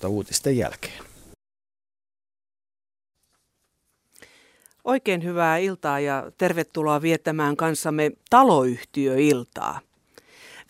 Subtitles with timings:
[0.00, 1.04] tuosta uutisten jälkeen.
[4.84, 9.80] Oikein hyvää iltaa ja tervetuloa viettämään kanssamme taloyhtiöiltaa.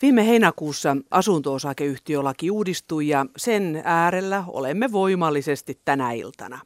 [0.01, 6.59] Viime heinäkuussa asunto-osakeyhtiölaki uudistui ja sen äärellä olemme voimallisesti tänä iltana.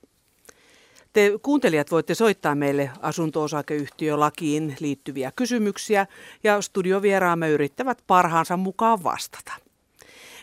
[1.14, 6.08] Te kuuntelijat voitte soittaa meille asunto-osakeyhtiölakiin liittyviä kysymyksiä
[6.44, 9.65] ja studiovieraamme yrittävät parhaansa mukaan vastata.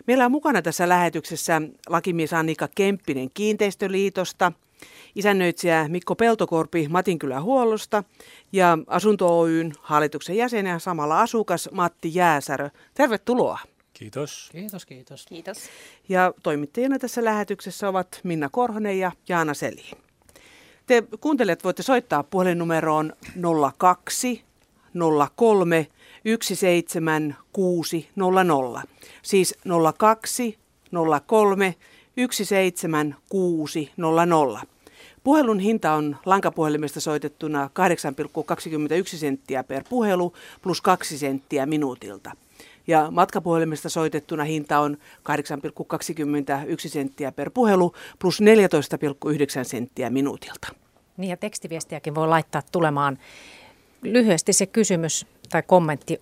[0.07, 4.53] Meillä on mukana tässä lähetyksessä lakimies Annika Kemppinen Kiinteistöliitosta–
[5.15, 8.05] isännöitsijä Mikko Peltokorpi Matinkylän huollosta
[8.53, 12.71] ja Asunto Oyn hallituksen jäsen ja samalla asukas Matti Jääsärö.
[12.95, 13.59] Tervetuloa.
[13.93, 14.49] Kiitos.
[14.53, 15.27] Kiitos, kiitos.
[15.27, 15.59] Kiitos.
[16.09, 19.91] Ja toimittajina tässä lähetyksessä ovat Minna Korhonen ja Jaana Seli.
[20.87, 23.13] Te kuuntelijat voitte soittaa puhelinnumeroon
[23.79, 24.45] 02
[25.37, 25.87] 03
[26.25, 28.83] 17600.
[29.23, 29.55] Siis
[29.99, 30.59] 02
[31.27, 31.75] 03
[32.17, 34.63] 17600.
[35.25, 37.71] Puhelun hinta on lankapuhelimesta soitettuna
[39.13, 42.31] 8,21 senttiä per puhelu plus 2 senttiä minuutilta.
[42.87, 44.99] Ja matkapuhelimesta soitettuna hinta on 8,21
[46.89, 48.47] senttiä per puhelu plus 14,9
[49.65, 50.69] senttiä minuutilta.
[51.17, 53.19] Niin ja tekstiviestiäkin voi laittaa tulemaan
[54.03, 56.21] lyhyesti se kysymys tai kommentti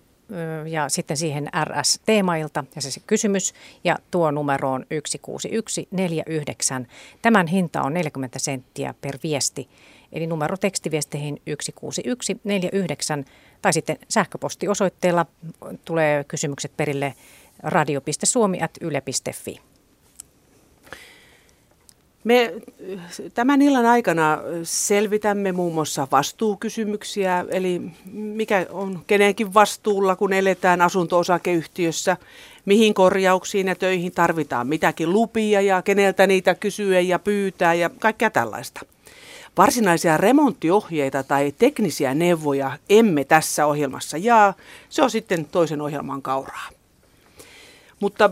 [0.65, 6.87] ja sitten siihen RS-teemailta ja se, se kysymys ja tuo numero on 16149.
[7.21, 9.69] Tämän hinta on 40 senttiä per viesti.
[10.11, 13.25] Eli numero tekstiviesteihin 16149
[13.61, 15.25] tai sitten sähköpostiosoitteella
[15.85, 17.13] tulee kysymykset perille
[17.63, 19.70] radio.suomi.yle.fi.
[22.23, 22.53] Me
[23.33, 32.17] tämän illan aikana selvitämme muun muassa vastuukysymyksiä, eli mikä on kenenkin vastuulla, kun eletään asunto-osakeyhtiössä,
[32.65, 38.29] mihin korjauksiin ja töihin tarvitaan mitäkin lupia ja keneltä niitä kysyä ja pyytää ja kaikkea
[38.29, 38.81] tällaista.
[39.57, 44.53] Varsinaisia remonttiohjeita tai teknisiä neuvoja emme tässä ohjelmassa jaa,
[44.89, 46.69] se on sitten toisen ohjelman kauraa.
[47.99, 48.29] Mutta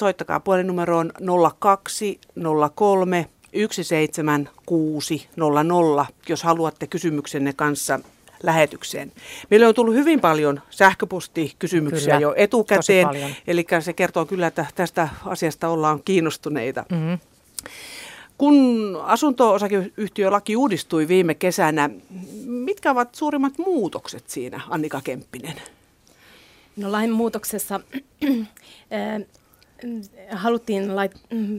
[0.00, 1.12] soittakaa puhelinnumeroon
[1.58, 8.00] 0203 17600, jos haluatte kysymyksenne kanssa
[8.42, 9.12] lähetykseen.
[9.50, 13.06] Meille on tullut hyvin paljon sähköpostikysymyksiä kyllä, jo etukäteen,
[13.46, 16.84] eli se kertoo kyllä, että tästä asiasta ollaan kiinnostuneita.
[16.90, 17.18] Mm-hmm.
[18.38, 21.90] Kun asunto-osakeyhtiölaki uudistui viime kesänä,
[22.46, 25.56] mitkä ovat suurimmat muutokset siinä, Annika Kemppinen?
[26.76, 27.80] No lain muutoksessa
[30.30, 31.12] haluttiin lait,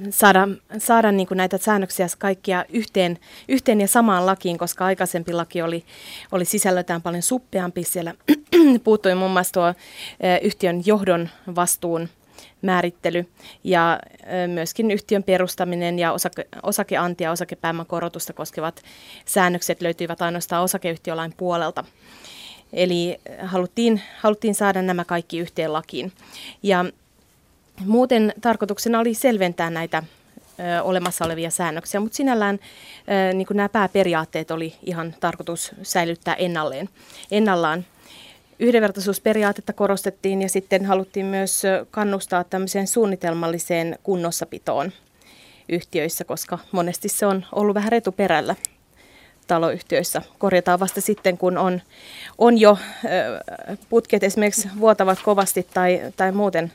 [0.09, 5.61] saada, saada niin kuin näitä säännöksiä kaikkia yhteen, yhteen ja samaan lakiin, koska aikaisempi laki
[5.61, 5.83] oli,
[6.31, 7.83] oli sisällöltään paljon suppeampi.
[7.83, 8.13] Siellä
[8.83, 9.73] puuttui muun muassa tuo
[10.41, 12.09] yhtiön johdon vastuun
[12.61, 13.25] määrittely
[13.63, 13.99] ja
[14.47, 18.81] myöskin yhtiön perustaminen ja osake, osakeanti ja osakepääoman korotusta koskevat
[19.25, 21.83] säännökset löytyivät ainoastaan osakeyhtiölain puolelta.
[22.73, 26.11] Eli haluttiin, haluttiin saada nämä kaikki yhteen lakiin.
[26.63, 26.85] Ja
[27.85, 30.03] Muuten tarkoituksena oli selventää näitä
[30.59, 32.59] ö, olemassa olevia säännöksiä, mutta sinällään
[33.29, 36.89] ö, niin nämä pääperiaatteet oli ihan tarkoitus säilyttää ennalleen,
[37.31, 37.85] ennallaan.
[38.59, 44.91] Yhdenvertaisuusperiaatetta korostettiin ja sitten haluttiin myös kannustaa tämmöiseen suunnitelmalliseen kunnossapitoon
[45.69, 48.55] yhtiöissä, koska monesti se on ollut vähän retuperällä
[49.47, 50.21] taloyhtiöissä.
[50.37, 51.81] Korjataan vasta sitten, kun on,
[52.37, 52.77] on jo
[53.89, 56.71] putket esimerkiksi vuotavat kovasti tai, tai muuten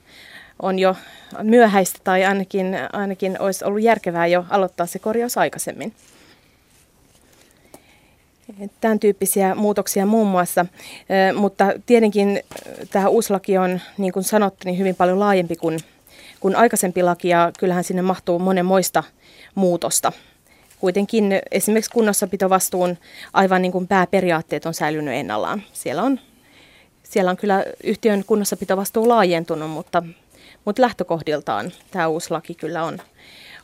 [0.62, 0.96] on jo
[1.42, 5.92] myöhäistä tai ainakin, ainakin olisi ollut järkevää jo aloittaa se korjaus aikaisemmin.
[8.80, 10.66] Tämän tyyppisiä muutoksia muun muassa,
[11.36, 12.40] mutta tietenkin
[12.90, 15.78] tämä uusi laki on, niin kuin sanottu, niin hyvin paljon laajempi kuin,
[16.40, 19.02] kuin aikaisempi laki ja kyllähän sinne mahtuu monenmoista
[19.54, 20.12] muutosta.
[20.80, 22.98] Kuitenkin esimerkiksi kunnossapitovastuun
[23.32, 25.62] aivan niin kuin pääperiaatteet on säilynyt ennallaan.
[25.72, 26.20] Siellä on,
[27.02, 30.02] siellä on kyllä yhtiön kunnossapitovastuu laajentunut, mutta
[30.66, 32.98] mutta lähtökohdiltaan tämä uusi laki kyllä on,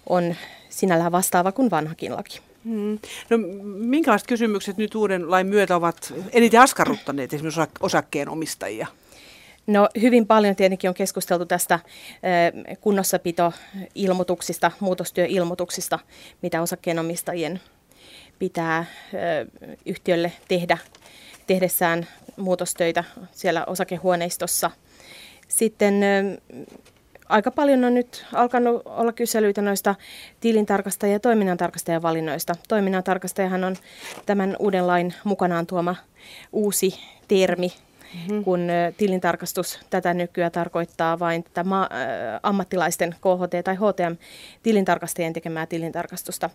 [0.08, 0.34] on
[0.68, 2.40] sinällään vastaava kuin vanhakin laki.
[2.64, 2.98] Hmm.
[3.30, 8.86] No, minkälaiset kysymykset nyt uuden lain myötä ovat eniten askarruttaneet esimerkiksi osakkeenomistajia?
[9.66, 11.78] No hyvin paljon tietenkin on keskusteltu tästä
[12.80, 15.98] kunnossapito-ilmoituksista, muutostyöilmoituksista,
[16.42, 17.60] mitä osakkeenomistajien
[18.38, 18.84] pitää
[19.86, 20.78] yhtiölle tehdä
[21.46, 22.06] tehdessään
[22.36, 24.70] muutostöitä siellä osakehuoneistossa.
[25.52, 26.00] Sitten
[27.28, 29.94] aika paljon on nyt alkanut olla kyselyitä noista
[30.40, 32.54] tilintarkastajien ja toiminnantarkastajan valinnoista.
[32.68, 33.76] Toiminnantarkastajahan on
[34.26, 35.96] tämän uuden lain mukanaan tuoma
[36.52, 36.94] uusi
[37.28, 37.72] termi,
[38.14, 38.44] mm-hmm.
[38.44, 38.60] kun
[38.96, 41.88] tilintarkastus tätä nykyään tarkoittaa vain tätä ma-
[42.42, 46.50] ammattilaisten KHT- tai HTM-tilintarkastajien tekemää tilintarkastusta.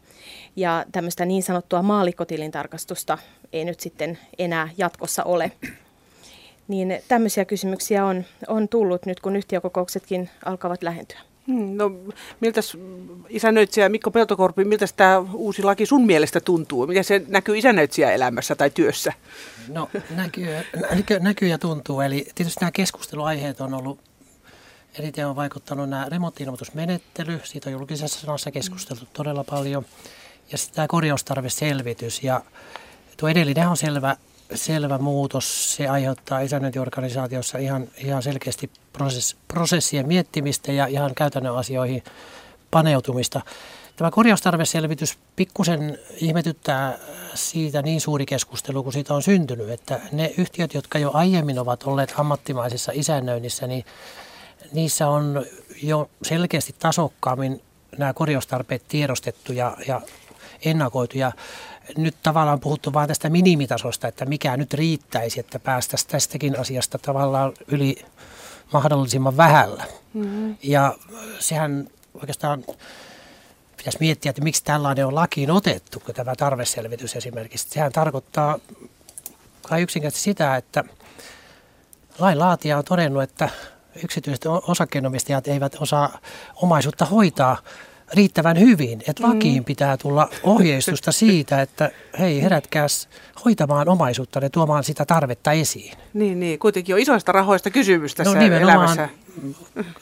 [0.56, 3.18] Ja tämmöistä niin sanottua maalikkotilintarkastusta
[3.54, 5.52] ei nyt sitten enää jatkossa ole.
[6.68, 11.20] Niin tämmöisiä kysymyksiä on, on tullut nyt, kun yhtiökokouksetkin alkavat lähentyä.
[11.48, 11.92] Hmm, no,
[12.40, 12.62] miltä
[13.30, 16.88] isännöitsijä Mikko Peltokorpi, miltä tämä uusi laki sun mielestä tuntuu?
[16.88, 19.14] Miten se näkyy isännöitsijä elämässä tai työssä?
[19.68, 20.48] No näkyy,
[21.20, 22.02] näkyy ja tuntuu.
[22.02, 24.00] Eli tietysti nämä keskusteluaiheet on ollut,
[25.00, 29.86] eniten on vaikuttanut nämä remonttiilmoitusmenettely, siitä on julkisessa sanassa keskusteltu todella paljon.
[30.52, 32.42] Ja sitten tämä korjaustarveselvitys ja
[33.18, 34.16] tuo edellinen on selvä
[34.56, 35.76] selvä muutos.
[35.76, 42.04] Se aiheuttaa isännöintiorganisaatiossa ihan, ihan selkeästi prosess, prosessien miettimistä ja ihan käytännön asioihin
[42.72, 43.42] paneutumista.
[43.96, 46.98] Tämä korjaustarveselvitys pikkusen ihmetyttää
[47.34, 51.84] siitä niin suuri keskustelu, kun siitä on syntynyt, että ne yhtiöt, jotka jo aiemmin ovat
[51.84, 53.86] olleet ammattimaisessa isännöinnissä, niin
[54.74, 55.46] niissä on
[55.84, 57.62] jo selkeästi tasokkaammin
[57.98, 60.02] nämä korjaustarpeet tiedostettu ja, ja
[60.66, 61.18] ennakoitu.
[61.18, 61.32] Ja
[61.98, 67.54] nyt tavallaan puhuttu vain tästä minimitasosta, että mikä nyt riittäisi, että päästäisiin tästäkin asiasta tavallaan
[67.68, 68.06] yli
[68.74, 69.84] mahdollisimman vähällä.
[70.14, 70.58] Mm-hmm.
[70.64, 70.96] Ja
[71.40, 72.64] sehän oikeastaan
[73.78, 77.70] pitäisi miettiä, että miksi tällainen on lakiin otettu, kun tämä tarveselvitys esimerkiksi.
[77.70, 78.60] Sehän tarkoittaa
[79.62, 80.84] kai yksinkertaisesti sitä, että
[82.20, 83.50] lainlaatija on todennut, että
[84.04, 86.20] yksityiset osakkeenomistajat eivät osaa
[86.56, 87.58] omaisuutta hoitaa
[88.14, 89.04] riittävän hyvin.
[89.08, 89.30] Että mm.
[89.30, 93.10] lakiin pitää tulla ohjeistusta siitä, että hei herätkääs
[93.46, 95.94] hoitamaan omaisuutta ja tuomaan sitä tarvetta esiin.
[96.14, 96.60] Niin, niin.
[96.60, 99.10] kuitenkin on isoista rahoista kysymys tässä no, elämässä.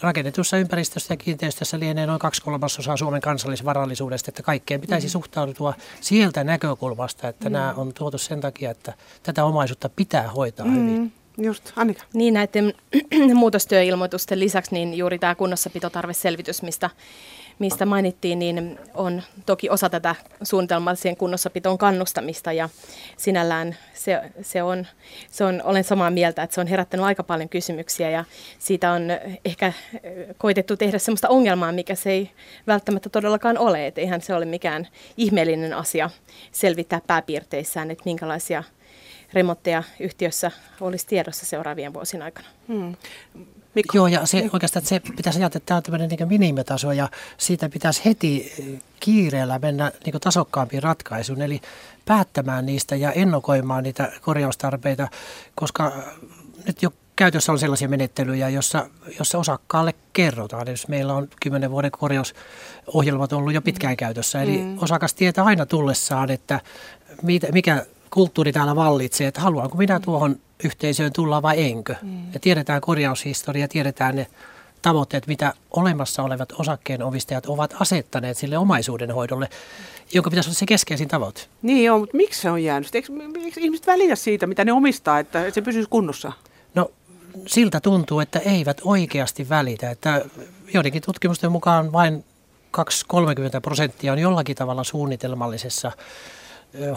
[0.02, 5.12] Rakennetussa ympäristössä ja kiinteistössä lienee noin kaksi kolmasosaa Suomen kansallisvarallisuudesta, että kaikkeen pitäisi mm.
[5.12, 7.54] suhtautua sieltä näkökulmasta, että mm.
[7.54, 8.94] nämä on tuotu sen takia, että
[9.24, 10.74] tätä omaisuutta pitää hoitaa mm.
[10.74, 11.14] hyvin.
[11.38, 12.04] Just, Annika.
[12.14, 12.74] Niin näiden
[13.34, 16.90] muutostyöilmoitusten lisäksi niin juuri tämä kunnossapitotarveselvitys, mistä
[17.60, 22.70] mistä mainittiin, niin on toki osa tätä suunnitelmallisen kunnossapitoon kannustamista ja
[23.18, 24.88] sinällään se, se, on,
[25.32, 28.26] se on, olen samaa mieltä, että se on herättänyt aika paljon kysymyksiä ja
[28.60, 29.02] siitä on
[29.46, 29.74] ehkä
[30.38, 32.32] koitettu tehdä sellaista ongelmaa, mikä se ei
[32.68, 34.88] välttämättä todellakaan ole, että eihän se ole mikään
[35.18, 36.10] ihmeellinen asia
[36.52, 38.64] selvittää pääpiirteissään, että minkälaisia
[39.34, 40.52] remontteja yhtiössä
[40.82, 42.48] olisi tiedossa seuraavien vuosien aikana.
[42.68, 42.96] Hmm.
[43.76, 43.98] Mikko.
[43.98, 47.10] Joo, ja se oikeastaan että se pitäisi ajatella, että tämä on tämmöinen niin minimitaso ja
[47.38, 51.62] siitä pitäisi heti eh, kiireellä mennä niin tasokkaampiin ratkaisuun, eli
[52.06, 55.08] päättämään niistä ja ennakoimaan niitä korjaustarpeita,
[55.56, 55.92] koska
[56.68, 58.90] nyt jo käytössä on sellaisia menettelyjä, jossa,
[59.20, 60.68] jossa osakkaalle kerrotaan.
[60.68, 64.78] Jos meillä on kymmenen vuoden korjausohjelmat ollut jo pitkään käytössä, eli mm.
[64.82, 66.60] osakas tietää aina tullessaan, että
[67.52, 71.96] mikä kulttuuri täällä vallitsee, että haluanko minä tuohon yhteisöön tulla vai enkö.
[72.02, 72.34] Mm.
[72.34, 74.28] Ja tiedetään korjaushistoria, tiedetään ne
[74.82, 79.50] tavoitteet, mitä olemassa olevat osakkeenomistajat ovat asettaneet sille omaisuudenhoidolle,
[80.14, 81.42] jonka pitäisi olla se keskeisin tavoite.
[81.62, 82.96] Niin joo, mutta miksi se on jäänyt?
[82.96, 83.14] Eikö,
[83.44, 86.32] eikö ihmiset välitä siitä, mitä ne omistaa, että se pysyisi kunnossa?
[86.76, 86.92] No
[87.48, 89.90] siltä tuntuu, että eivät oikeasti välitä.
[89.90, 90.26] Että
[90.74, 92.26] joidenkin tutkimusten mukaan vain
[92.78, 92.82] 2-30
[93.62, 95.92] prosenttia on jollakin tavalla suunnitelmallisessa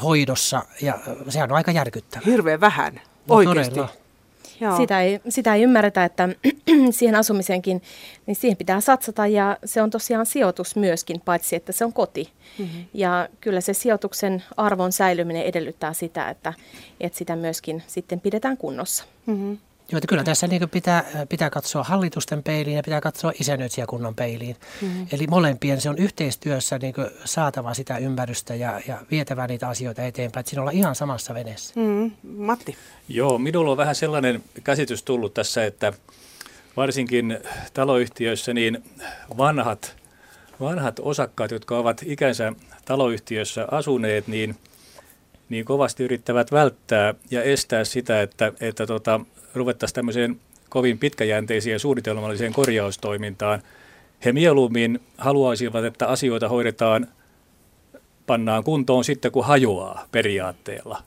[0.02, 2.26] hoidossa ja sehän on aika järkyttävää.
[2.26, 3.00] Hirveän vähän.
[3.28, 3.80] Oikeasti.
[4.76, 6.28] Sitä ei, sitä ei ymmärretä, että
[6.90, 7.82] siihen asumiseenkin,
[8.26, 12.32] niin siihen pitää satsata ja se on tosiaan sijoitus myöskin, paitsi että se on koti.
[12.58, 12.84] Mm-hmm.
[12.94, 16.52] Ja kyllä se sijoituksen arvon säilyminen edellyttää sitä, että,
[17.00, 19.04] että sitä myöskin sitten pidetään kunnossa.
[19.26, 19.58] Mm-hmm.
[19.92, 24.56] Joo, että kyllä tässä niin pitää, pitää katsoa hallitusten peiliin ja pitää katsoa isännöitsijäkunnan peiliin.
[24.82, 25.06] Mm-hmm.
[25.12, 30.40] Eli molempien se on yhteistyössä niin saatava sitä ymmärrystä ja, ja vietävä niitä asioita eteenpäin,
[30.40, 31.80] että siinä ollaan ihan samassa veneessä.
[31.80, 32.44] Mm-hmm.
[32.44, 32.76] Matti?
[33.08, 35.92] Joo, minulla on vähän sellainen käsitys tullut tässä, että
[36.76, 37.38] varsinkin
[37.74, 38.84] taloyhtiöissä niin
[39.36, 39.96] vanhat,
[40.60, 42.52] vanhat osakkaat, jotka ovat ikänsä
[42.84, 44.56] taloyhtiössä asuneet, niin
[45.48, 49.20] niin kovasti yrittävät välttää ja estää sitä, että, että tota,
[49.54, 53.62] ruvettaisiin tämmöiseen kovin pitkäjänteiseen ja suunnitelmalliseen korjaustoimintaan.
[54.24, 57.08] He mieluummin haluaisivat, että asioita hoidetaan,
[58.26, 61.02] pannaan kuntoon sitten kun hajoaa periaatteella.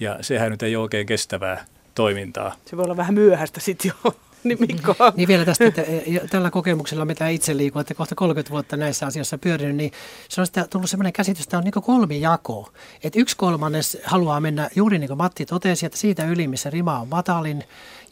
[0.00, 1.64] Ja sehän nyt ei ole oikein kestävää
[1.94, 2.54] toimintaa.
[2.66, 4.14] Se voi olla vähän myöhäistä sitten jo.
[4.44, 4.96] Niin Mikko.
[5.16, 9.06] niin vielä tästä, että e, tällä kokemuksella, mitä itse liikun, että kohta 30 vuotta näissä
[9.06, 9.92] asioissa pyörinyt, niin
[10.28, 12.72] se on sitä tullut sellainen käsitys, että on niin kolmijako.
[13.04, 17.00] Että yksi kolmannes haluaa mennä juuri niin kuin Matti totesi, että siitä yli, missä rima
[17.00, 17.64] on matalin,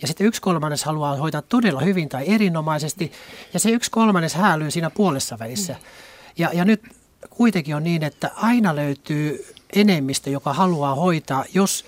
[0.02, 3.12] ja sitten yksi kolmannes haluaa hoitaa todella hyvin tai erinomaisesti,
[3.54, 5.76] ja se yksi kolmannes häälyy siinä puolessa välissä.
[6.38, 6.82] Ja, ja nyt
[7.30, 11.84] kuitenkin on niin, että aina löytyy enemmistö, joka haluaa hoitaa, jos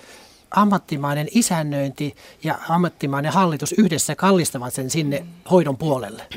[0.55, 6.27] ammattimainen isännöinti ja ammattimainen hallitus yhdessä kallistavat sen sinne hoidon puolelle.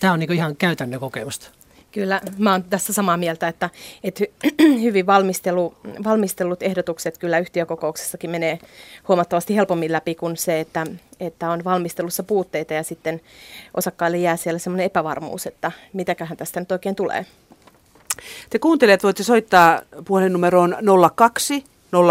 [0.00, 1.50] Tämä on niin ihan käytännön kokemusta.
[1.92, 3.70] Kyllä, mä oon tässä samaa mieltä, että,
[4.04, 4.24] että
[4.82, 5.74] hyvin valmistelu,
[6.04, 8.58] valmistellut ehdotukset kyllä yhtiökokouksessakin menee
[9.08, 10.86] huomattavasti helpommin läpi kuin se, että,
[11.20, 13.20] että on valmistelussa puutteita ja sitten
[13.74, 17.26] osakkaille jää siellä semmoinen epävarmuus, että mitäköhän tästä nyt oikein tulee.
[18.50, 20.76] Te kuuntelijat voitte soittaa puhelinnumeroon
[21.16, 21.64] 02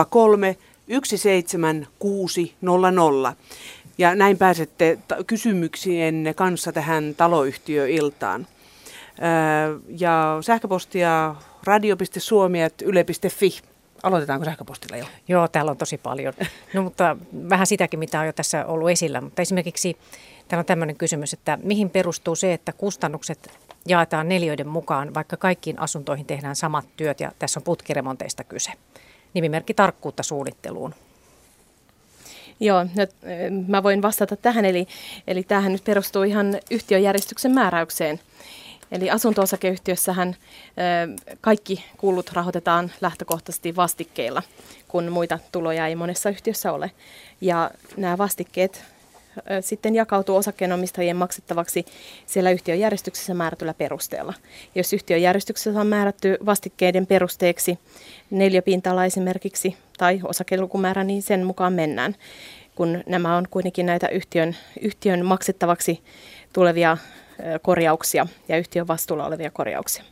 [0.10, 3.36] 03 17600.
[3.98, 8.48] Ja näin pääsette kysymyksien kanssa tähän taloyhtiöiltaan.
[9.98, 13.60] Ja sähköpostia radio.suomi.yle.fi.
[14.04, 15.06] Aloitetaanko sähköpostilla jo?
[15.28, 16.34] Joo, täällä on tosi paljon.
[16.74, 17.18] No, mutta
[17.50, 19.22] vähän sitäkin, mitä on jo tässä ollut esillä.
[19.22, 19.98] Mutta esimerkiksi
[20.48, 25.80] täällä on tämmöinen kysymys, että mihin perustuu se, että kustannukset jaetaan neljöiden mukaan, vaikka kaikkiin
[25.80, 28.72] asuntoihin tehdään samat työt ja tässä on putkiremonteista kyse.
[29.36, 30.96] Nimimerkki tarkkuutta suunnitteluun.
[32.60, 33.08] Joo, no,
[33.68, 34.88] mä voin vastata tähän, eli,
[35.28, 38.20] eli tämähän nyt perustuu ihan yhtiöjärjestyksen määräykseen.
[38.92, 40.36] Eli asunto-osakeyhtiössähän
[41.42, 44.44] kaikki kulut rahoitetaan lähtökohtaisesti vastikkeilla,
[44.88, 46.92] kun muita tuloja ei monessa yhtiössä ole.
[47.42, 48.84] Ja nämä vastikkeet
[49.62, 51.86] sitten jakautuu osakkeenomistajien maksettavaksi
[52.26, 54.34] siellä yhtiöjärjestyksessä määrätyllä perusteella.
[54.76, 57.80] Jos yhtiöjärjestyksessä on määrätty vastikkeiden perusteeksi
[58.32, 62.16] neljäpinta esimerkiksi tai osakelukumäärä, niin sen mukaan mennään,
[62.76, 66.04] kun nämä on kuitenkin näitä yhtiön, yhtiön maksettavaksi
[66.54, 66.98] tulevia
[67.62, 70.04] korjauksia ja yhtiön vastuulla olevia korjauksia.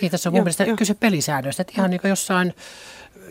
[0.00, 2.54] Niin, tässä on mun mielestä kyse pelisäännöistä, että ihan niin kuin jossain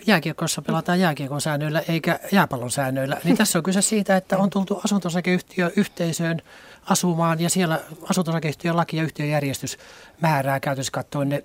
[0.07, 3.17] jääkiekossa pelataan jääkiekon säännöillä eikä jääpallon säännöillä.
[3.23, 6.41] Niin tässä on kyse siitä, että on tultu asuntosakeyhtiö yhteisöön
[6.85, 7.79] asumaan ja siellä
[8.09, 9.77] asuntosakeyhtiön laki ja yhtiöjärjestys
[10.21, 11.43] määrää käytössä katsoen ne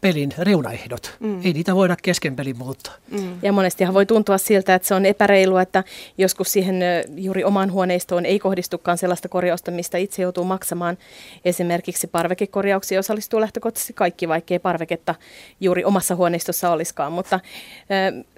[0.00, 1.16] pelin reunaehdot.
[1.20, 1.40] Mm.
[1.44, 2.94] Ei niitä voida kesken pelin muuttaa.
[3.10, 3.38] Mm.
[3.42, 5.84] Ja monestihan voi tuntua siltä, että se on epäreilua, että
[6.18, 6.80] joskus siihen
[7.16, 10.98] juuri omaan huoneistoon ei kohdistukaan sellaista korjausta, mistä itse joutuu maksamaan.
[11.44, 15.14] Esimerkiksi parvekekorjauksia osallistuu lähtökohtaisesti kaikki, vaikkei parveketta
[15.60, 17.12] juuri omassa huoneistossa olisikaan.
[17.12, 17.40] Mutta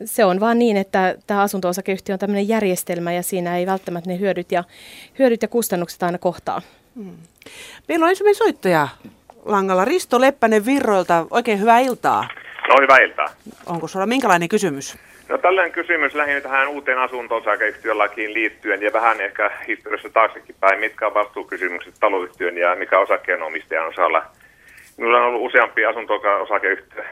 [0.04, 4.18] se on vaan niin, että tämä asunto-osakeyhtiö on tämmöinen järjestelmä ja siinä ei välttämättä ne
[4.18, 4.64] hyödyt ja,
[5.18, 6.62] hyödyt ja kustannukset aina kohtaa.
[6.94, 7.16] Mm.
[7.88, 8.88] Meillä on ensimmäinen soittaja
[9.44, 9.84] langalla.
[9.84, 12.28] Risto Leppänen Virroilta, oikein hyvää iltaa.
[12.68, 13.26] No hyvää iltaa.
[13.66, 14.98] Onko sulla minkälainen kysymys?
[15.28, 20.80] No tällainen kysymys lähinnä tähän uuteen asunto-osakeyhtiölakiin liittyen ja vähän ehkä historiassa taaksekin päin.
[20.80, 24.22] Mitkä on vastuukysymykset taloyhtiön ja mikä osakkeenomistajan osalla?
[24.96, 26.18] Minulla on ollut useampia asunto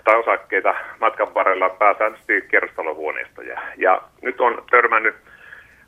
[0.05, 3.61] tai osakkeita matkan varrella pääsääntöisesti kerrostalohuoneistoja.
[3.77, 5.15] Ja nyt on törmännyt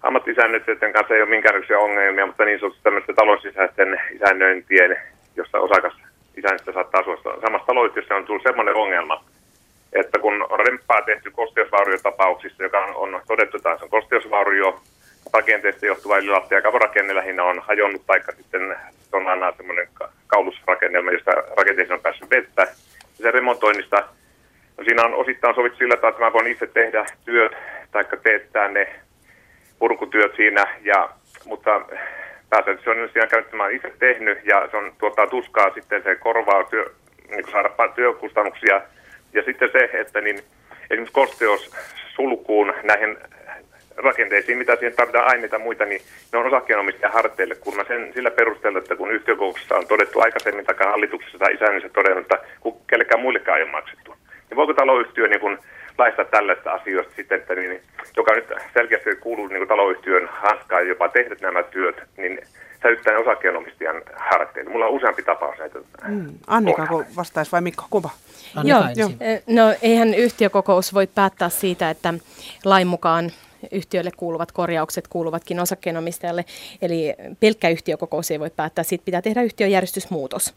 [0.02, 4.96] ammattisäännöiden kanssa ei ole minkäänlaisia ongelmia, mutta niin sanotusti tämmöisten talousisäisten isännöintien,
[5.36, 5.92] jossa osakas
[6.36, 9.24] isännistä saattaa asua samassa taloyhtiössä, on tullut semmoinen ongelma,
[9.92, 14.80] että kun on remppaa tehty kosteusvauriotapauksissa, joka on, on todettu, että se on kosteusvaurio,
[15.32, 18.76] rakenteesta johtuva ylilattia ja kavorakenne lähinnä on hajonnut, taikka sitten
[19.12, 19.88] on aina semmoinen
[20.26, 22.62] kaulusrakennelma, josta rakenteeseen on päässyt vettä.
[22.62, 23.96] Ja se remontoinnista,
[24.78, 27.52] no siinä on osittain sovittu sillä tavalla, että mä voin itse tehdä työt,
[27.90, 29.00] taikka teettää ne
[29.78, 31.08] purkutyöt siinä, ja,
[31.44, 31.80] mutta
[32.52, 36.84] pääsääntöisesti on siinä käyttämään itse tehnyt ja se on tuottaa tuskaa sitten se korvaa työ,
[37.30, 38.80] niin saada työkustannuksia.
[39.32, 40.38] Ja sitten se, että niin,
[40.90, 41.70] esimerkiksi kosteus
[42.14, 43.16] sulkuun näihin
[43.96, 48.30] rakenteisiin, mitä siihen tarvitaan aineita muita, niin ne on osakkeenomistajan harteille, kun mä sen sillä
[48.30, 52.38] perusteella, että kun yhtiökokouksessa on todettu aikaisemmin takaa hallituksessa tai isännössä todennut, että
[52.86, 54.14] kellekään muillekaan ei ole maksettu.
[54.50, 55.58] Niin voiko taloyhtiö niin kun
[55.98, 57.80] laista tällaista asioista sitten, että niin,
[58.16, 62.40] joka nyt selkeästi kuuluu niin taloyhtiön hanskaan jopa tehdä nämä työt, niin
[62.82, 64.70] säilyttää osakkeenomistajan harteille.
[64.70, 65.78] Mulla on useampi tapaus näitä.
[66.08, 66.26] Mm.
[66.46, 67.84] Annika vastaisi vai Mikko?
[67.90, 68.10] Kumpa?
[68.64, 69.10] Joo, joo.
[69.46, 72.14] No eihän yhtiökokous voi päättää siitä, että
[72.64, 73.30] lain mukaan
[73.70, 76.44] yhtiölle kuuluvat korjaukset kuuluvatkin osakkeenomistajalle.
[76.82, 80.54] Eli pelkkä yhtiökokous ei voi päättää, siitä pitää tehdä yhtiöjärjestysmuutos.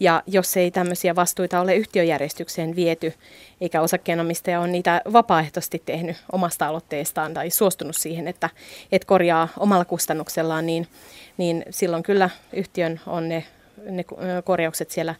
[0.00, 3.12] Ja jos ei tämmöisiä vastuita ole yhtiöjärjestykseen viety,
[3.60, 8.50] eikä osakkeenomistaja ole niitä vapaaehtoisesti tehnyt omasta aloitteestaan tai suostunut siihen, että,
[8.92, 10.86] että korjaa omalla kustannuksellaan, niin,
[11.36, 13.44] niin silloin kyllä yhtiön on ne
[13.84, 14.04] ne
[14.44, 15.14] korjaukset siellä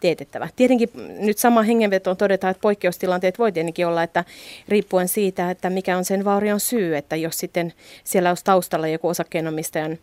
[0.00, 0.48] teetettävä.
[0.56, 0.88] Tietenkin
[1.18, 4.24] nyt sama hengenveto todetaan, että poikkeustilanteet voi tietenkin olla, että
[4.68, 7.72] riippuen siitä, että mikä on sen vaurion syy, että jos sitten
[8.04, 9.98] siellä olisi taustalla joku osakkeenomistajan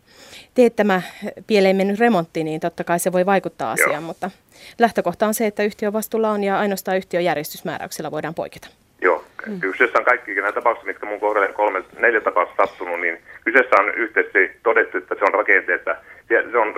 [0.54, 1.02] teettämä
[1.46, 4.00] pieleen mennyt remontti, niin totta kai se voi vaikuttaa asiaan, Joo.
[4.00, 4.30] mutta
[4.78, 8.68] lähtökohta on se, että yhtiön vastuulla on ja ainoastaan yhtiön järjestysmääräyksellä voidaan poiketa.
[9.00, 9.60] Joo, mm.
[9.60, 13.94] kyseessä on kaikki nämä tapaukset, mitkä mun kohdalle kolme, neljä tapausta sattunut, niin kyseessä on
[13.94, 15.96] yhteisesti todettu, että se on rakenteessa,
[16.28, 16.74] se on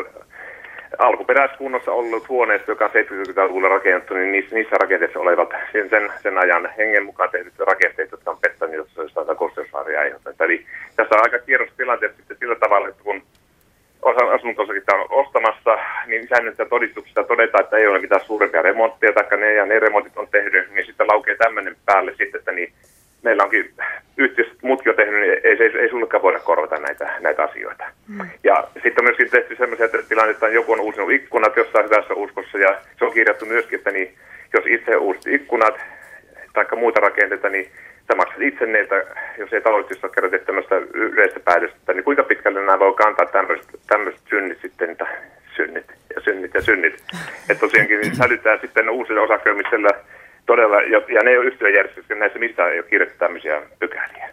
[0.99, 6.39] alkuperäiskunnossa ollut huoneesta, joka on 70-luvulla rakennettu, niin niissä, niissä rakenteissa olevat sen, sen, sen
[6.39, 10.41] ajan hengen mukaan tehdyt rakenteet, jotka on pettänyt, jos jostain kosteusvaaria aiheuttanut.
[10.41, 10.67] Eli
[10.97, 13.23] tässä on aika kierros tilanteessa sitten sillä tavalla, että kun
[14.03, 19.39] osa asuntosakin on ostamassa, niin säännöllistä todistuksista todetaan, että ei ole mitään suurempia remontteja, tai
[19.39, 22.73] ne ja ne remontit on tehnyt, niin sitten laukee tämmöinen päälle sitten, että niin
[23.23, 23.75] meillä onkin
[24.17, 27.85] yhtiössä muutkin on tehnyt, niin ei, ei, ei sullekaan voida korvata näitä, näitä asioita.
[28.09, 28.29] Mm.
[28.45, 32.59] Ja sitten on myöskin tehty sellaisia tilanteita, että joku on uusinut ikkunat jossain hyvässä uskossa,
[32.59, 34.15] ja se on kirjattu myöskin, että niin,
[34.55, 35.75] jos itse uusit ikkunat
[36.53, 37.71] tai muita rakenteita, niin
[38.09, 39.05] sä maksat itse niitä,
[39.39, 44.21] jos ei taloudellisesti ole kerrottu tämmöistä yleistä päätöstä, niin kuinka pitkälle nämä voi kantaa tämmöiset,
[44.31, 45.07] synnit sitten, että
[45.57, 46.95] synnit ja synnit ja synnit.
[47.51, 49.89] Että tosiaankin sälytään sitten uusille osakkeenomistajille
[50.51, 50.77] todella,
[51.15, 54.31] ja ne ei ole yhtiöjärjestyksessä, näissä missään ei ole kirjoitettu tämmöisiä pykäliä.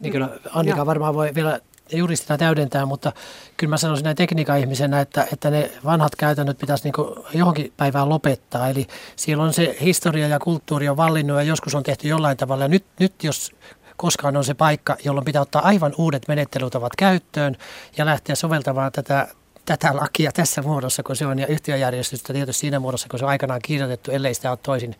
[0.00, 1.58] Niin kyllä Annika varmaan voi vielä
[1.92, 3.12] juristina täydentää, mutta
[3.56, 8.08] kyllä mä sanoisin näin tekniikan ihmisenä, että, että ne vanhat käytännöt pitäisi niin johonkin päivään
[8.08, 8.68] lopettaa.
[8.68, 8.86] Eli
[9.16, 12.64] siellä on se historia ja kulttuuri on vallinnut ja joskus on tehty jollain tavalla.
[12.64, 13.52] Ja nyt, nyt jos
[13.96, 17.56] koskaan on se paikka, jolloin pitää ottaa aivan uudet menettelytavat käyttöön
[17.96, 19.28] ja lähteä soveltamaan tätä,
[19.66, 23.30] tätä lakia tässä muodossa, kun se on, ja yhtiöjärjestystä tietysti siinä muodossa, kun se on
[23.30, 24.94] aikanaan kirjoitettu, ellei sitä ole toisin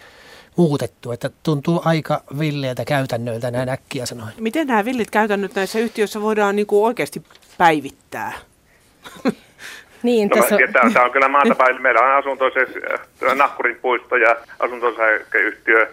[0.56, 1.12] muutettu.
[1.12, 4.32] Että tuntuu aika villeiltä käytännöiltä näin äkkiä sanoin.
[4.40, 7.22] Miten nämä villit käytännöt näissä yhtiöissä voidaan niin kuin oikeasti
[7.58, 8.32] päivittää?
[10.02, 10.72] Niin, no, tässä on...
[10.72, 11.82] Tämä, tämä on kyllä maata päin.
[11.82, 15.92] Meillä on asuntoisessa Nahkurin puisto ja asuntoisääkeyhtiö,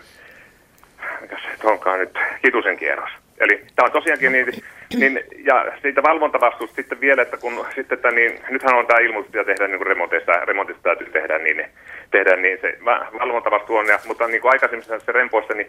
[1.21, 3.09] mikä se onkaan nyt, Kitusen kierros.
[3.41, 4.63] Eli tämä on tosiaankin niin,
[4.95, 9.33] niin ja siitä valvontavastuusta sitten vielä, että kun sitten, että niin, nythän on tämä ilmoitus,
[9.33, 11.65] mitä tehdään niin remontista, remontista täytyy tehdä, niin,
[12.11, 12.77] tehdä, niin se
[13.19, 15.67] valvontavastuu on, ja, mutta niin kuin aikaisemmissa se rempoissa, niin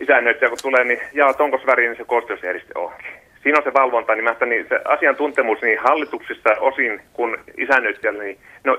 [0.00, 3.12] isännöitsijä kun tulee, niin jaa, onko väri, niin se kosteusjärjestö onkin.
[3.42, 8.38] Siinä on se valvonta, niin, mä, niin se asiantuntemus niin hallituksissa osin kuin isännöitsijällä, niin
[8.64, 8.76] no,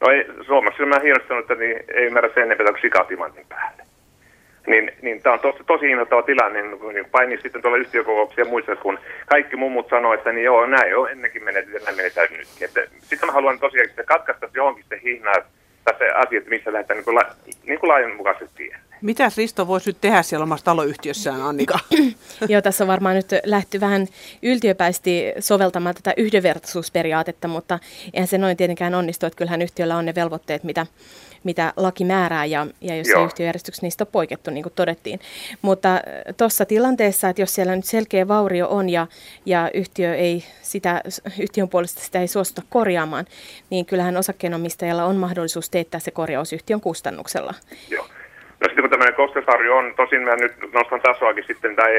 [0.00, 3.91] no ei, Suomessa mä hienostanut, että niin, ei ymmärrä sen enempää kuin sikatimantin päälle.
[4.66, 8.76] Niin, niin tämä on tosi, tosi innoittava tilanne, niin, niin painii sitten tuolla yhtiökokouksia muissa,
[8.76, 12.68] kun kaikki mummut sanoo, että niin joo, näin on ennenkin menetty ja näin menetään nytkin.
[13.00, 15.34] Sitten mä haluan tosiaan että katkaista johonkin se hihnaa
[15.84, 17.22] tässä asiat, missä lähdetään niin kuin, la,
[17.66, 18.76] niin kuin laajanmukaisesti tielle.
[19.02, 21.78] Mitä Risto voisi nyt tehdä siellä omassa taloyhtiössään, Annika?
[22.48, 24.06] Joo, tässä on varmaan nyt lähty vähän
[24.42, 27.78] yltiöpäisesti soveltamaan tätä yhdenvertaisuusperiaatetta, mutta
[28.14, 30.86] eihän se noin tietenkään onnistu, että kyllähän yhtiöllä on ne velvoitteet, mitä
[31.44, 33.24] mitä laki määrää ja, ja jos Joo.
[33.24, 35.20] yhtiöjärjestyksessä niistä on poikettu, niin kuin todettiin.
[35.62, 36.00] Mutta äh,
[36.36, 39.06] tuossa tilanteessa, että jos siellä nyt selkeä vaurio on ja,
[39.46, 41.00] ja yhtiö ei sitä,
[41.40, 43.24] yhtiön puolesta sitä ei suostuta korjaamaan,
[43.70, 47.54] niin kyllähän osakkeenomistajalla on mahdollisuus teettää se korjaus yhtiön kustannuksella.
[47.90, 48.06] Joo.
[48.60, 51.92] No sitten kun tämmöinen kosteusarvio on, tosin mä nyt nostan tasoakin sitten, tai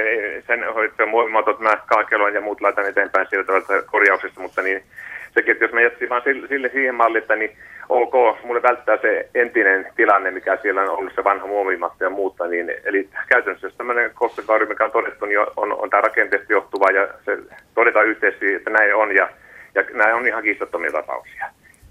[0.48, 3.54] sen hoitoon muovimatot mä kaakeloin ja muut laitan eteenpäin sieltä
[3.86, 4.84] korjauksesta, mutta niin
[5.34, 7.58] sekin, että jos me jätsimme vaan sille, sille siihen mallille, niin
[7.90, 12.48] ok, mulle välttää se entinen tilanne, mikä siellä on ollut se vanha muovimatta ja muuta.
[12.48, 16.92] Niin, eli käytännössä jos tämmöinen kostekaari, mikä on todettu, niin on, on tämä rakenteesta johtuva
[16.92, 17.38] ja se
[17.76, 19.30] todetaan yhteisesti, että näin on ja,
[19.76, 21.46] ja nämä on ihan kiistattomia tapauksia.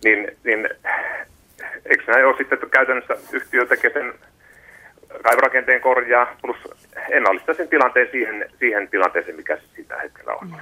[0.05, 0.69] Niin, niin
[1.87, 4.13] eikö näin ole sitten, että käytännössä yhtiö tekee sen
[5.23, 6.57] kaivorakenteen korjaa plus
[7.11, 10.49] ennallistaa sen tilanteen siihen, siihen tilanteeseen, mikä se sitä hetkellä on.
[10.49, 10.57] Mm.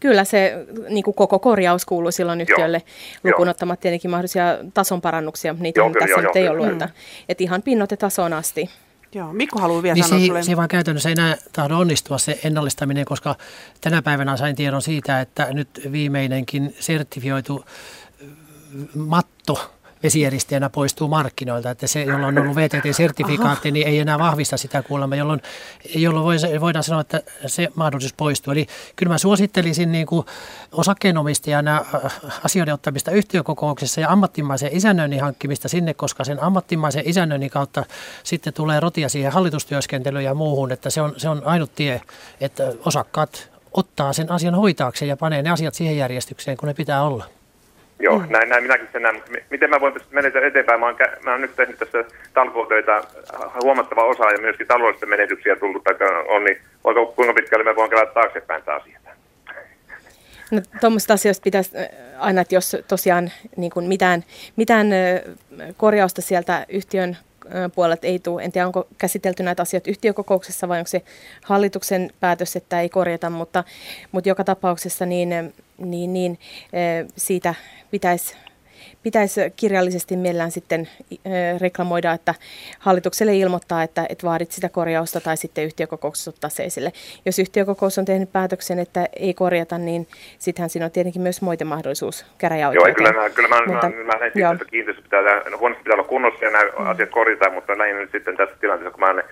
[0.00, 2.82] Kyllä se niin kuin koko korjaus kuuluu silloin yhtiölle,
[3.24, 6.88] lukuun ottamatta tietenkin mahdollisia tason parannuksia, niitä joo, tässä joo, nyt joo, ei ollut, että,
[7.28, 7.62] että ihan
[7.98, 8.70] tasoon asti.
[9.14, 10.42] Joo, Mikko haluaa vielä niin sanoa se, sulle.
[10.42, 13.34] se vaan käytännössä ei enää tahdo onnistua se ennallistaminen, koska
[13.80, 17.64] tänä päivänä sain tiedon siitä, että nyt viimeinenkin sertifioitu
[18.94, 24.82] matto vesijärjestäjänä poistuu markkinoilta, että se, jolla on ollut VTT-sertifikaatti, niin ei enää vahvista sitä
[24.82, 25.42] kuulemma, jolloin,
[25.94, 28.52] jolloin voidaan sanoa, että se mahdollisuus poistuu.
[28.52, 30.26] Eli kyllä mä suosittelisin niin kuin
[30.72, 37.84] osakkeenomistajana äh, asioiden ottamista yhtiökokouksessa ja ammattimaisen isännöinnin hankkimista sinne, koska sen ammattimaisen isännöinnin kautta
[38.22, 42.00] sitten tulee rotia siihen hallitustyöskentelyyn ja muuhun, että se on, se on ainut tie,
[42.40, 47.02] että osakkaat ottaa sen asian hoitaakseen ja panee ne asiat siihen järjestykseen, kun ne pitää
[47.02, 47.35] olla.
[47.98, 48.26] Joo, mm.
[48.30, 49.22] näin, näin minäkin sen näen.
[49.50, 50.80] Miten mä voin tästä menetä eteenpäin?
[50.80, 52.04] Mä oon, mä oon nyt tehnyt tässä
[52.34, 53.02] talkootöitä
[53.62, 55.94] huomattava osa ja myöskin taloudellisia menetyksiä tullut, tai
[56.28, 58.98] on, niin voinko, kuinka pitkälle mä voin käydä taaksepäin tämä asia?
[60.50, 61.70] No tuommoista asioista pitäisi
[62.18, 64.24] aina, että jos tosiaan niin kuin mitään,
[64.56, 64.86] mitään
[65.76, 67.16] korjausta sieltä yhtiön
[67.74, 68.42] puolelta ei tule.
[68.42, 71.02] En tiedä, onko käsitelty näitä asioita yhtiökokouksessa vai onko se
[71.44, 73.64] hallituksen päätös, että ei korjata, mutta,
[74.12, 76.38] mutta joka tapauksessa niin, niin, niin
[77.16, 77.54] siitä
[77.90, 78.36] pitäisi
[79.06, 80.88] pitäisi kirjallisesti mielellään sitten
[81.60, 82.34] reklamoida, että
[82.78, 86.92] hallitukselle ilmoittaa, että, että vaadit sitä korjausta tai sitten yhtiökokouksessa ottaa se esille.
[87.26, 90.06] Jos yhtiökokous on tehnyt päätöksen, että ei korjata, niin
[90.38, 92.94] sittenhän siinä on tietenkin myös mahdollisuus käräjäoikeuteen.
[93.04, 95.20] Joo, kyllä mä, kyllä mä, mutta, mä, mä näin että kiinteistö pitää,
[95.58, 96.86] huonosti pitää olla kunnossa ja nämä mm.
[96.86, 99.24] asiat korjataan, mutta lähinnä nyt sitten tässä tilanteessa, kun mä olen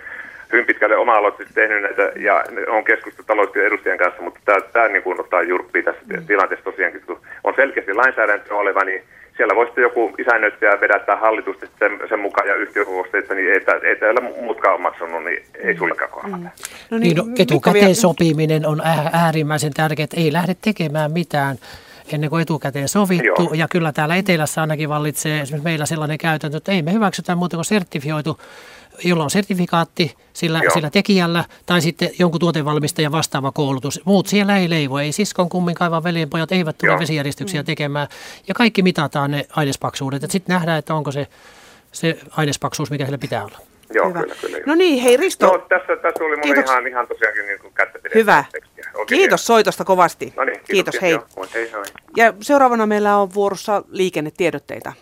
[0.52, 5.02] hyvin pitkälle oma-aloitteisesti tehnyt näitä ja on keskustellut taloustyön edustajan kanssa, mutta tämä, tämä niin
[5.02, 6.26] kuin ottaa jurppia tässä mm.
[6.26, 9.02] tilanteessa tosiaankin, kun on selkeästi lainsäädäntö oleva, niin
[9.36, 13.96] siellä voisi joku isännöitsijä vedättää hallitusta sen, sen mukaan ja yhtiökokousta, että niin ei, ei
[13.96, 15.78] täällä muutkaan ole maksanut, niin ei mm.
[15.78, 16.36] sullekaan kohdata.
[16.36, 16.48] Mm.
[16.90, 21.56] No niin, niin no, etukäteen sopiminen on äärimmäisen tärkeää, että ei lähde tekemään mitään
[22.12, 23.42] ennen kuin etukäteen sovittu.
[23.42, 23.54] Joo.
[23.54, 27.56] Ja kyllä täällä etelässä ainakin vallitsee esimerkiksi meillä sellainen käytäntö, että ei me hyväksytä muuta
[27.56, 28.38] kuin sertifioitu
[29.04, 34.00] jolla on sertifikaatti sillä, sillä tekijällä tai sitten jonkun tuotevalmistajan vastaava koulutus.
[34.04, 37.00] Muut siellä ei leivo, ei siskon kummin kaivan veljenpojat eivät tule Joo.
[37.00, 37.66] vesijärjestyksiä mm.
[37.66, 38.08] tekemään
[38.48, 40.30] ja kaikki mitataan ne ainespaksuudet.
[40.30, 41.26] Sitten nähdään, että onko se,
[41.92, 43.58] se ainespaksuus, mikä sillä pitää olla.
[43.94, 44.20] Joo, Hyvä.
[44.20, 44.58] kyllä, kyllä.
[44.66, 45.46] No niin, hei Risto.
[45.46, 48.44] No, tässä, tässä oli mulle ihan, ihan tosiaankin niin kättä Hyvä.
[49.06, 49.36] Kiitos hieno.
[49.36, 50.32] soitosta kovasti.
[50.36, 51.18] No niin, kiitos, kiitos hei.
[51.54, 51.82] hei, hei.
[52.16, 54.92] Ja seuraavana meillä on vuorossa liikennetiedotteita.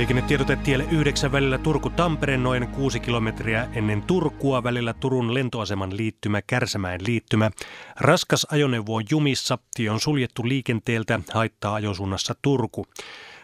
[0.00, 7.00] Liikennetiedote tielle 9 välillä Turku-Tampere noin 6 kilometriä ennen Turkua välillä Turun lentoaseman liittymä Kärsämäen
[7.06, 7.50] liittymä.
[7.96, 12.86] Raskas ajoneuvo on jumissa, tie on suljettu liikenteeltä, haittaa ajosuunnassa Turku.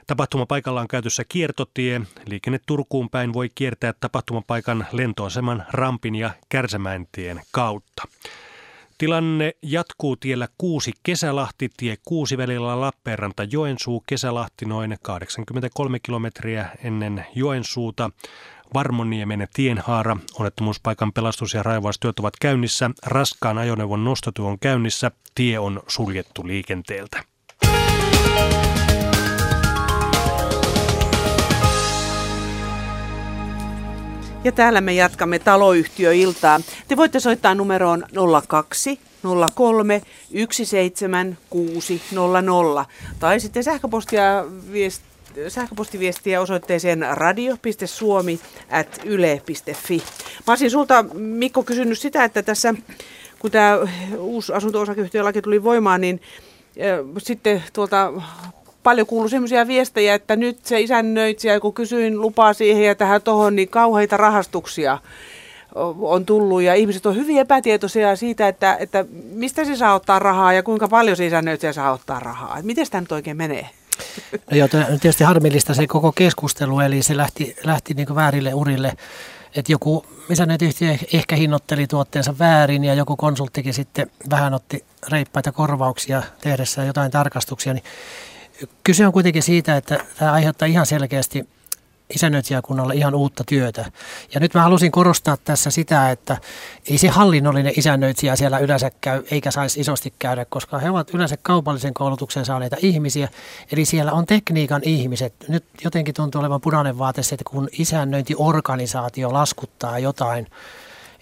[0.07, 2.01] Tapahtumapaikalla on käytössä kiertotie.
[2.27, 8.03] Liikenne Turkuun päin voi kiertää tapahtumapaikan lentoaseman Rampin ja Kärsämäentien kautta.
[8.98, 17.26] Tilanne jatkuu tiellä 6 Kesälahti, tie 6 välillä Lappeenranta Joensuu, Kesälahti noin 83 kilometriä ennen
[17.35, 18.11] Joensuuta.
[18.74, 25.82] Varmoniemen tienhaara, onnettomuuspaikan pelastus- ja raivaustyöt ovat käynnissä, raskaan ajoneuvon nostotyö on käynnissä, tie on
[25.88, 27.36] suljettu liikenteeltä.
[34.46, 36.61] Ja täällä me jatkamme taloyhtiöiltaa.
[36.88, 38.06] Te voitte soittaa numeroon
[38.48, 39.00] 02
[39.54, 40.02] 03
[40.50, 42.87] 17600
[43.20, 45.02] tai sitten sähköpostia viest,
[45.48, 50.02] sähköpostiviestiä osoitteeseen radio.suomi.yle.fi.
[50.46, 52.74] Mä olisin sulta, Mikko, kysynyt sitä, että tässä
[53.38, 53.78] kun tämä
[54.18, 56.20] uusi asunto-osakeyhtiölaki tuli voimaan, niin
[57.18, 58.12] sitten tuolta
[58.87, 63.57] paljon kuuluu sellaisia viestejä, että nyt se isännöitsijä, kun kysyin lupaa siihen ja tähän tuohon,
[63.57, 64.99] niin kauheita rahastuksia
[66.01, 70.53] on tullut ja ihmiset on hyvin epätietoisia siitä, että, että mistä se saa ottaa rahaa
[70.53, 72.59] ja kuinka paljon se isännöitsijä saa ottaa rahaa.
[72.62, 73.68] miten tämä nyt oikein menee?
[74.51, 74.68] No joo,
[75.01, 78.92] tietysti harmillista se koko keskustelu, eli se lähti, lähti niin väärille urille.
[79.57, 86.22] Että joku isännöintiyhtiö ehkä hinnoitteli tuotteensa väärin ja joku konsulttikin sitten vähän otti reippaita korvauksia
[86.40, 87.85] tehdessään jotain tarkastuksia, niin
[88.85, 91.47] Kyse on kuitenkin siitä, että tämä aiheuttaa ihan selkeästi
[92.14, 93.85] isännöitsijäkunnalle ihan uutta työtä.
[94.35, 96.37] Ja nyt mä halusin korostaa tässä sitä, että
[96.90, 101.37] ei se hallinnollinen isännöitsijä siellä yleensä käy, eikä saisi isosti käydä, koska he ovat yleensä
[101.42, 103.29] kaupallisen koulutuksen saaneita ihmisiä.
[103.73, 105.35] Eli siellä on tekniikan ihmiset.
[105.49, 110.47] Nyt jotenkin tuntuu olevan punainen vaate että kun isännöintiorganisaatio laskuttaa jotain,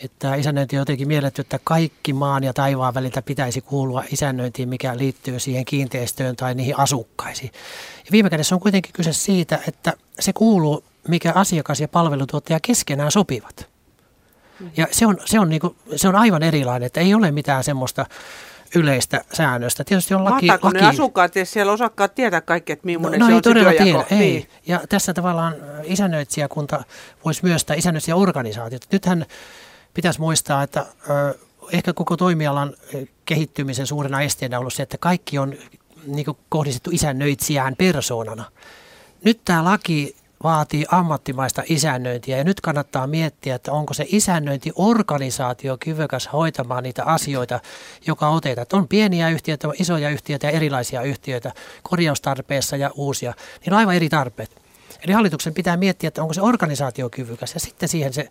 [0.04, 4.96] että isännöinti on jotenkin mielletty, että kaikki maan ja taivaan väliltä pitäisi kuulua isännöintiin, mikä
[4.96, 7.50] liittyy siihen kiinteistöön tai niihin asukkaisiin.
[7.98, 13.10] Ja viime kädessä on kuitenkin kyse siitä, että se kuuluu, mikä asiakas ja palvelutuottaja keskenään
[13.10, 13.68] sopivat.
[14.76, 17.64] Ja se on, se on, niin kuin, se on aivan erilainen, että ei ole mitään
[17.64, 18.06] semmoista
[18.74, 19.84] yleistä säännöstä.
[19.84, 20.46] Tietysti on laki...
[20.46, 20.68] laki...
[20.78, 23.72] ne asukkaat ja siellä osakkaat tietää kaikki, että millainen no, no se ei on todella
[23.72, 24.18] tiedä, ei.
[24.18, 24.48] Niin.
[24.66, 25.54] Ja tässä tavallaan
[25.84, 26.84] isännöitsijäkunta
[27.24, 28.82] voisi myös, tai isännöitsijäorganisaatiot.
[28.92, 29.26] Nythän
[29.94, 30.86] pitäisi muistaa, että
[31.72, 32.74] ehkä koko toimialan
[33.24, 35.54] kehittymisen suurena esteenä on ollut se, että kaikki on
[36.06, 38.44] niin kohdistettu isännöitsijään persoonana.
[39.24, 46.28] Nyt tämä laki vaatii ammattimaista isännöintiä ja nyt kannattaa miettiä, että onko se isännöintiorganisaatio kyvykäs
[46.32, 47.60] hoitamaan niitä asioita,
[48.06, 48.66] joka otetaan.
[48.72, 51.52] On pieniä yhtiöitä, on isoja yhtiöitä ja erilaisia yhtiöitä
[51.82, 53.34] korjaustarpeessa ja uusia.
[53.60, 54.62] Niillä on aivan eri tarpeet.
[55.04, 58.28] Eli hallituksen pitää miettiä, että onko se organisaatio kyvykäs ja sitten siihen se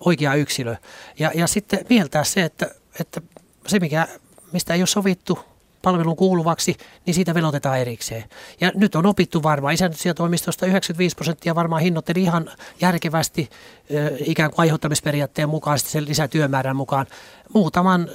[0.00, 0.76] oikea yksilö.
[1.18, 3.20] Ja, ja sitten mieltää se, että, että
[3.66, 4.08] se mikä,
[4.52, 5.38] mistä ei ole sovittu
[5.84, 6.76] palvelun kuuluvaksi,
[7.06, 8.24] niin siitä velotetaan erikseen.
[8.60, 13.50] Ja nyt on opittu varmaan, isännöitsijätoimistosta 95 prosenttia varmaan hinnoitteli ihan järkevästi
[14.26, 17.06] ikään kuin aiheuttamisperiaatteen mukaisesti sen lisätyömäärän mukaan.
[17.52, 18.08] Muutaman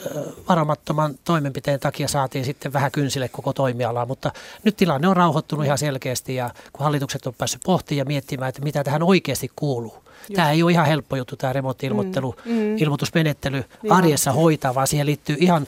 [0.50, 4.32] varomattoman toimenpiteen takia saatiin sitten vähän kynsille koko toimialaa, mutta
[4.64, 8.62] nyt tilanne on rauhoittunut ihan selkeästi ja kun hallitukset on päässyt pohtimaan ja miettimään, että
[8.62, 10.09] mitä tähän oikeasti kuuluu.
[10.36, 12.78] Tämä ei ole ihan helppo juttu, tämä remontti-ilmoittelu, mm, mm.
[12.78, 15.68] ilmoitusmenettely arjessa hoitaa, vaan siihen liittyy ihan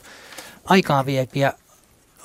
[0.64, 1.52] aikaa viepiä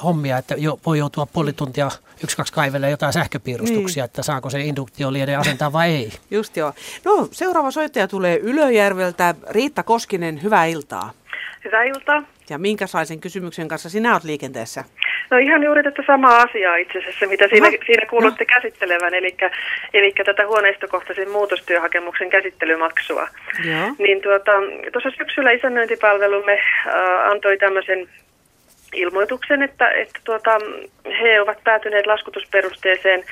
[0.04, 1.92] hommia, että jo, voi joutua puoli tuntia
[2.24, 4.06] yksi, kaksi kaivelee jotain sähköpiirustuksia, niin.
[4.06, 6.14] että saako se induktioliede asentaa vai ei.
[6.32, 6.74] Just joo.
[7.06, 9.36] No seuraava soittaja tulee Ylöjärveltä.
[9.50, 11.12] Riitta Koskinen, hyvää iltaa.
[11.66, 12.24] Hyvää iltaa.
[12.50, 14.84] Ja minkälaisen kysymyksen kanssa sinä olet liikenteessä?
[15.32, 18.54] No ihan juuri tätä samaa asiaa itse asiassa, mitä siinä, siinä kuulutte no.
[18.54, 19.38] käsittelevän, eli,
[19.94, 23.28] eli tätä huoneistokohtaisen muutostyöhakemuksen käsittelymaksua.
[23.66, 23.96] Joo.
[23.98, 24.52] Niin tuota,
[24.92, 28.10] tuossa syksyllä isännöintipalvelumme äh, antoi tämmöisen
[28.94, 30.58] ilmoituksen, että, että tuota,
[31.22, 33.24] he ovat päätyneet laskutusperusteeseen,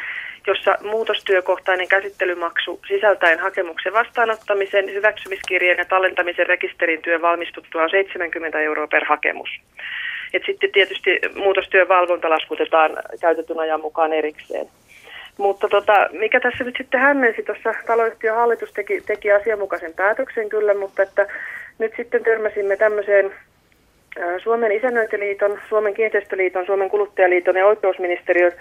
[0.48, 8.88] jossa muutostyökohtainen käsittelymaksu sisältäen hakemuksen vastaanottamisen, hyväksymiskirjeen ja tallentamisen rekisterin työn valmistuttua on 70 euroa
[8.88, 9.50] per hakemus.
[10.34, 14.68] Et sitten tietysti muutostyön valvonta laskutetaan käytetyn ajan mukaan erikseen.
[15.38, 20.74] Mutta tota, mikä tässä nyt sitten hämmensi, tuossa taloyhtiön hallitus teki, teki asianmukaisen päätöksen kyllä,
[20.74, 21.28] mutta että
[21.80, 23.32] nyt sitten törmäsimme tämmöiseen
[24.43, 28.51] Suomen isännöintiliiton, Suomen kiinteistöliiton, Suomen kuluttajaliiton ja oikeusministeriön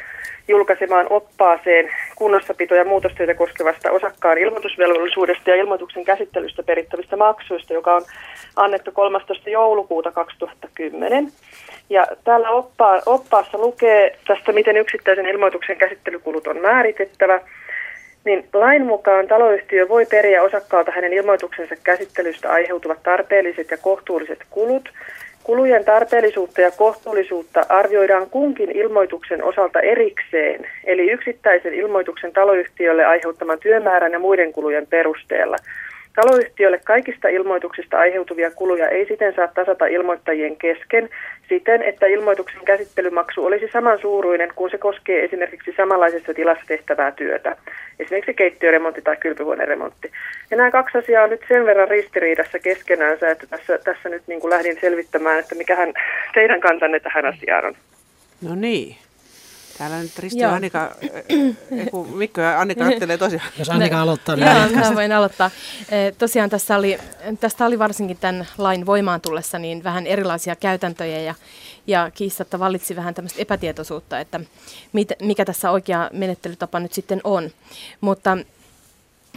[0.48, 8.02] julkaisemaan oppaaseen kunnossapito- ja muutostyötä koskevasta osakkaan ilmoitusvelvollisuudesta ja ilmoituksen käsittelystä perittävistä maksuista, joka on
[8.56, 9.50] annettu 13.
[9.50, 11.28] joulukuuta 2010.
[11.90, 17.40] Ja täällä oppaa, oppaassa lukee tästä, miten yksittäisen ilmoituksen käsittelykulut on määritettävä.
[18.24, 24.92] Niin lain mukaan taloyhtiö voi periä osakkaalta hänen ilmoituksensa käsittelystä aiheutuvat tarpeelliset ja kohtuulliset kulut–
[25.44, 34.12] Kulujen tarpeellisuutta ja kohtuullisuutta arvioidaan kunkin ilmoituksen osalta erikseen, eli yksittäisen ilmoituksen taloyhtiölle aiheuttaman työmäärän
[34.12, 35.56] ja muiden kulujen perusteella.
[36.14, 41.08] Taloyhtiölle kaikista ilmoituksista aiheutuvia kuluja ei siten saa tasata ilmoittajien kesken
[41.48, 47.56] siten, että ilmoituksen käsittelymaksu olisi samansuuruinen kuin se koskee esimerkiksi samanlaisessa tilassa tehtävää työtä,
[47.98, 50.10] esimerkiksi keittiöremontti tai kylpyhuoneremontti.
[50.50, 54.40] Ja nämä kaksi asiaa on nyt sen verran ristiriidassa keskenäänsä, että tässä, tässä nyt niin
[54.40, 55.92] kuin lähdin selvittämään, että mikähän
[56.34, 57.74] teidän kantanne tähän asiaan on.
[58.48, 58.96] No niin.
[59.78, 63.46] Täällä nyt Risti ja Annika, äh, Mikko ja Annika ajattelee tosiaan.
[63.58, 65.50] Jos Annika aloittaa, niin Joo, mä voin aloittaa.
[66.18, 66.98] Tosiaan tässä oli,
[67.40, 71.34] tästä oli varsinkin tämän lain voimaan tullessa niin vähän erilaisia käytäntöjä ja,
[71.86, 74.40] ja kiistatta vallitsi vähän tämmöistä epätietoisuutta, että
[74.92, 77.50] mit, mikä tässä oikea menettelytapa nyt sitten on.
[78.00, 78.38] Mutta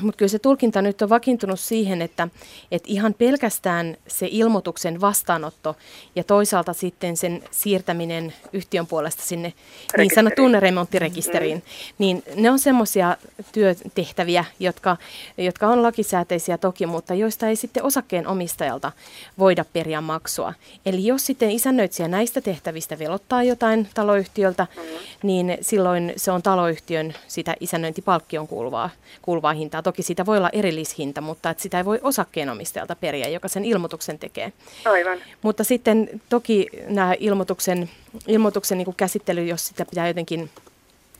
[0.02, 2.28] mutta kyllä se tulkinta nyt on vakiintunut siihen, että,
[2.72, 5.76] että ihan pelkästään se ilmoituksen vastaanotto
[6.16, 9.54] ja toisaalta sitten sen siirtäminen yhtiön puolesta sinne
[9.98, 11.64] niin sanottuun remonttirekisteriin, mm.
[11.98, 13.18] niin ne on semmoisia
[13.52, 14.98] työtehtäviä, jotka,
[15.38, 18.92] jotka on lakisääteisiä toki, mutta joista ei sitten osakkeen omistajalta
[19.40, 20.54] voida periä maksua.
[20.86, 24.84] Eli jos sitten isännöitsijä näistä tehtävistä velottaa jotain taloyhtiöltä, mm.
[25.24, 28.90] niin silloin se on taloyhtiön sitä isännöintipalkkion kuuluvaa,
[29.22, 33.48] kuuluvaa hintaa Toki siitä voi olla erillishinta, mutta että sitä ei voi osakkeenomistajalta periä, joka
[33.48, 34.54] sen ilmoituksen tekee.
[34.86, 35.18] Aivan.
[35.42, 37.90] Mutta sitten toki nämä ilmoituksen,
[38.28, 40.50] ilmoituksen niin käsittely, jos sitä pitää jotenkin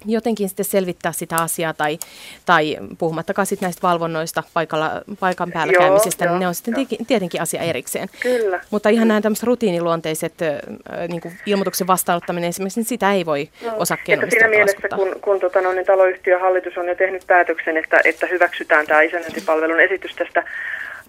[0.06, 1.98] jotenkin sitten selvittää sitä asiaa tai,
[2.46, 6.74] tai puhumattakaan sitten näistä valvonnoista paikalla, paikan päällä joo, käymisestä, joo, niin ne on sitten
[6.74, 7.06] joo.
[7.08, 8.10] tietenkin asia erikseen.
[8.20, 8.60] Kyllä.
[8.72, 10.34] Mutta ihan nämä tämmöiset rutiiniluonteiset
[11.08, 15.40] niin kuin ilmoituksen vastaanottaminen esimerkiksi, niin sitä ei voi no, osakkeenomistajat Siinä mielessä, kun, kun
[15.40, 20.16] tota, no, niin taloyhtiön hallitus on jo tehnyt päätöksen, että, että hyväksytään tämä isännöintipalvelun esitys
[20.16, 20.44] tästä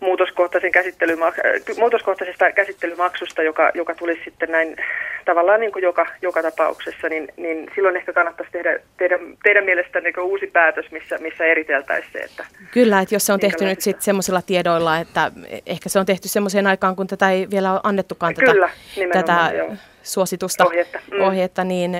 [0.00, 4.76] muutoskohtaisen käsittelymak- muutoskohtaisesta käsittelymaksusta, joka, joka tulisi sitten näin
[5.24, 10.00] tavallaan niin kuin joka, joka tapauksessa, niin, niin silloin ehkä kannattaisi tehdä teidän, teidän mielestä
[10.00, 12.46] niin uusi päätös, missä, missä eriteltäisiin se, että...
[12.70, 15.32] Kyllä, että jos se on tehty nyt sitten semmoisilla tiedoilla, että
[15.66, 19.56] ehkä se on tehty semmoiseen aikaan, kun tätä ei vielä ole annettukaan Kyllä, tätä, tätä
[19.56, 21.20] joo suositusta, ohjetta, mm.
[21.20, 21.96] ohjetta niin,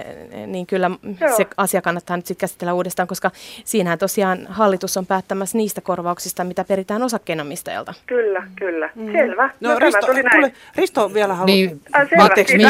[0.47, 1.37] niin kyllä Joo.
[1.37, 3.31] se asia kannattaa nyt sitten käsitellä uudestaan, koska
[3.65, 7.95] siinähän tosiaan hallitus on päättämässä niistä korvauksista, mitä peritään osakkeenomistajalta.
[8.07, 8.91] Kyllä, kyllä.
[8.95, 9.13] Mm.
[9.13, 9.51] Selvä.
[9.61, 10.43] No, no Risto, tuli näin.
[10.43, 11.47] Tule, Risto vielä haluaa.
[11.47, 12.29] Niin, ah, mä,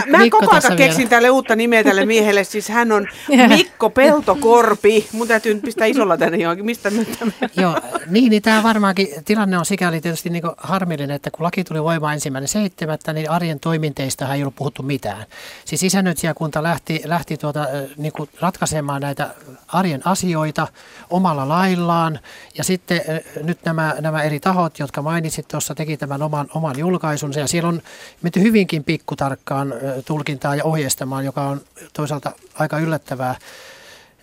[0.09, 1.11] mä, mä koko ajan keksin vielä.
[1.11, 3.09] tälle uutta nimeä tälle miehelle, siis hän on
[3.57, 5.09] Mikko Peltokorpi.
[5.13, 6.67] Mun täytyy nyt pistää isolla tänne johonkin.
[6.67, 7.09] Mistä nyt
[7.57, 11.83] Joo, niin, niin tämä varmaankin tilanne on sikäli tietysti niin harmillinen, että kun laki tuli
[11.83, 15.25] voimaan ensimmäinen seitsemättä, niin arjen toiminteista ei ollut puhuttu mitään.
[15.65, 19.35] Siis isännöitsijäkunta lähti, lähti tuota, niin kuin ratkaisemaan näitä
[19.69, 20.69] arjen asioita
[21.11, 22.19] omalla laillaan.
[22.59, 23.01] Ja sitten
[23.43, 27.41] nyt nämä, nämä eri tahot, jotka mainitsit tuossa, teki tämän oman, oman julkaisunsa.
[27.41, 27.83] Ja siellä on
[28.23, 29.75] menty hyvinkin pikkutarkkaan
[30.07, 31.61] tulkintaa ja ohjeistamaan, joka on
[31.93, 33.35] toisaalta aika yllättävää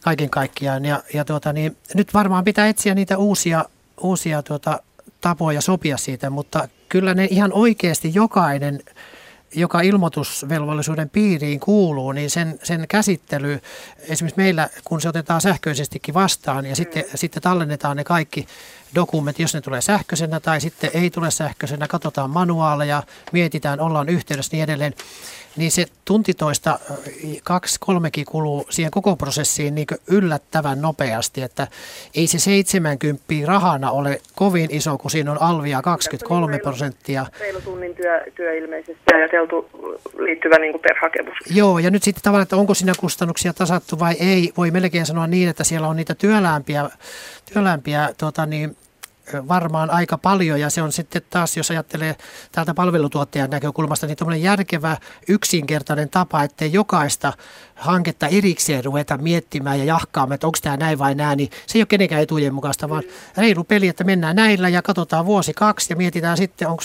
[0.04, 0.86] kaiken kaikkiaan.
[0.86, 3.66] Ja, ja tuota, niin, nyt varmaan pitää etsiä niitä uusia,
[4.02, 4.80] uusia tuota,
[5.22, 8.84] tapoja sopia siitä, mutta kyllä ne ihan oikeasti jokainen
[9.56, 13.62] joka ilmoitusvelvollisuuden piiriin kuuluu, niin sen, sen käsittely,
[14.00, 16.76] esimerkiksi meillä, kun se otetaan sähköisestikin vastaan ja mm.
[16.76, 18.48] sitten, sitten tallennetaan ne kaikki
[18.96, 24.50] dokumentit, jos ne tulee sähköisenä tai sitten ei tule sähköisenä, katsotaan manuaaleja, mietitään, ollaan yhteydessä
[24.54, 24.94] niin edelleen,
[25.58, 26.80] niin se tuntitoista
[27.44, 31.68] kaksi, kolmekin kuluu siihen koko prosessiin niin yllättävän nopeasti, että
[32.16, 37.26] ei se 70 rahana ole kovin iso, kun siinä on alvia 23 prosenttia.
[37.40, 39.70] Reilu tunnin työ, työ ilmeisesti ajateltu
[40.18, 41.38] liittyvä niin per hakemus.
[41.50, 45.28] Joo, ja nyt sitten tavallaan, että onko siinä kustannuksia tasattu vai ei, voi melkein sanoa
[45.28, 46.90] niin, että siellä on niitä työlämpiä,
[47.54, 48.76] työlämpiä tota niin,
[49.34, 52.16] varmaan aika paljon ja se on sitten taas, jos ajattelee
[52.52, 54.98] täältä palvelutuottajan näkökulmasta, niin tämmöinen järkevä,
[55.30, 57.34] yksinkertainen tapa, ettei jokaista
[57.76, 61.82] hanketta erikseen ruveta miettimään ja jahkaamaan, että onko tämä näin vai näin, niin se ei
[61.82, 63.04] ole kenenkään etujen mukaista, vaan
[63.38, 66.84] reilu peli, että mennään näillä ja katsotaan vuosi kaksi ja mietitään sitten, onko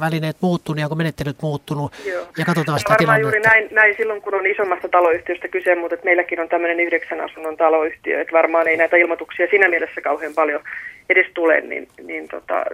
[0.00, 2.26] välineet muuttunut ja onko menettelyt muuttunut Joo.
[2.38, 3.48] ja katsotaan sitä Varmaan tilannetta.
[3.48, 7.20] juuri näin, näin silloin, kun on isommasta taloyhtiöstä kyse, mutta että meilläkin on tämmöinen yhdeksän
[7.20, 10.60] asunnon taloyhtiö, että varmaan ei näitä ilmoituksia siinä mielessä kauhean paljon
[11.10, 12.64] edes tule, niin, niin tota,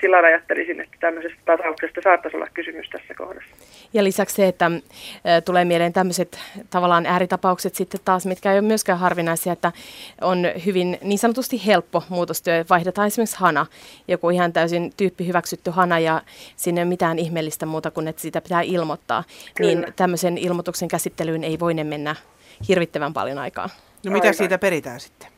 [0.00, 3.56] sillä ajattelisin, että tämmöisestä tasauksesta saattaisi olla kysymys tässä kohdassa.
[3.92, 4.70] Ja lisäksi se, että
[5.44, 9.72] tulee mieleen tämmöiset tavallaan ääritapaukset sitten taas, mitkä ei ole myöskään harvinaisia, että
[10.20, 12.64] on hyvin niin sanotusti helppo muutostyö.
[12.70, 13.66] Vaihdetaan esimerkiksi hana,
[14.08, 16.22] joku ihan täysin tyyppi hyväksytty hana ja
[16.56, 19.24] sinne ei ole mitään ihmeellistä muuta kuin, että sitä pitää ilmoittaa.
[19.54, 19.70] Kyllä.
[19.70, 22.16] Niin tämmöisen ilmoituksen käsittelyyn ei voine mennä
[22.68, 23.68] hirvittävän paljon aikaa.
[24.04, 24.34] No mitä Aivan.
[24.34, 25.31] siitä peritään sitten?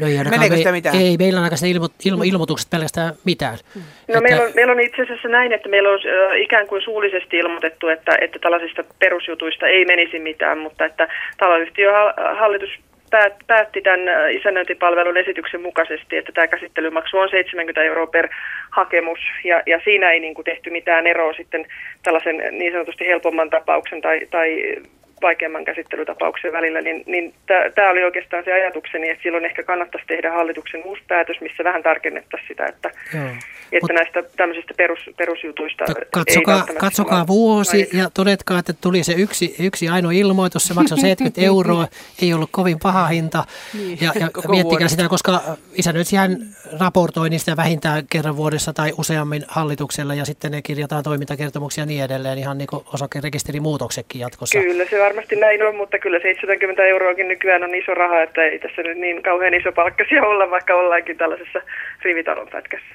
[0.00, 0.96] No ei, ainakaan Meneekö sitä mitään?
[0.96, 3.58] Ei, meillä on ainakaan ilmo, ilmo, ilmoitukset pelkästään mitään.
[3.74, 6.82] No Että- meillä on, meillä on itse asiassa näin, että meillä on ö, ikään kuin
[6.82, 12.70] suullisesti ilmoitettu, että, että tällaisista perusjutuista ei menisi mitään, mutta että taloyhtiöhallitus
[13.10, 18.28] päät, päätti tämän isännöintipalvelun esityksen mukaisesti, että tämä käsittelymaksu on 70 euroa per
[18.70, 21.66] hakemus ja, ja siinä ei niin kuin tehty mitään eroa sitten
[22.02, 24.76] tällaisen niin sanotusti helpomman tapauksen tai, tai
[25.22, 27.34] vaikeamman käsittelytapauksen välillä, niin, niin
[27.74, 31.82] tämä oli oikeastaan se ajatukseni, että silloin ehkä kannattaisi tehdä hallituksen uusi päätös, missä vähän
[31.82, 33.24] tarkennettaisiin sitä, että, Joo.
[33.72, 39.02] että Mut- näistä tämmöisistä perus, perusjutuista Mutta ei Katsokaa, katsokaa vuosi ja todetkaa, että tuli
[39.04, 41.86] se yksi, yksi ainoa ilmoitus, se maksoi 70 euroa,
[42.22, 43.44] ei ollut kovin paha hinta.
[43.74, 44.88] Niin, ja, ja miettikää vuodesta.
[44.88, 45.40] sitä, koska
[45.74, 46.36] isännöitsijähän
[46.80, 52.04] raportoi niistä vähintään kerran vuodessa tai useammin hallituksella ja sitten ne kirjataan toimintakertomuksia ja niin
[52.04, 54.58] edelleen, ihan niin kuin osakerekisterimuutoksetkin jatkossa.
[54.58, 58.58] Kyllä se varmasti näin on, mutta kyllä 70 euroakin nykyään on iso raha, että ei
[58.58, 61.60] tässä nyt niin kauhean iso palkkasia olla, vaikka ollaankin tällaisessa
[62.02, 62.94] rivitalon pätkässä.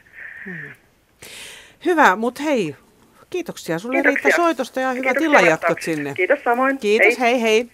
[1.86, 2.76] Hyvä, mutta hei,
[3.30, 4.24] kiitoksia sulle Kiitoksia.
[4.24, 6.14] Riitta soitosta ja hyvät illanjatkot sinne.
[6.14, 6.78] Kiitos samoin.
[6.78, 7.68] Kiitos, hei hei.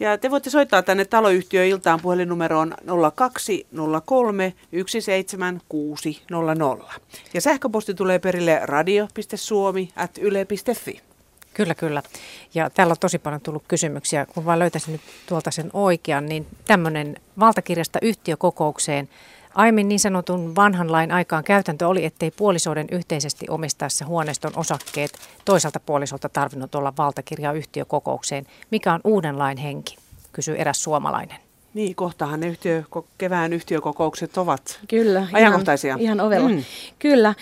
[0.00, 2.74] Ja te voitte soittaa tänne taloyhtiöiltaan puhelinnumeroon
[3.14, 4.52] 0203
[4.86, 7.00] 17600.
[7.34, 11.00] Ja sähköposti tulee perille radio.suomi.yle.fi.
[11.56, 12.02] Kyllä, kyllä.
[12.54, 14.26] Ja täällä on tosi paljon tullut kysymyksiä.
[14.26, 19.08] Kun vaan löytäisin nyt tuolta sen oikean, niin tämmöinen valtakirjasta yhtiökokoukseen.
[19.54, 25.10] Aiemmin niin sanotun vanhan lain aikaan käytäntö oli, ettei puolisoiden yhteisesti omistaessa huoneiston osakkeet
[25.44, 28.46] toiselta puolisolta tarvinnut olla valtakirjaa yhtiökokoukseen.
[28.70, 29.96] Mikä on uuden lain henki,
[30.32, 31.45] kysyy eräs suomalainen.
[31.76, 32.82] Niin, kohtahan ne yhtiö,
[33.18, 35.26] kevään yhtiökokoukset ovat Kyllä.
[35.32, 35.88] ajankohtaisia.
[35.88, 36.48] Ihan, ihan ovella.
[36.48, 36.62] Mm.
[36.98, 37.34] Kyllä.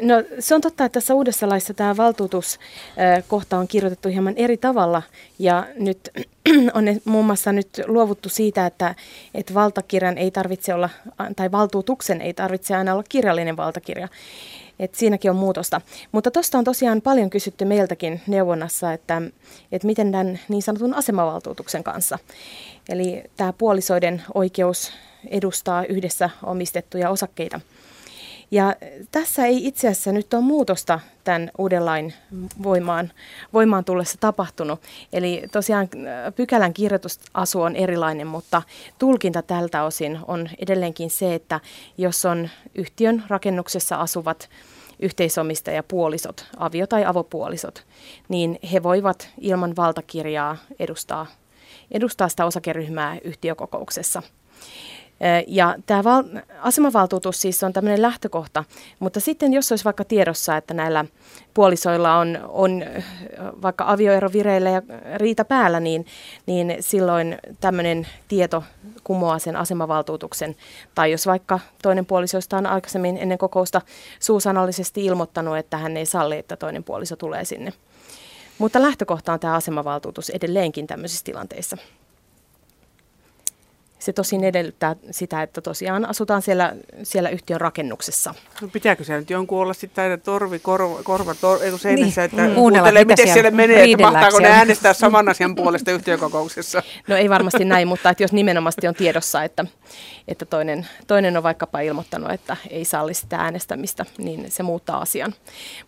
[0.00, 5.02] No, se on totta, että tässä uudessa laissa tämä valtuutuskohta on kirjoitettu hieman eri tavalla.
[5.38, 6.10] Ja nyt
[6.74, 8.94] on muun muassa nyt luovuttu siitä, että,
[9.34, 10.90] että valtakirjan ei tarvitse olla,
[11.36, 14.08] tai valtuutuksen ei tarvitse aina olla kirjallinen valtakirja.
[14.78, 15.80] Et siinäkin on muutosta.
[16.12, 19.22] Mutta tuosta on tosiaan paljon kysytty meiltäkin neuvonnassa, että,
[19.72, 22.18] että miten tämän niin sanotun asemavaltuutuksen kanssa.
[22.88, 24.92] Eli tämä puolisoiden oikeus
[25.30, 27.60] edustaa yhdessä omistettuja osakkeita.
[28.50, 28.74] Ja
[29.12, 32.14] tässä ei itse asiassa nyt ole muutosta tämän uuden lain
[32.62, 33.12] voimaan,
[33.52, 34.80] voimaan tullessa tapahtunut.
[35.12, 38.62] Eli tosiaan äh, pykälän kirjoitusasu on erilainen, mutta
[38.98, 41.60] tulkinta tältä osin on edelleenkin se, että
[41.98, 44.48] jos on yhtiön rakennuksessa asuvat
[44.98, 47.84] yhteisomistajapuolisot, avio- tai avopuolisot,
[48.28, 51.26] niin he voivat ilman valtakirjaa edustaa,
[51.90, 54.22] edustaa sitä osakeryhmää yhtiökokouksessa.
[55.46, 56.24] Ja tämä val-
[56.60, 58.64] asemavaltuutus siis on tämmöinen lähtökohta,
[58.98, 61.04] mutta sitten jos olisi vaikka tiedossa, että näillä
[61.54, 62.84] puolisoilla on, on
[63.62, 64.82] vaikka avioero vireillä ja
[65.16, 66.06] riita päällä, niin,
[66.46, 68.64] niin silloin tämmöinen tieto
[69.04, 70.56] kumoaa sen asemavaltuutuksen.
[70.94, 73.80] Tai jos vaikka toinen puolisoista on aikaisemmin ennen kokousta
[74.20, 77.72] suusanallisesti ilmoittanut, että hän ei salli, että toinen puoliso tulee sinne.
[78.60, 81.76] Mutta lähtökohta on tämä asemavaltuutus edelleenkin tämmöisissä tilanteissa.
[84.00, 88.34] Se tosin edellyttää sitä, että tosiaan asutaan siellä, siellä yhtiön rakennuksessa.
[88.62, 92.30] No pitääkö se nyt jonkun olla sitten aina torvi, korva, korva tor, seinässä, niin.
[92.30, 92.54] että mm.
[92.54, 96.82] kuuntelee, miten siellä, siellä menee, että mahtaako ne äänestää saman asian puolesta yhtiökokouksessa?
[97.08, 99.64] No ei varmasti näin, mutta että jos nimenomaan on tiedossa, että,
[100.28, 105.34] että toinen, toinen on vaikkapa ilmoittanut, että ei salli sitä äänestämistä, niin se muuttaa asian.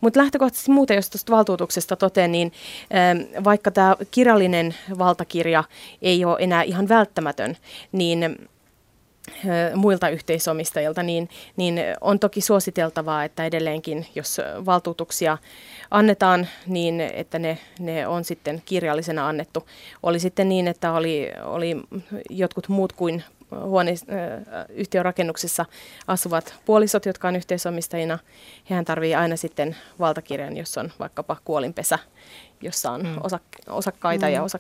[0.00, 2.52] Mutta lähtökohtaisesti muuten, jos tuosta valtuutuksesta toteen, niin
[2.94, 5.64] ähm, vaikka tämä kirjallinen valtakirja
[6.02, 7.56] ei ole enää ihan välttämätön,
[7.92, 15.38] niin äh, muilta yhteisomistajilta, niin, niin on toki suositeltavaa, että edelleenkin, jos valtuutuksia
[15.90, 19.68] annetaan, niin että ne, ne on sitten kirjallisena annettu.
[20.02, 21.76] Oli sitten niin, että oli, oli
[22.30, 23.24] jotkut muut kuin
[23.64, 23.94] huone,
[24.68, 25.64] yhtiön rakennuksessa
[26.06, 28.18] asuvat puolisot, jotka on yhteisomistajina,
[28.70, 31.98] hehän tarvii aina sitten valtakirjan, jos on vaikkapa kuolinpesä,
[32.60, 33.16] jossa on mm.
[33.16, 34.32] osak- osakkaita mm.
[34.32, 34.58] ja osa-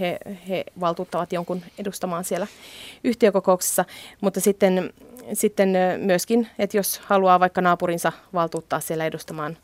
[0.00, 0.18] he,
[0.48, 2.46] he valtuuttavat jonkun edustamaan siellä
[3.04, 3.84] yhtiökokouksessa.
[4.20, 4.92] Mutta sitten,
[5.32, 9.56] sitten myöskin, että jos haluaa vaikka naapurinsa valtuuttaa siellä edustamaan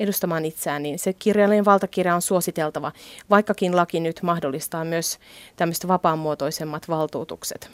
[0.00, 2.92] edustamaan itseään, niin se kirjallinen valtakirja on suositeltava,
[3.30, 5.18] vaikkakin laki nyt mahdollistaa myös
[5.56, 7.70] tämmöiset vapaanmuotoisemmat valtuutukset.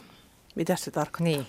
[0.55, 1.23] Mitä se tarkoittaa?
[1.23, 1.45] Niin.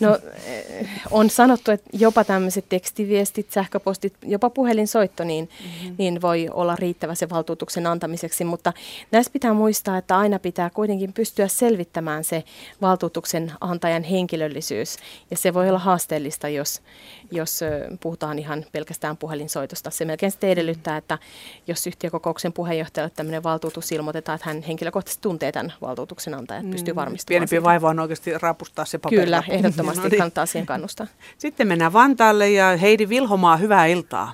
[0.00, 5.94] No, eh, on sanottu, että jopa tämmöiset tekstiviestit, sähköpostit, jopa puhelinsoitto, niin, mm-hmm.
[5.98, 8.44] niin voi olla riittävä se valtuutuksen antamiseksi.
[8.44, 8.72] Mutta
[9.12, 12.44] näissä pitää muistaa, että aina pitää kuitenkin pystyä selvittämään se
[12.80, 14.96] valtuutuksen antajan henkilöllisyys.
[15.30, 16.82] Ja se voi olla haasteellista, jos,
[17.30, 17.60] jos
[18.00, 19.90] puhutaan ihan pelkästään puhelinsoitosta.
[19.90, 21.18] Se melkein sitten edellyttää, että
[21.66, 26.94] jos yhtiökokouksen puheenjohtajalle tämmöinen valtuutus ilmoitetaan, että hän henkilökohtaisesti tuntee tämän valtuutuksen antajan, että pystyy
[26.94, 27.28] mm, varmistamaan.
[27.28, 29.22] Pienempi vaiva on oikeasti rapustaa se paperi.
[29.22, 30.18] Kyllä, ehdottomasti no niin.
[30.18, 31.06] kannattaa siihen kannustaa.
[31.38, 34.32] Sitten mennään Vantaalle ja Heidi Vilhomaa, hyvää iltaa.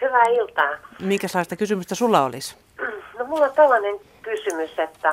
[0.00, 0.70] Hyvää iltaa.
[1.00, 2.56] Mikä sellaista kysymystä sulla olisi?
[3.18, 5.10] No mulla on tällainen kysymys, että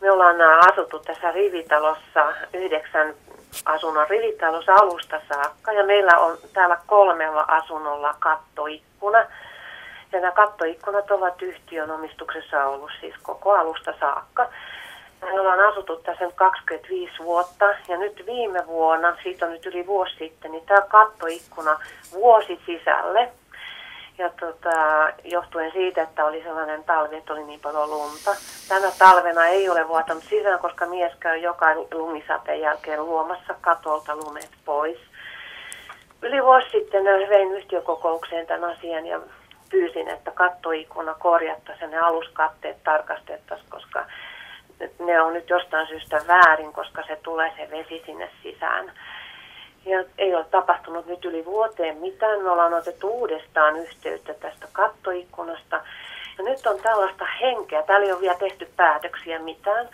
[0.00, 0.36] me ollaan
[0.72, 3.14] asuttu tässä rivitalossa yhdeksän
[3.64, 9.18] asunnon rivitalossa alusta saakka ja meillä on täällä kolmella asunnolla kattoikkuna.
[10.12, 14.48] Ja nämä kattoikkunat ovat yhtiön omistuksessa ollut siis koko alusta saakka.
[15.26, 20.14] Me ollaan asuttu tässä 25 vuotta ja nyt viime vuonna, siitä on nyt yli vuosi
[20.18, 21.78] sitten, niin tämä kattoikkuna
[22.12, 23.32] vuosi sisälle.
[24.18, 24.70] Ja tota,
[25.24, 28.30] johtuen siitä, että oli sellainen talvi, että oli niin paljon lunta.
[28.68, 34.50] Tänä talvena ei ole vuotanut sisään, koska mies käy joka lumisateen jälkeen luomassa katolta lumet
[34.64, 34.98] pois.
[36.22, 39.20] Yli vuosi sitten vein yhtiökokoukseen tämän asian ja
[39.70, 44.06] pyysin, että kattoikkuna korjattaisiin ja ne aluskatteet tarkastettaisiin, koska
[44.98, 48.92] ne on nyt jostain syystä väärin, koska se tulee se vesi sinne sisään.
[49.84, 52.42] Ja ei ole tapahtunut nyt yli vuoteen mitään.
[52.42, 55.76] Me ollaan otettu uudestaan yhteyttä tästä kattoikkunasta.
[56.38, 57.82] Ja nyt on tällaista henkeä.
[57.82, 59.88] Täällä ei ole vielä tehty päätöksiä mitään,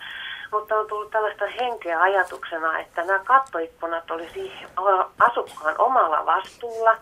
[0.51, 4.51] mutta on tullut tällaista henkeä ajatuksena, että nämä kattoikkunat olisi
[5.19, 6.97] asukkaan omalla vastuulla.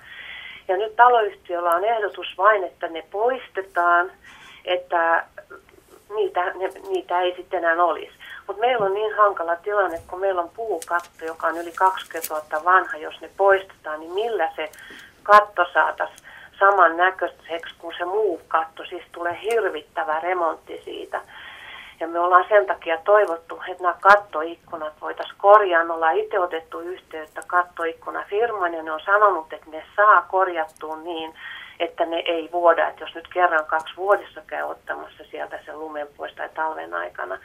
[0.68, 4.12] Ja nyt taloyhtiöllä on ehdotus vain, että ne poistetaan,
[4.66, 5.26] että
[6.16, 8.14] niitä, ne, niitä ei sitten enää olisi.
[8.48, 12.66] Mutta meillä on niin hankala tilanne, kun meillä on puukatto, joka on yli 20 vuotta
[12.66, 14.72] vanha, jos ne poistetaan, niin millä se
[15.24, 16.20] katto saataisiin
[16.60, 21.22] saman näköiseksi kuin se muu katto, siis tulee hirvittävä remontti siitä.
[22.00, 25.84] Ja me ollaan sen takia toivottu, että nämä kattoikkunat voitaisiin korjaa.
[25.84, 31.34] Me ollaan itse otettu yhteyttä kattoikkunafirmaan ja ne on sanonut, että ne saa korjattua niin,
[31.82, 36.08] että ne ei vuoda, että jos nyt kerran kaksi vuodessa käy ottamassa sieltä sen lumen
[36.18, 37.38] pois tai talven aikana.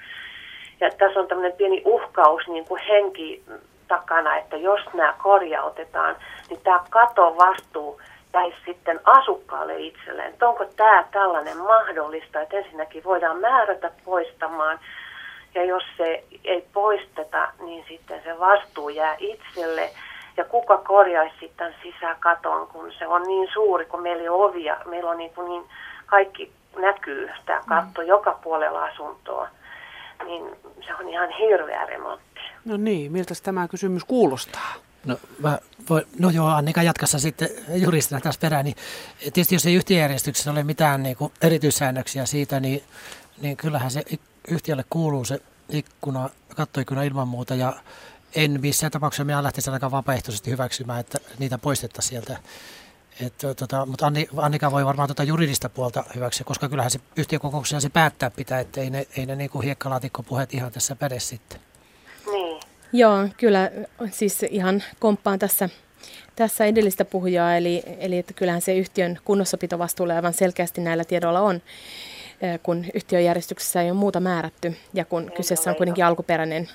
[0.80, 3.42] Ja tässä on tämmöinen pieni uhkaus niin kuin henki
[3.88, 6.16] takana, että jos nämä korjautetaan,
[6.50, 8.00] niin tämä kato vastuu
[8.34, 10.28] jäisi sitten asukkaalle itselleen.
[10.28, 14.78] Että onko tämä tällainen mahdollista, että ensinnäkin voidaan määrätä poistamaan,
[15.54, 19.90] ja jos se ei poisteta, niin sitten se vastuu jää itselle
[20.36, 24.76] ja kuka korjaisi sitten sisäkaton, kun se on niin suuri, kun meillä ei ole ovia.
[24.86, 25.62] Meillä on niin, kuin niin
[26.06, 28.06] kaikki näkyy tämä katto mm.
[28.06, 29.48] joka puolella asuntoa.
[30.24, 30.56] Niin
[30.86, 32.40] se on ihan hirveä remontti.
[32.64, 34.74] No niin, miltä tämä kysymys kuulostaa?
[35.04, 35.58] No, mä
[35.90, 38.64] voi, no joo, Annika jatkassa sitten juristina taas perään.
[38.64, 38.76] Niin
[39.18, 42.82] tietysti jos ei yhtiöjärjestyksessä ole mitään niin kuin erityissäännöksiä siitä, niin,
[43.40, 44.02] niin kyllähän se
[44.48, 47.54] yhtiölle kuuluu se ikkuna, kattoikkuna ilman muuta.
[47.54, 47.72] Ja
[48.36, 52.38] en missään tapauksessa minä lähtisi ainakaan vapaaehtoisesti hyväksymään, että niitä poistettaisiin sieltä.
[53.26, 57.88] Et, tota, mutta Annika voi varmaan tuota juridista puolta hyväksyä, koska kyllähän se yhtiökokouksessa se
[57.88, 61.60] päättää pitää, että ei ne, ei ne niin hiekkalaatikkopuheet ihan tässä päde sitten.
[62.32, 62.60] Niin.
[62.92, 63.70] Joo, kyllä
[64.10, 65.68] siis ihan komppaan tässä,
[66.36, 71.62] tässä edellistä puhujaa, eli, eli että kyllähän se yhtiön kunnossapitovastuulla aivan selkeästi näillä tiedoilla on.
[72.62, 76.68] kun yhtiöjärjestyksessä ei ole muuta määrätty ja kun kyseessä on kuitenkin alkuperäinen,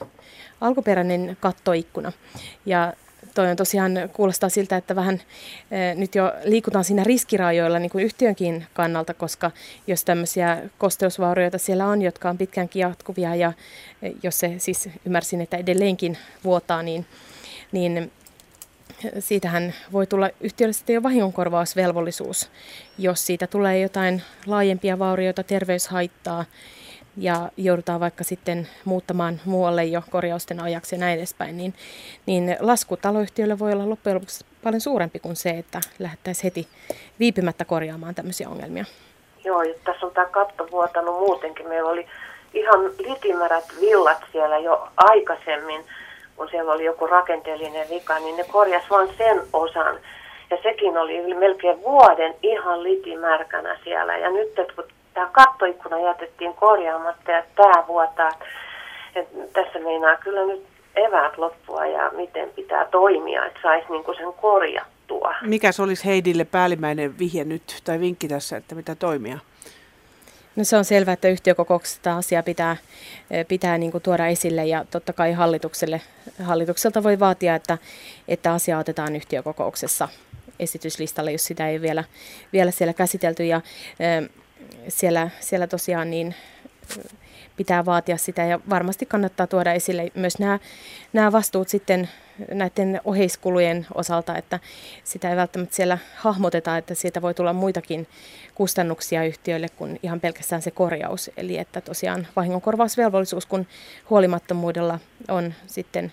[0.61, 2.11] alkuperäinen kattoikkuna.
[2.65, 2.93] Ja
[3.33, 5.21] toi on tosiaan, kuulostaa siltä, että vähän
[5.95, 9.51] nyt jo liikutaan siinä riskirajoilla niin kuin yhtiönkin kannalta, koska
[9.87, 13.53] jos tämmöisiä kosteusvaurioita siellä on, jotka on pitkäänkin jatkuvia ja
[14.23, 17.05] jos se siis ymmärsin, että edelleenkin vuotaa, niin,
[17.71, 18.11] niin
[19.19, 22.49] siitähän voi tulla yhtiölle sitten jo vahingonkorvausvelvollisuus,
[22.97, 26.45] jos siitä tulee jotain laajempia vaurioita, terveyshaittaa
[27.17, 31.73] ja joudutaan vaikka sitten muuttamaan muualle jo korjausten ajaksi ja näin edespäin, niin,
[32.25, 36.67] niin lasku taloyhtiölle voi olla loppujen lopuksi paljon suurempi kuin se, että lähdettäisiin heti
[37.19, 38.85] viipymättä korjaamaan tämmöisiä ongelmia.
[39.43, 41.67] Joo, tässä on tämä katto vuotanut muutenkin.
[41.67, 42.07] Meillä oli
[42.53, 45.85] ihan litimärät villat siellä jo aikaisemmin,
[46.35, 49.99] kun siellä oli joku rakenteellinen vika, niin ne korjas vain sen osan.
[50.49, 54.17] Ja sekin oli melkein vuoden ihan litimärkänä siellä.
[54.17, 54.83] Ja nyt, kun
[55.13, 58.31] tämä kattoikkuna jätettiin korjaamatta ja tämä vuotaa.
[59.15, 60.63] Et tässä meinaa kyllä nyt
[60.95, 65.35] eväät loppua ja miten pitää toimia, että saisi niinku sen korjattua.
[65.41, 69.37] Mikä se olisi Heidille päällimmäinen vihje nyt tai vinkki tässä, että mitä toimia?
[70.55, 72.77] No se on selvää, että yhtiökokouksessa tämä asia pitää,
[73.47, 76.01] pitää niin kuin tuoda esille ja totta kai hallitukselle,
[76.43, 77.77] hallitukselta voi vaatia, että,
[78.27, 80.09] että asia otetaan yhtiökokouksessa
[80.59, 82.03] esityslistalle, jos sitä ei vielä,
[82.53, 83.45] vielä siellä käsitelty.
[83.45, 83.61] Ja
[84.87, 86.35] siellä, siellä tosiaan niin
[87.57, 90.59] pitää vaatia sitä ja varmasti kannattaa tuoda esille myös nämä,
[91.13, 92.09] nämä vastuut sitten
[92.51, 94.59] näiden oheiskulujen osalta, että
[95.03, 98.07] sitä ei välttämättä siellä hahmoteta, että siitä voi tulla muitakin
[98.55, 101.31] kustannuksia yhtiöille kuin ihan pelkästään se korjaus.
[101.37, 103.67] Eli että tosiaan vahingonkorvausvelvollisuus, kun
[104.09, 106.11] huolimattomuudella on sitten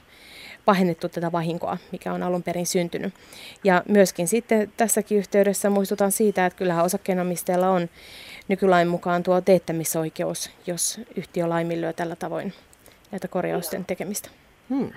[0.64, 3.14] pahennettu tätä vahinkoa, mikä on alun perin syntynyt.
[3.64, 7.88] Ja myöskin sitten tässäkin yhteydessä muistutan siitä, että kyllähän osakkeenomistajalla on
[8.48, 12.52] nykylain mukaan tuo teettämisoikeus, jos yhtiö laiminlyö tällä tavoin
[13.10, 14.30] näitä korjausten tekemistä.
[14.68, 14.90] Hmm.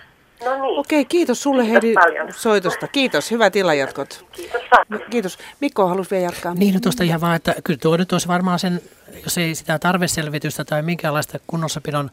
[0.46, 0.80] No niin.
[0.80, 2.34] Okei, kiitos sulle kiitos Heidi paljon.
[2.34, 2.88] soitosta.
[2.88, 4.26] Kiitos, hyvät illanjatkot.
[4.32, 4.62] Kiitos.
[5.10, 5.40] Kiitos.
[5.60, 6.54] Mikko halusi vielä jatkaa.
[6.54, 8.82] Niin, no tuosta ihan vaan, että kyllä tuo nyt olisi varmaan sen,
[9.24, 12.10] jos ei sitä tarveselvitystä tai minkäänlaista kunnossapidon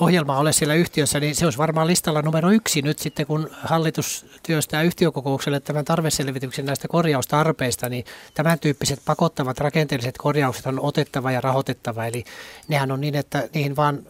[0.00, 4.26] ohjelmaa ole siellä yhtiössä, niin se olisi varmaan listalla numero yksi nyt sitten, kun hallitus
[4.42, 11.40] työstää yhtiökokoukselle tämän tarveselvityksen näistä korjaustarpeista, niin tämän tyyppiset pakottavat rakenteelliset korjaukset on otettava ja
[11.40, 12.06] rahoitettava.
[12.06, 12.24] Eli
[12.68, 14.06] nehän on niin, että niihin vaan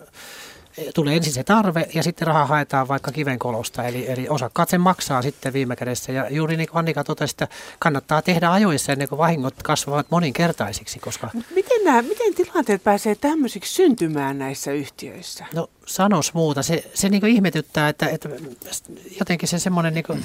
[0.94, 3.84] tulee ensin se tarve ja sitten raha haetaan vaikka kivenkolosta.
[3.84, 6.12] Eli, eli osakkaat sen maksaa sitten viime kädessä.
[6.12, 7.48] Ja juuri niin kuin Annika totesi, että
[7.78, 10.98] kannattaa tehdä ajoissa ennen kuin vahingot kasvavat moninkertaisiksi.
[10.98, 11.30] Koska...
[11.54, 15.46] Miten, nämä, miten tilanteet pääsee tämmöisiksi syntymään näissä yhtiöissä?
[15.54, 16.62] No sanos muuta.
[16.62, 18.28] Se, se niin kuin ihmetyttää, että, että
[19.18, 20.24] jotenkin se semmoinen niin kuin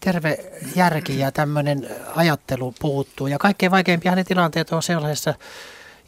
[0.00, 0.38] terve
[0.76, 3.26] järki ja tämmöinen ajattelu puuttuu.
[3.26, 5.34] Ja kaikkein vaikeimpia ne tilanteet on sellaisessa,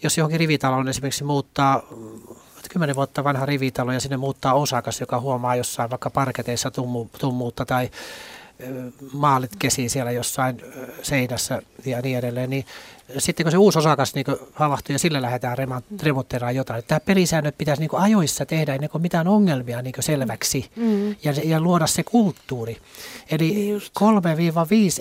[0.03, 1.83] jos johonkin rivitaloon esimerkiksi muuttaa
[2.69, 7.65] kymmenen vuotta vanha rivitalo ja sinne muuttaa osakas, joka huomaa jossain vaikka parketeissa tummu, tummuutta
[7.65, 7.91] tai
[9.13, 10.63] maalit kesii siellä jossain
[11.03, 12.67] seinässä ja niin edelleen, niin
[13.19, 15.57] sitten kun se uusi osakas niin havahtuu ja sillä lähdetään
[16.03, 21.11] remontteeraan jotain, tämä pelisäännöt pitäisi niin ajoissa tehdä ennen kuin mitään ongelmia niin selväksi mm.
[21.11, 22.77] ja, ja luoda se kulttuuri.
[23.31, 23.93] Eli niin Just.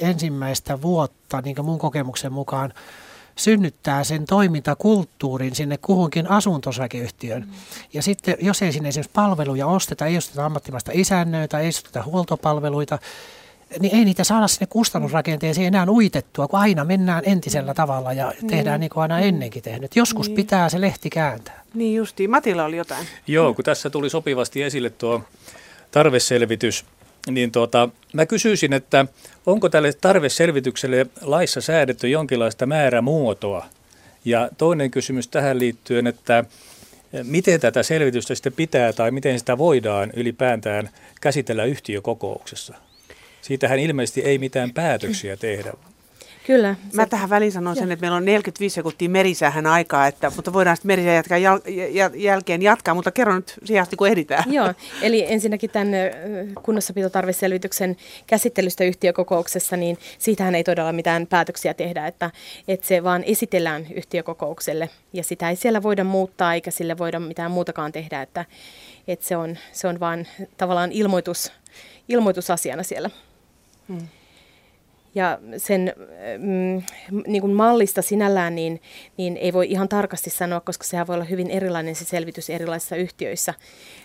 [0.01, 2.73] 3-5 ensimmäistä vuotta, niin mun kokemuksen mukaan,
[3.35, 7.41] synnyttää sen toimintakulttuurin sinne kuhunkin asuntosakeyhtiön.
[7.41, 7.53] Mm.
[7.93, 12.99] Ja sitten, jos ei sinne esimerkiksi palveluja osteta, ei osteta ammattimaista isännöitä, ei osteta huoltopalveluita,
[13.79, 18.47] niin ei niitä saada sinne kustannusrakenteeseen enää uitettua, kun aina mennään entisellä tavalla ja niin.
[18.47, 19.95] tehdään niin kuin aina ennenkin tehnyt.
[19.95, 20.35] Joskus niin.
[20.35, 21.63] pitää se lehti kääntää.
[21.73, 22.29] Niin justiin.
[22.29, 23.07] Matilla oli jotain.
[23.27, 25.21] Joo, kun tässä tuli sopivasti esille tuo
[25.91, 26.85] tarveselvitys
[27.31, 29.05] niin tuota, mä kysyisin, että
[29.45, 33.65] onko tälle tarveselvitykselle laissa säädetty jonkinlaista määrämuotoa?
[34.25, 36.43] Ja toinen kysymys tähän liittyen, että
[37.23, 40.89] miten tätä selvitystä sitten pitää tai miten sitä voidaan ylipäätään
[41.21, 42.73] käsitellä yhtiökokouksessa?
[43.41, 45.73] Siitähän ilmeisesti ei mitään päätöksiä tehdä,
[46.45, 46.75] Kyllä.
[46.93, 50.77] Mä tähän väliin sanon sen, että meillä on 45 sekuntia merisäähän aikaa, että, mutta voidaan
[50.77, 51.59] sitten merisää jatkaa jäl,
[51.91, 54.53] jäl, jälkeen jatkaa, mutta kerro nyt siihen asti, kun ehditään.
[54.53, 55.89] Joo, eli ensinnäkin tämän
[56.63, 62.31] kunnossapitotarveselvityksen käsittelystä yhtiökokouksessa, niin siitähän ei todella mitään päätöksiä tehdä, että,
[62.67, 67.51] että se vaan esitellään yhtiökokoukselle ja sitä ei siellä voida muuttaa eikä sille voida mitään
[67.51, 68.45] muutakaan tehdä, että,
[69.07, 70.27] että se, on, se on vaan
[70.57, 71.51] tavallaan ilmoitus,
[72.09, 73.09] ilmoitusasiana siellä.
[73.87, 74.07] Hmm.
[75.15, 75.93] Ja sen
[76.37, 76.81] mm,
[77.27, 78.81] niin kuin mallista sinällään niin,
[79.17, 82.95] niin ei voi ihan tarkasti sanoa, koska sehän voi olla hyvin erilainen se selvitys erilaisissa
[82.95, 83.53] yhtiöissä,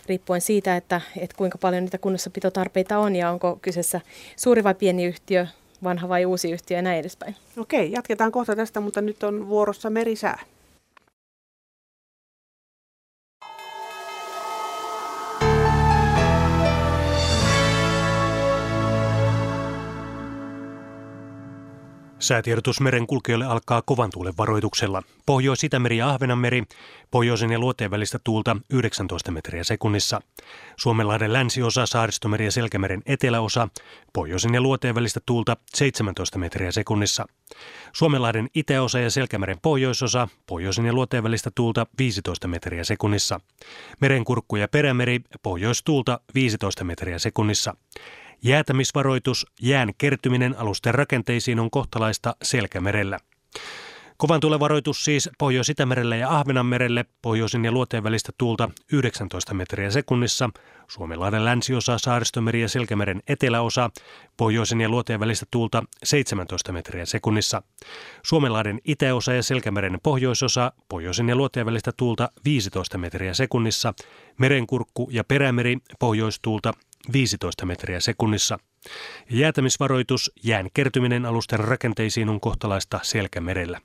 [0.06, 4.00] riippuen siitä, että, että kuinka paljon niitä kunnossapitotarpeita on ja onko kyseessä
[4.36, 5.46] suuri vai pieni yhtiö,
[5.84, 7.36] vanha vai uusi yhtiö ja näin edespäin.
[7.56, 10.38] Okei, jatketaan kohta tästä, mutta nyt on vuorossa merisää.
[22.28, 25.02] Säätiedotus meren kulkijoille alkaa kovan tuulen varoituksella.
[25.26, 26.62] Pohjois-Itämeri ja Ahvenanmeri,
[27.10, 30.20] pohjoisen ja luoteen välistä tuulta 19 metriä sekunnissa.
[30.76, 33.68] Suomenlahden länsiosa, Saaristomeri ja Selkämeren eteläosa,
[34.12, 37.26] pohjoisen ja luoteen välistä tuulta 17 metriä sekunnissa.
[37.92, 43.40] Suomenlahden itäosa ja Selkämeren pohjoisosa, pohjoisen ja luoteen välistä tuulta 15 metriä sekunnissa.
[44.00, 47.74] Merenkurkku ja perämeri, pohjoistuulta 15 metriä sekunnissa.
[48.42, 53.18] Jäätämisvaroitus, jään kertyminen alusten rakenteisiin on kohtalaista Selkämerellä.
[54.16, 60.50] Kovan tulevaroitus siis Pohjois-Itämerelle ja Ahvenanmerelle, pohjoisin ja luoteen välistä tuulta 19 metriä sekunnissa,
[60.88, 63.90] Suomenlahden länsiosa, Saaristomeri ja Selkämeren eteläosa,
[64.36, 67.62] pohjoisin ja luoteen välistä tuulta 17 metriä sekunnissa,
[68.22, 73.94] Suomenlahden itäosa ja Selkämeren pohjoisosa, pohjoisin ja luoteen välistä tuulta 15 metriä sekunnissa,
[74.38, 76.72] Merenkurkku ja Perämeri, pohjoistuulta
[77.12, 78.58] 15 metriä sekunnissa.
[79.30, 83.80] Jäätämisvaroitus, jään kertyminen alusten rakenteisiin on kohtalaista Selkämerellä.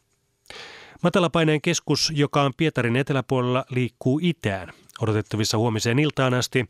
[1.04, 4.74] Matalapaineen keskus, joka on Pietarin eteläpuolella, liikkuu itään.
[5.02, 6.66] Odotettavissa huomiseen iltaan asti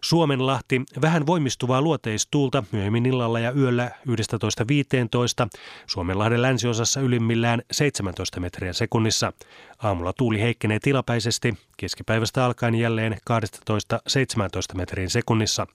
[0.00, 5.48] Suomenlahti vähän voimistuvaa luoteistuulta myöhemmin illalla ja yöllä 11.15.
[5.86, 9.32] Suomenlahden länsiosassa ylimmillään 17 metriä sekunnissa.
[9.82, 13.16] Aamulla tuuli heikkenee tilapäisesti, keskipäivästä alkaen jälleen
[14.72, 15.66] 12-17 metrin sekunnissa.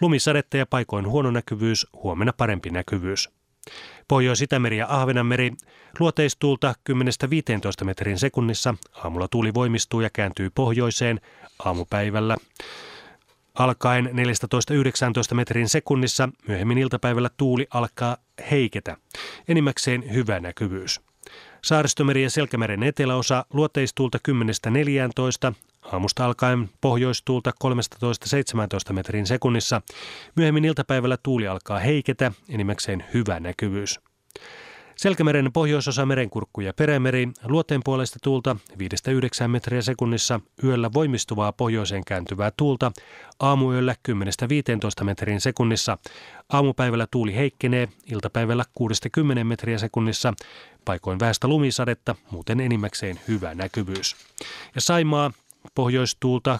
[0.00, 3.30] Lumisadetta ja paikoin huono näkyvyys, huomenna parempi näkyvyys.
[4.08, 5.52] Pohjois-Itämeri ja Ahvenanmeri
[5.98, 6.74] luoteistuulta
[7.82, 8.74] 10-15 metrin sekunnissa.
[9.04, 11.20] Aamulla tuuli voimistuu ja kääntyy pohjoiseen
[11.64, 12.36] aamupäivällä.
[13.54, 14.10] Alkaen
[15.32, 18.16] 14-19 metrin sekunnissa myöhemmin iltapäivällä tuuli alkaa
[18.50, 18.96] heiketä.
[19.48, 21.00] Enimmäkseen hyvä näkyvyys.
[21.64, 24.18] Saaristomeri ja Selkämeren eteläosa luoteistuulta
[25.50, 25.54] 10-14,
[25.92, 27.52] aamusta alkaen pohjoistuulta
[28.90, 29.82] 13-17 metrin sekunnissa.
[30.36, 34.00] Myöhemmin iltapäivällä tuuli alkaa heiketä, enimmäkseen hyvä näkyvyys.
[34.96, 38.56] Selkämeren pohjoisosa merenkurkku ja perämeri, luoteen puolesta tuulta
[39.44, 42.92] 5-9 metriä sekunnissa, yöllä voimistuvaa pohjoiseen kääntyvää tuulta,
[43.40, 43.94] aamuyöllä
[45.00, 45.98] 10-15 metrin sekunnissa,
[46.48, 48.64] aamupäivällä tuuli heikkenee, iltapäivällä
[49.40, 50.34] 6-10 metriä sekunnissa,
[50.84, 54.16] paikoin väestä lumisadetta, muuten enimmäkseen hyvä näkyvyys.
[54.74, 55.30] Ja Saimaa
[55.74, 56.58] Pohjoistuulta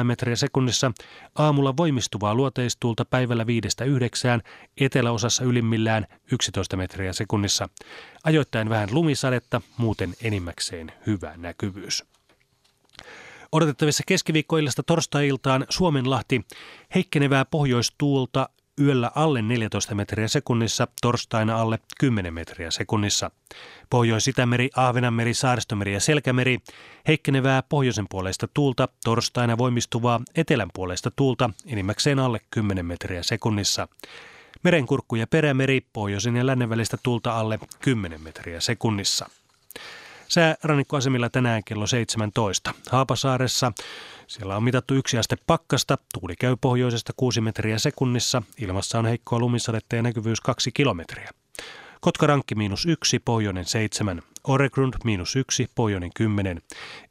[0.00, 0.92] 3-7 metriä sekunnissa,
[1.34, 3.46] aamulla voimistuvaa luoteistuulta päivällä 5-9,
[4.80, 7.68] eteläosassa ylimmillään 11 metriä sekunnissa.
[8.24, 12.04] Ajoittain vähän lumisadetta, muuten enimmäkseen hyvä näkyvyys.
[13.52, 16.44] Odotettavissa keskiviikkoillasta torstai-iltaan Suomenlahti
[16.94, 18.48] heikkenevää pohjoistuulta
[18.80, 23.30] yöllä alle 14 metriä sekunnissa, torstaina alle 10 metriä sekunnissa.
[23.90, 26.58] Pohjois-Itämeri, Ahvenanmeri, Saaristomeri ja Selkämeri,
[27.08, 33.88] heikkenevää pohjoisen puolesta tuulta, torstaina voimistuvaa etelän puolesta tuulta, enimmäkseen alle 10 metriä sekunnissa.
[34.62, 39.30] Merenkurkku ja perämeri, pohjoisen ja lännen välistä tuulta alle 10 metriä sekunnissa.
[40.28, 42.74] Sää rannikkoasemilla tänään kello 17.
[42.90, 43.72] Haapasaaressa
[44.26, 49.38] siellä on mitattu yksi aste pakkasta, tuuli käy pohjoisesta 6 metriä sekunnissa, ilmassa on heikkoa
[49.38, 51.30] lumisadetta ja näkyvyys 2 kilometriä.
[52.00, 54.22] Kotkarankki miinus yksi, pohjoinen seitsemän.
[54.48, 56.62] Oregrund miinus yksi, pohjoinen kymmenen.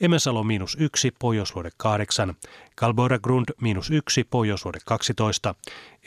[0.01, 2.35] Emesalo miinus yksi, pohjoisluode kahdeksan.
[2.75, 5.55] Kalboragrund miinus yksi, pohjoisluode 12.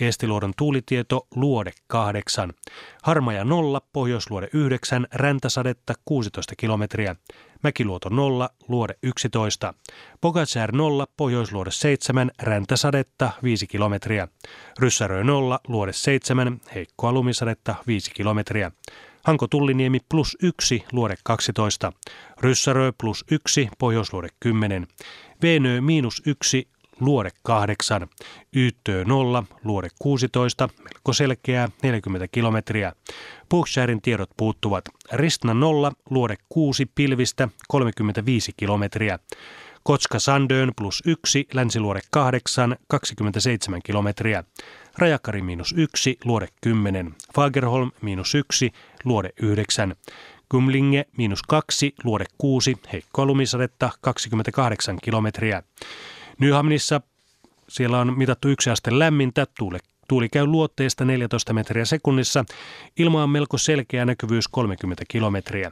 [0.01, 2.53] Eestiluodon tuulitieto luode kahdeksan.
[3.03, 7.17] Harmaja nolla, pohjoisluode yhdeksän, räntäsadetta 16 kilometriä.
[7.63, 9.75] Mäkiluoto 0, luode 11.
[10.21, 14.29] Pogacar 0, pohjoisluode 7, räntäsadetta 5 kilometriä.
[14.79, 18.73] Ryssärö 0, luode 7, heikkoa lumisadetta 5 kilometriä.
[19.23, 21.93] Hanko Tulliniemi plus 1, luode 12.
[22.41, 24.87] Ryssärö plus 1, pohjoisluode 10.
[25.43, 26.69] Venö miinus 1,
[27.01, 28.09] luode 8.
[28.57, 32.93] Yyttö 0, luode 16, melko selkeää, 40 kilometriä.
[33.49, 34.85] Puuksjärin tiedot puuttuvat.
[35.13, 39.19] Ristna 0, luode 6, pilvistä, 35 kilometriä.
[39.83, 44.45] Kotska Sandöön plus 1, länsiluode 8, 27 kilometriä.
[44.99, 47.15] Rajakari miinus 1, luode 10.
[47.35, 48.73] Fagerholm miinus 1,
[49.05, 49.97] luode 9.
[50.49, 55.63] Kumlinge miinus 2, luode 6, heikkoa lumisadetta 28 kilometriä.
[56.39, 57.01] Nyhamnissa
[57.69, 59.79] siellä on mitattu yksi aste lämmintä, tuule,
[60.09, 62.45] tuuli käy luotteesta 14 metriä sekunnissa,
[62.97, 65.71] ilma on melko selkeä näkyvyys 30 kilometriä.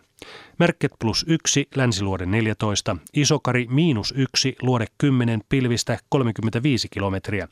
[0.58, 7.48] Merket plus 1, länsiluode 14, Isokari miinus 1, luode 10, pilvistä 35 kilometriä.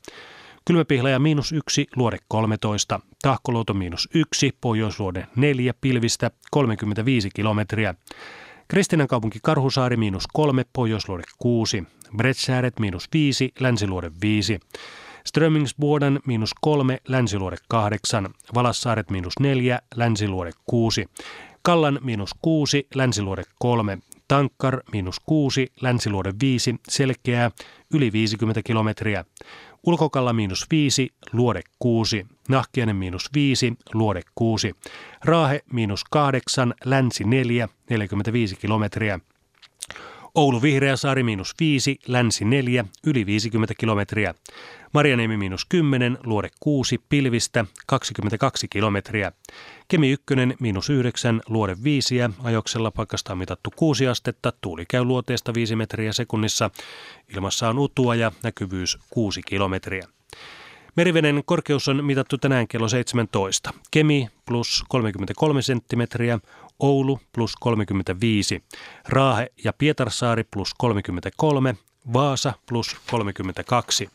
[0.66, 7.94] Kylmäpihlaja miinus 1, luode 13, Tahkoluoto miinus 1, pohjoisluode 4, pilvistä 35 kilometriä.
[8.68, 11.84] Kristinan kaupunki Karhusaari miinus 3, pohjoisluode 6,
[12.16, 14.60] Bretsääret miinus 5, länsiluode 5.
[15.24, 21.06] Strömingsboden miinus 3, Länsiluode 8, Valassaaret miinus 4, Länsiluode 6,
[21.62, 23.98] Kallan miinus 6, Länsiluode 3,
[24.28, 27.50] Tankkar miinus 6, Länsiluode 5, selkeää,
[27.94, 29.24] yli 50 kilometriä.
[29.86, 32.26] Ulkokalla miinus 5, luode 6.
[32.48, 34.74] Nahkiainen miinus 5, luode 6.
[35.24, 39.20] Raahe miinus 8, länsi 4, 45 kilometriä.
[40.34, 44.34] Oulu Vihreäsaari miinus 5, länsi 4, yli 50 kilometriä.
[44.94, 49.32] Marjaniemi miinus 10, luode 6, pilvistä 22 kilometriä.
[49.88, 50.24] Kemi 1,
[50.60, 55.76] miinus 9, luode 5 ja ajoksella paikasta on mitattu 6 astetta, tuuli käy luoteesta 5
[55.76, 56.70] metriä sekunnissa.
[57.34, 60.08] Ilmassa on utua ja näkyvyys 6 kilometriä.
[60.96, 63.72] Meriveden korkeus on mitattu tänään kello 17.
[63.90, 66.38] Kemi plus 33 senttimetriä,
[66.78, 68.62] Oulu plus 35,
[69.08, 71.76] Raahe ja Pietarsaari plus 33,
[72.12, 74.08] Vaasa plus 32,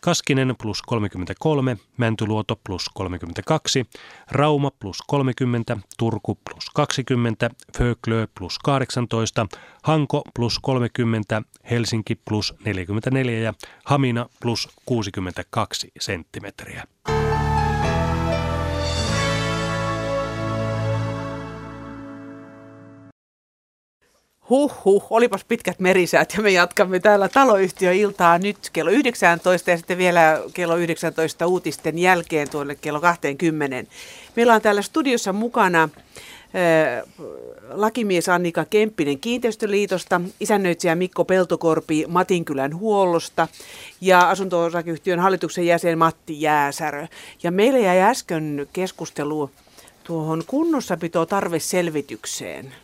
[0.00, 3.84] Kaskinen plus 33, Mäntyluoto plus 32,
[4.30, 9.48] Rauma plus 30, Turku plus 20, Föklö plus 18,
[9.82, 16.84] Hanko plus 30, Helsinki plus 44 ja Hamina plus 62 senttimetriä.
[24.50, 30.42] Huh, olipas pitkät merisäät ja me jatkamme täällä taloyhtiöiltaa nyt kello 19 ja sitten vielä
[30.54, 33.90] kello 19 uutisten jälkeen tuonne kello 20.
[34.36, 35.88] Meillä on täällä studiossa mukana
[37.70, 43.48] lakimies Annika Kemppinen Kiinteistöliitosta, isännöitsijä Mikko Peltokorpi Matinkylän huollosta
[44.00, 47.06] ja asunto-osakeyhtiön hallituksen jäsen Matti Jääsärö.
[47.42, 49.50] Ja meillä jäi äsken keskustelu
[50.04, 52.74] tuohon kunnossapito tarveselvitykseen.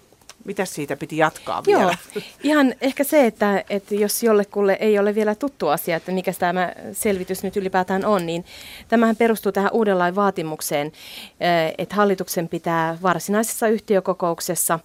[0.45, 1.97] Mitä siitä piti jatkaa Joo, vielä?
[2.43, 6.73] ihan ehkä se, että, että jos jollekulle ei ole vielä tuttu asia, että mikä tämä
[6.93, 8.45] selvitys nyt ylipäätään on, niin
[8.89, 14.79] tämähän perustuu tähän uudenlain vaatimukseen, eh, että hallituksen pitää varsinaisessa yhtiökokouksessa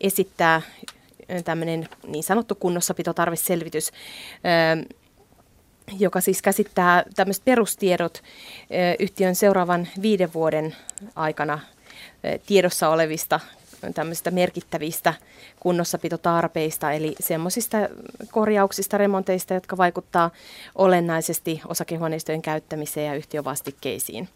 [0.00, 0.62] esittää
[1.28, 4.86] eh, tämmöinen niin sanottu kunnossapitotarveselvitys, eh,
[5.98, 8.22] joka siis käsittää tämmöiset perustiedot
[8.98, 10.76] yhtiön seuraavan viiden vuoden
[11.16, 11.58] aikana
[12.46, 13.40] tiedossa olevista
[13.94, 15.14] tämmöisistä merkittävistä
[15.60, 17.78] kunnossapitotarpeista, eli semmoisista
[18.30, 20.30] korjauksista, remonteista, jotka vaikuttaa
[20.74, 24.28] olennaisesti osakehuoneistojen käyttämiseen ja yhtiövastikkeisiin.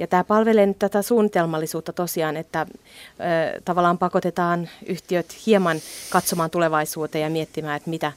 [0.00, 5.76] Ja tämä palvelee nyt tätä suunnitelmallisuutta tosiaan, että ö, tavallaan pakotetaan yhtiöt hieman
[6.10, 8.12] katsomaan tulevaisuuteen ja miettimään, että mitä,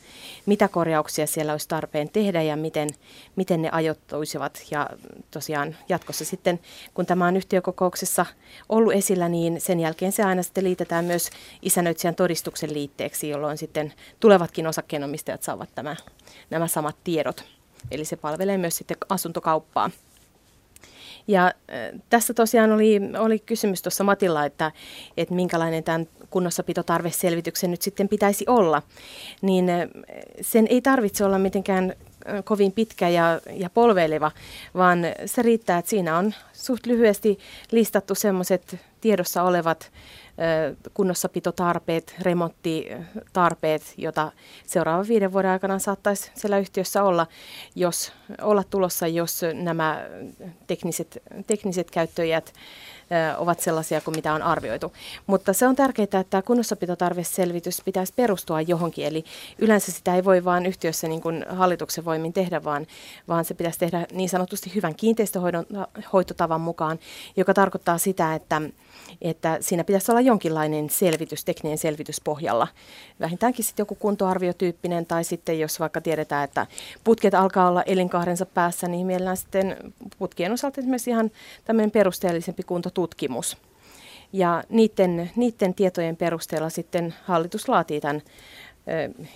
[0.45, 2.89] mitä korjauksia siellä olisi tarpeen tehdä ja miten,
[3.35, 4.61] miten ne ajoittuisivat.
[4.71, 4.89] Ja
[5.31, 6.59] tosiaan jatkossa sitten,
[6.93, 8.25] kun tämä on yhtiökokouksessa
[8.69, 11.29] ollut esillä, niin sen jälkeen se aina sitten liitetään myös
[11.61, 15.95] isännöitsijän todistuksen liitteeksi, jolloin sitten tulevatkin osakkeenomistajat saavat tämä,
[16.49, 17.43] nämä samat tiedot.
[17.91, 19.91] Eli se palvelee myös sitten asuntokauppaa.
[21.27, 21.53] Ja
[22.09, 24.71] tässä tosiaan oli, oli kysymys tuossa Matilla, että,
[25.17, 28.81] että minkälainen tämän kunnossapitotarveselvityksen nyt sitten pitäisi olla.
[29.41, 29.65] Niin
[30.41, 31.93] sen ei tarvitse olla mitenkään
[32.43, 34.31] kovin pitkä ja, ja polveileva,
[34.73, 37.39] vaan se riittää, että siinä on suht lyhyesti
[37.71, 39.91] listattu semmoiset tiedossa olevat
[40.93, 44.31] kunnossapitotarpeet, remonttitarpeet, jota
[44.65, 47.27] seuraavan viiden vuoden aikana saattaisi siellä yhtiössä olla,
[47.75, 50.05] jos, olla tulossa, jos nämä
[50.67, 52.53] tekniset, tekniset käyttöjät
[53.37, 54.93] ovat sellaisia kuin mitä on arvioitu.
[55.27, 59.23] Mutta se on tärkeää, että tämä kunnossapitotarveselvitys pitäisi perustua johonkin, eli
[59.59, 62.87] yleensä sitä ei voi vain yhtiössä niin kuin hallituksen voimin tehdä, vaan,
[63.27, 66.99] vaan se pitäisi tehdä niin sanotusti hyvän kiinteistöhoitotavan mukaan,
[67.35, 68.61] joka tarkoittaa sitä, että
[69.21, 72.67] että siinä pitäisi olla jonkinlainen selvitys, tekninen selvitys pohjalla.
[73.19, 76.67] Vähintäänkin sitten joku kuntoarviotyyppinen tai sitten jos vaikka tiedetään, että
[77.03, 79.77] putket alkaa olla elinkaarensa päässä, niin mielellään sitten
[80.19, 81.31] putkien osalta esimerkiksi ihan
[81.65, 83.57] tämmöinen perusteellisempi kuntotutkimus.
[84.33, 88.21] Ja niiden, niiden tietojen perusteella sitten hallitus laatii tämän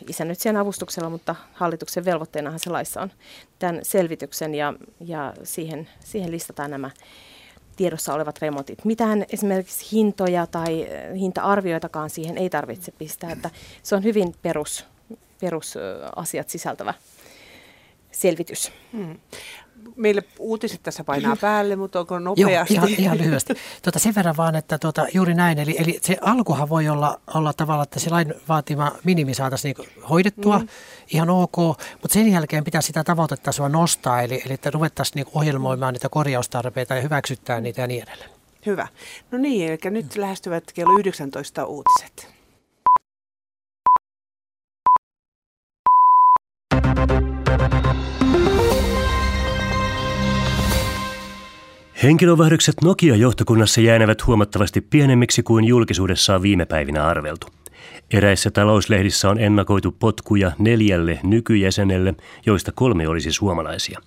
[0.09, 3.11] isännöitsijän avustuksella, mutta hallituksen velvoitteenahan se laissa on
[3.59, 6.91] tämän selvityksen ja, ja siihen, siihen listataan nämä
[7.75, 8.85] tiedossa olevat remontit.
[8.85, 13.49] Mitään esimerkiksi hintoja tai hinta-arvioitakaan siihen ei tarvitse pistää, että
[13.83, 14.85] se on hyvin perus,
[16.49, 16.93] sisältävä
[18.11, 18.71] selvitys.
[18.93, 19.19] Hmm
[19.95, 22.73] meille uutiset tässä painaa päälle, mutta onko nopeasti?
[22.73, 23.53] Joo, ihan, ihan lyhyesti.
[23.81, 25.59] Tuota, sen verran vaan, että tuota, juuri näin.
[25.59, 29.89] Eli, eli se alkuhan voi olla, olla tavalla, että se lain vaatima minimi saataisiin niin
[30.09, 30.67] hoidettua, mm.
[31.13, 31.57] ihan ok,
[31.91, 36.95] mutta sen jälkeen pitää sitä tavoitetasoa nostaa, eli, eli että ruvettaisiin niin ohjelmoimaan niitä korjaustarpeita
[36.95, 38.29] ja hyväksyttää niitä ja niin edelleen.
[38.65, 38.87] Hyvä.
[39.31, 42.36] No niin, eli nyt lähestyvät kello 19 uutiset.
[52.03, 57.47] Henkilövaihdokset Nokia-johtokunnassa jäänevät huomattavasti pienemmiksi kuin julkisuudessa on viime päivinä arveltu.
[58.11, 62.13] Eräissä talouslehdissä on ennakoitu potkuja neljälle nykyjäsenelle,
[62.45, 63.99] joista kolme olisi suomalaisia.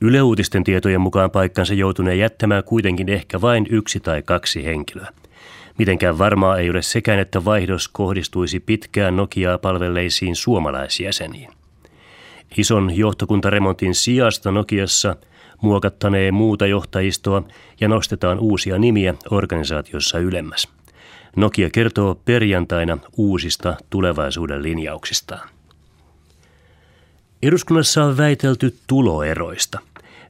[0.00, 5.08] Yle Uutisten tietojen mukaan paikkansa joutuneen jättämään kuitenkin ehkä vain yksi tai kaksi henkilöä.
[5.78, 11.50] Mitenkään varmaa ei ole sekään, että vaihdos kohdistuisi pitkään Nokiaa palvelleisiin suomalaisjäseniin.
[12.56, 15.16] Ison johtokuntaremontin sijasta Nokiassa
[15.60, 17.42] muokattanee muuta johtajistoa
[17.80, 20.68] ja nostetaan uusia nimiä organisaatiossa ylemmäs.
[21.36, 25.48] Nokia kertoo perjantaina uusista tulevaisuuden linjauksistaan.
[27.42, 29.78] Eduskunnassa on väitelty tuloeroista.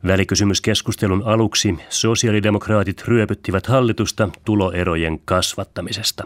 [0.07, 6.25] Välikysymyskeskustelun aluksi sosiaalidemokraatit ryöpyttivät hallitusta tuloerojen kasvattamisesta.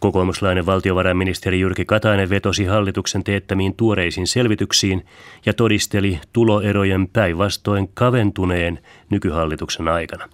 [0.00, 5.06] Kokoomuslainen valtiovarainministeri Jyrki Katainen vetosi hallituksen teettämiin tuoreisiin selvityksiin
[5.46, 8.78] ja todisteli tuloerojen päinvastoin kaventuneen
[9.10, 10.28] nykyhallituksen aikana.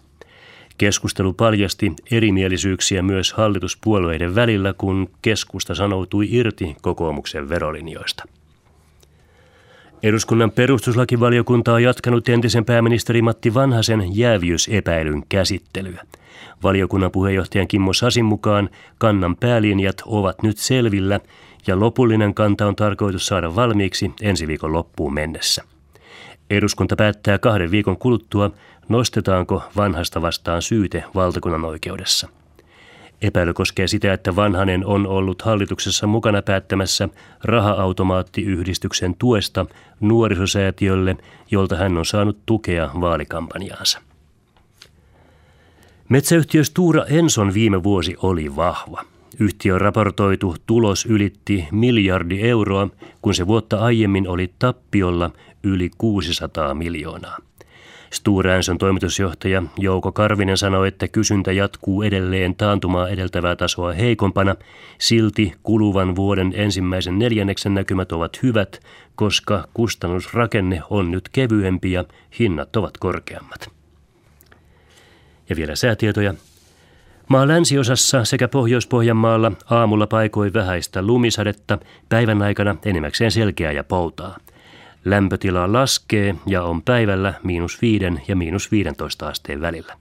[0.78, 8.24] Keskustelu paljasti erimielisyyksiä myös hallituspuolueiden välillä, kun keskusta sanoutui irti kokoomuksen verolinjoista.
[10.02, 16.04] Eduskunnan perustuslakivaliokunta on jatkanut entisen pääministeri Matti Vanhasen jäävyysepäilyn käsittelyä.
[16.62, 21.20] Valiokunnan puheenjohtajan Kimmo Sasin mukaan kannan päälinjat ovat nyt selvillä
[21.66, 25.62] ja lopullinen kanta on tarkoitus saada valmiiksi ensi viikon loppuun mennessä.
[26.50, 28.50] Eduskunta päättää kahden viikon kuluttua,
[28.88, 32.28] nostetaanko vanhasta vastaan syyte valtakunnan oikeudessa.
[33.22, 37.08] Epäily koskee sitä, että Vanhanen on ollut hallituksessa mukana päättämässä
[37.44, 39.66] raha-automaattiyhdistyksen tuesta
[40.00, 41.16] nuorisosäätiölle,
[41.50, 44.00] jolta hän on saanut tukea vaalikampanjaansa.
[46.08, 49.02] Metsäyhtiö Stura Enson viime vuosi oli vahva.
[49.38, 52.88] Yhtiön raportoitu tulos ylitti miljardi euroa,
[53.22, 55.30] kun se vuotta aiemmin oli tappiolla
[55.62, 57.38] yli 600 miljoonaa.
[58.10, 64.56] Stora Enson toimitusjohtaja Jouko Karvinen sanoi, että kysyntä jatkuu edelleen taantumaa edeltävää tasoa heikompana.
[64.98, 68.80] Silti kuluvan vuoden ensimmäisen neljänneksen näkymät ovat hyvät,
[69.14, 72.04] koska kustannusrakenne on nyt kevyempi ja
[72.38, 73.75] hinnat ovat korkeammat.
[75.48, 76.34] Ja vielä säätietoja.
[77.28, 81.78] Maa länsiosassa sekä Pohjois-Pohjanmaalla aamulla paikoi vähäistä lumisadetta,
[82.08, 84.36] päivän aikana enimmäkseen selkeää ja poutaa.
[85.04, 89.96] Lämpötila laskee ja on päivällä miinus 5 ja miinus 15 asteen välillä.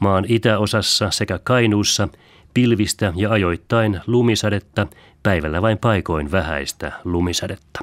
[0.00, 2.08] Maan itäosassa sekä Kainuussa
[2.54, 4.86] pilvistä ja ajoittain lumisadetta,
[5.22, 7.80] päivällä vain paikoin vähäistä lumisadetta.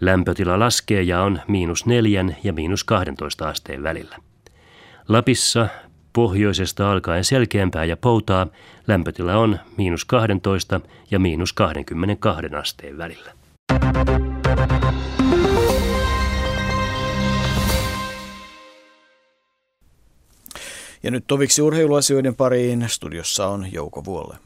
[0.00, 4.16] Lämpötila laskee ja on miinus 4 ja miinus 12 asteen välillä.
[5.08, 5.68] Lapissa
[6.16, 8.46] pohjoisesta alkaen selkeämpää ja poutaa,
[8.86, 13.32] lämpötila on miinus 12 ja miinus 22 asteen välillä.
[21.02, 22.84] Ja nyt toviksi urheiluasioiden pariin.
[22.88, 24.45] Studiossa on Jouko Vuolle.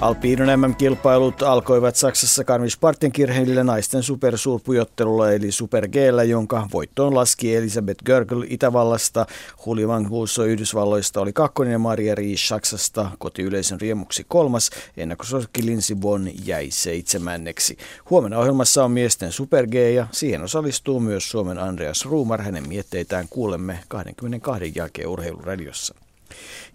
[0.00, 5.94] Alpiidon MM-kilpailut alkoivat Saksassa Garmisch-Partenkirchenillä naisten supersuurpujottelulla eli Super g
[6.28, 9.26] jonka voittoon laski Elisabeth Görgel Itävallasta,
[9.66, 15.96] Huli Van Huuso Yhdysvalloista oli kakkonen ja Maria Ries Saksasta kotiyleisön riemuksi kolmas, ennakkosuosikki Lindsey
[16.02, 17.76] Vonn jäi seitsemänneksi.
[18.10, 22.42] Huomenna ohjelmassa on miesten Super G ja siihen osallistuu myös Suomen Andreas Ruumar.
[22.42, 25.94] Hänen mietteitään kuulemme 22 jälkeen urheiluradiossa.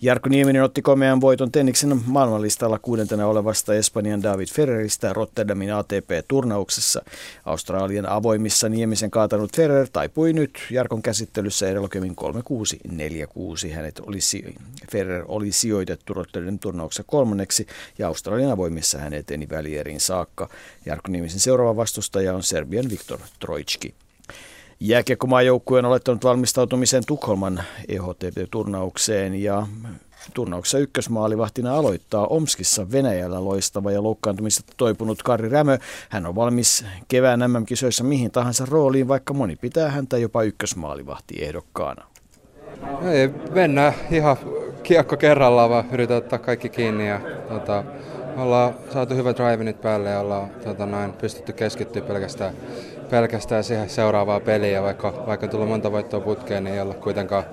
[0.02, 7.02] Jarkko Nieminen otti komean voiton tenniksen maailmanlistalla kuudentena olevasta Espanjan David Ferreristä Rotterdamin ATP-turnauksessa.
[7.46, 12.16] Australian avoimissa Niemisen kaatanut Ferrer taipui nyt Jarkon käsittelyssä edellokemin
[13.70, 13.74] 3-6-4-6.
[13.74, 14.56] Hänet olisi,
[14.92, 20.50] Ferrer oli sijoitettu Rotterdamin turnauksessa kolmanneksi ja Australian avoimissa hän eteni välieriin saakka.
[20.86, 23.94] Jarkko Niemisen seuraava vastustaja on Serbian Viktor Trojtski.
[24.80, 29.68] Jääkiekkomaajoukkue on aloittanut valmistautumisen Tukholman EHTP-turnaukseen ja
[30.34, 35.78] turnauksessa ykkösmaalivahtina aloittaa Omskissa Venäjällä loistava ja loukkaantumisesta toipunut Kari Rämö.
[36.10, 42.06] Hän on valmis kevään MM-kisoissa mihin tahansa rooliin, vaikka moni pitää häntä jopa ykkösmaalivahti ehdokkaana.
[43.12, 44.38] Ei, mennään ihan
[44.84, 47.84] kiekko kerrallaan, vaan yritetään ottaa kaikki kiinni ja tota,
[48.38, 52.54] ollaan saatu hyvät drive nyt päälle ja ollaan tota, noin, pystytty keskittyä pelkästään
[53.10, 57.44] pelkästään siihen seuraavaan peliin ja vaikka, vaikka tullut monta voittoa putkeen, niin ei olla kuitenkaan,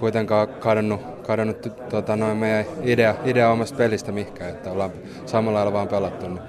[0.00, 4.90] kuitenkaan kadonnut, kadonnut tota, noin meidän idea, idea omasta pelistä mihinkään, että ollaan
[5.26, 6.28] samalla lailla vaan pelattu.
[6.28, 6.40] Niin.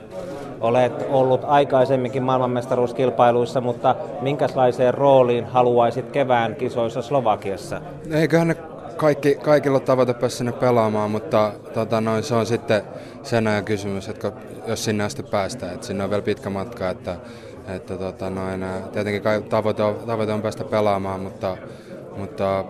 [0.62, 7.82] Olet ollut aikaisemminkin maailmanmestaruuskilpailuissa, mutta minkälaiseen rooliin haluaisit kevään kisoissa Slovakiassa?
[8.12, 8.56] Eiköhän ne
[8.98, 12.82] kaikki, kaikilla tavoite päästä sinne pelaamaan, mutta tota, noin, se on sitten
[13.24, 14.32] sen ajan kysymys, että
[14.68, 17.16] jos sinne asti päästään, että sinne on vielä pitkä matka, että
[17.68, 21.58] että tota noin, tietenkin tavoite on, tavoite on päästä pelaamaan, mutta,
[22.18, 22.66] mutta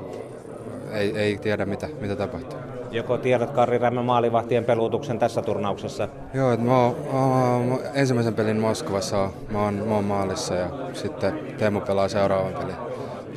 [0.92, 2.60] ei, ei tiedä mitä, mitä tapahtuu.
[2.92, 6.10] Joko tiedät Karri Rämmä maalivahtien peluutuksen tässä turnauksessa?
[6.34, 11.40] Joo, että mä oon, oon, ensimmäisen pelin Moskovassa mä oon, mä oon maalissa ja sitten
[11.58, 12.76] Teemu pelaa seuraavan pelin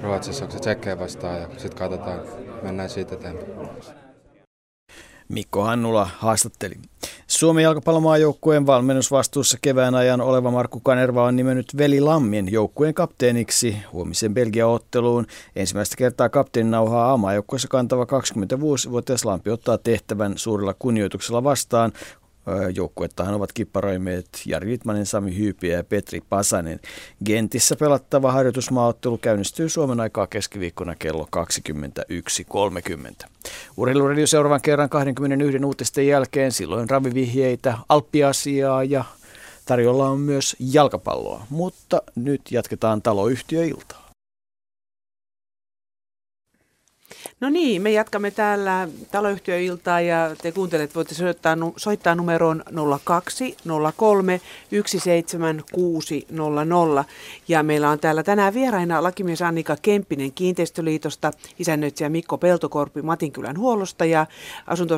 [0.03, 2.21] Ruotsissa, onko se tsekkejä vastaan ja sitten katsotaan,
[2.63, 4.00] mennään siitä eteenpäin.
[5.31, 6.75] Mikko Hannula haastatteli.
[7.27, 14.35] Suomen jalkapallomaajoukkueen valmennusvastuussa kevään ajan oleva Markku Kanerva on nimennyt Veli Lammin joukkueen kapteeniksi huomisen
[14.35, 15.27] Belgia-otteluun.
[15.57, 21.93] Ensimmäistä kertaa kapteenin nauhaa maajoukkueessa kantava 25-vuotias Lampi ottaa tehtävän suurella kunnioituksella vastaan.
[22.75, 26.81] Joukkuettahan ovat kipparoimeet Jari Litmanen, Sami Hyypiä ja Petri Pasanen.
[27.25, 33.29] Gentissä pelattava harjoitusmaaottelu käynnistyy Suomen aikaa keskiviikkona kello 21.30.
[33.77, 39.05] Urheiluradio seuraavan kerran 21 uutisten jälkeen, silloin ravivihjeitä, alppiasiaa ja
[39.65, 41.47] tarjolla on myös jalkapalloa.
[41.51, 44.10] Mutta nyt jatketaan taloyhtiöiltaa.
[47.41, 52.63] No niin, me jatkamme täällä taloyhtiöiltaa ja te kuuntelet, voitte soittaa, soittaa numeroon
[53.05, 54.41] 0203
[54.87, 57.05] 17600.
[57.49, 64.05] Ja meillä on täällä tänään vieraina lakimies Annika Kemppinen Kiinteistöliitosta, isännöitsijä Mikko Peltokorpi Matinkylän huollosta
[64.05, 64.27] ja
[64.67, 64.95] asunto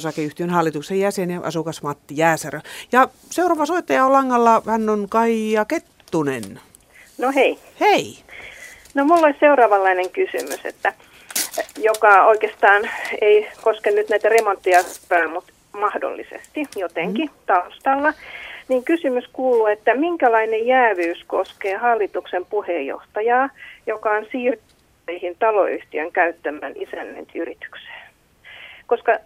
[0.50, 2.60] hallituksen jäsen ja asukas Matti Jääsärö.
[2.92, 6.60] Ja seuraava soittaja on langalla, hän on Kaija Kettunen.
[7.18, 7.58] No hei.
[7.80, 8.18] Hei.
[8.94, 10.92] No mulla olisi seuraavanlainen kysymys, että
[11.76, 12.90] joka oikeastaan
[13.20, 14.78] ei koske nyt näitä remonttia,
[15.32, 17.36] mutta mahdollisesti jotenkin mm.
[17.46, 18.12] taustalla.
[18.68, 23.48] Niin kysymys kuuluu, että minkälainen jäävyys koskee hallituksen puheenjohtajaa,
[23.86, 28.02] joka on siirtyihin taloyhtiön käyttämään isännöintiyritykseen.
[28.86, 29.18] Koska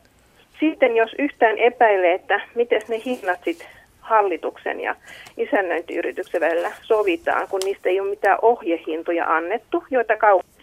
[0.61, 3.69] sitten jos yhtään epäilee, että miten ne hinnat sitten
[4.01, 4.95] hallituksen ja
[5.37, 10.56] isännöintiyrityksen välillä sovitaan, kun niistä ei ole mitään ohjehintoja annettu, joita kauppa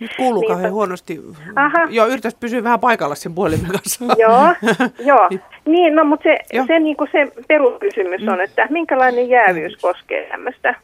[0.00, 1.20] nyt kuuluu kauhean niin, huonosti.
[1.56, 1.86] Aha.
[1.90, 4.04] Joo, yritäisi pysyä vähän paikalla sen puhelimen kanssa.
[4.18, 4.54] Joo,
[5.10, 5.28] joo.
[5.64, 8.40] Niin, no, mutta se, se, niin kuin se peruskysymys on, mm.
[8.40, 10.74] että minkälainen jäävyys koskee tämmöistä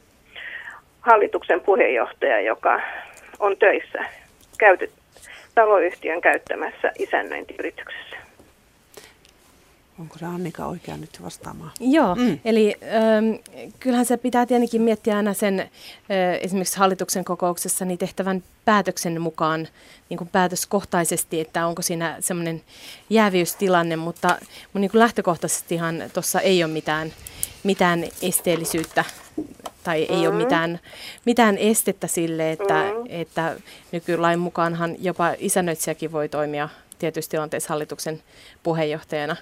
[1.01, 2.81] hallituksen puheenjohtajaa, joka
[3.39, 4.05] on töissä
[4.57, 4.91] käyty,
[5.55, 8.26] taloyhtiön käyttämässä isännöintiyrityksessä.
[9.99, 11.71] Onko se Annika oikea nyt vastaamaan?
[11.79, 12.39] Joo, mm.
[12.45, 15.67] eli äh, kyllähän se pitää tietenkin miettiä aina sen äh,
[16.41, 19.67] esimerkiksi hallituksen kokouksessa niin tehtävän päätöksen mukaan
[20.09, 22.61] niin kuin päätöskohtaisesti, että onko siinä semmoinen
[23.09, 24.37] jäävyystilanne, mutta
[24.73, 27.13] niin kuin lähtökohtaisestihan tuossa ei ole mitään,
[27.63, 29.05] mitään esteellisyyttä
[29.83, 30.27] tai ei mm-hmm.
[30.27, 30.79] ole mitään,
[31.25, 33.05] mitään estettä sille, että, mm-hmm.
[33.09, 33.55] että
[33.91, 36.69] nykylain mukaanhan jopa isännöitsijäkin voi toimia
[36.99, 38.21] tietysti tilanteessa hallituksen
[38.63, 39.35] puheenjohtajana.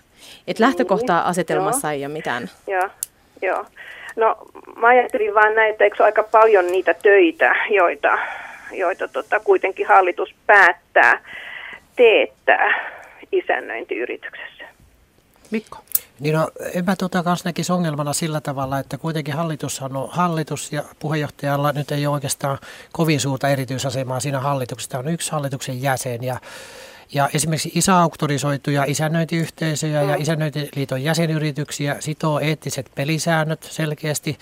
[0.48, 1.94] Että lähtökohtaa niin, asetelmassa joo.
[1.94, 2.50] ei ole mitään.
[2.68, 2.90] Joo,
[3.42, 3.66] joo.
[4.16, 4.38] No
[4.76, 8.18] mä ajattelin vaan näin, että eikö ole aika paljon niitä töitä, joita,
[8.72, 11.24] joita tota, kuitenkin hallitus päättää
[11.96, 12.92] teettää
[13.32, 14.66] isännöintiyrityksessä.
[15.52, 15.78] Mikko?
[16.20, 20.74] Niin no, en mä tuota kanssa näkisi ongelmana sillä tavalla, että kuitenkin hallitus on hallitus
[20.74, 22.58] ja puheenjohtajalla nyt ei ole oikeastaan
[22.92, 25.00] kovin suurta erityisasemaa siinä hallituksessa.
[25.00, 26.38] on yksi hallituksen jäsen ja
[27.14, 30.10] ja esimerkiksi isäauktorisoituja isännöintiyhteisöjä mm.
[30.10, 34.38] ja isännöintiliiton jäsenyrityksiä sitoo eettiset pelisäännöt selkeästi,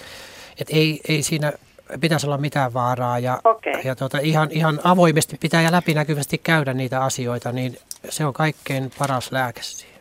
[0.60, 1.54] että ei, ei siinä
[2.02, 3.82] pitäisi olla mitään vaaraa ja, okay.
[3.84, 7.78] ja tuota, ihan, ihan avoimesti pitää ja läpinäkyvästi käydä niitä asioita, niin
[8.10, 9.94] se on kaikkein paras lääke siihen.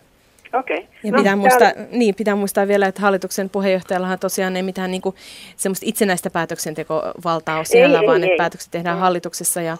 [0.52, 0.86] Okay.
[1.02, 5.02] Ja no, pitää, muistaa, niin, pitää muistaa vielä, että hallituksen puheenjohtajallahan tosiaan ei mitään niin
[5.02, 5.16] kuin,
[5.56, 8.36] semmoista itsenäistä päätöksentekovaltaa ole siellä, ei, vaan ei, että ei.
[8.36, 9.00] päätökset tehdään mm.
[9.00, 9.76] hallituksessa ja,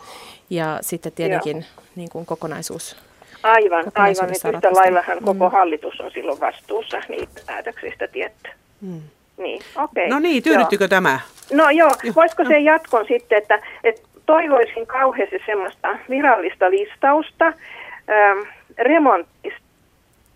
[0.51, 2.97] ja sitten tietenkin Joo niin kuin kokonaisuus.
[3.43, 4.31] Aivan, aivan.
[4.33, 5.25] Että yhtä laillahan mm.
[5.25, 8.51] koko hallitus on silloin vastuussa niistä päätöksistä tietty.
[8.81, 9.01] Mm.
[9.37, 10.09] Niin, okay.
[10.09, 10.89] No niin, tyydyttikö joo.
[10.89, 11.21] tämä?
[11.53, 12.15] No joo, joo.
[12.17, 18.39] voisiko se jatkon sitten, että, että toivoisin kauheasti semmoista virallista listausta ähm,
[18.79, 19.63] remontista,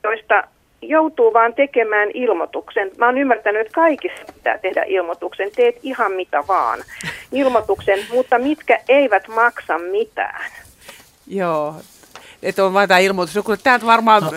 [0.05, 0.45] joista
[0.83, 2.91] joutuu vaan tekemään ilmoituksen.
[2.99, 5.51] Mä oon ymmärtänyt, että kaikissa pitää tehdä ilmoituksen.
[5.57, 6.79] Teet ihan mitä vaan.
[7.33, 10.51] Ilmoituksen, mutta mitkä eivät maksa mitään.
[11.27, 11.77] Joo,
[12.43, 13.35] että on vain tämä ilmoitus.
[13.35, 14.31] Joku, täältä varmaan no,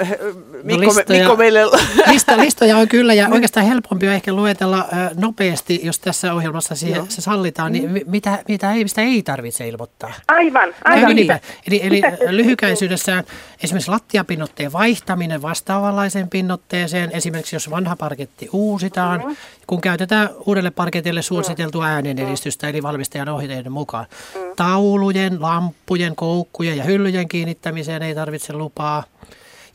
[0.63, 1.61] Mikko, no listoja, Mikko meille...
[2.11, 6.75] Lista, listoja on kyllä ja oikeastaan helpompi on ehkä luetella äh, nopeasti, jos tässä ohjelmassa
[6.75, 7.99] siihen, se sallitaan, niin mm.
[8.05, 10.13] mitä, mitä ei, mistä ei tarvitse ilmoittaa.
[10.27, 11.15] Aivan, aivan.
[11.15, 11.31] Niin,
[11.67, 13.23] eli, eli lyhykäisyydessään
[13.63, 19.35] esimerkiksi lattiapinnotteen vaihtaminen vastaavanlaiseen pinnotteeseen, esimerkiksi jos vanha parketti uusitaan, mm.
[19.69, 24.05] Kun käytetään uudelle parketille suositeltua äänenedistystä, eli valmistajan ohjeiden mukaan.
[24.35, 24.41] Mm.
[24.55, 29.03] Taulujen, lamppujen, koukkujen ja hyllyjen kiinnittämiseen ei tarvitse lupaa.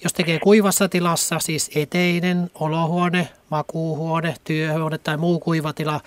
[0.04, 6.00] Jos tekee kuivassa tilassa, siis eteinen, olohuone, makuuhuone, työhuone tai muu kuivatila,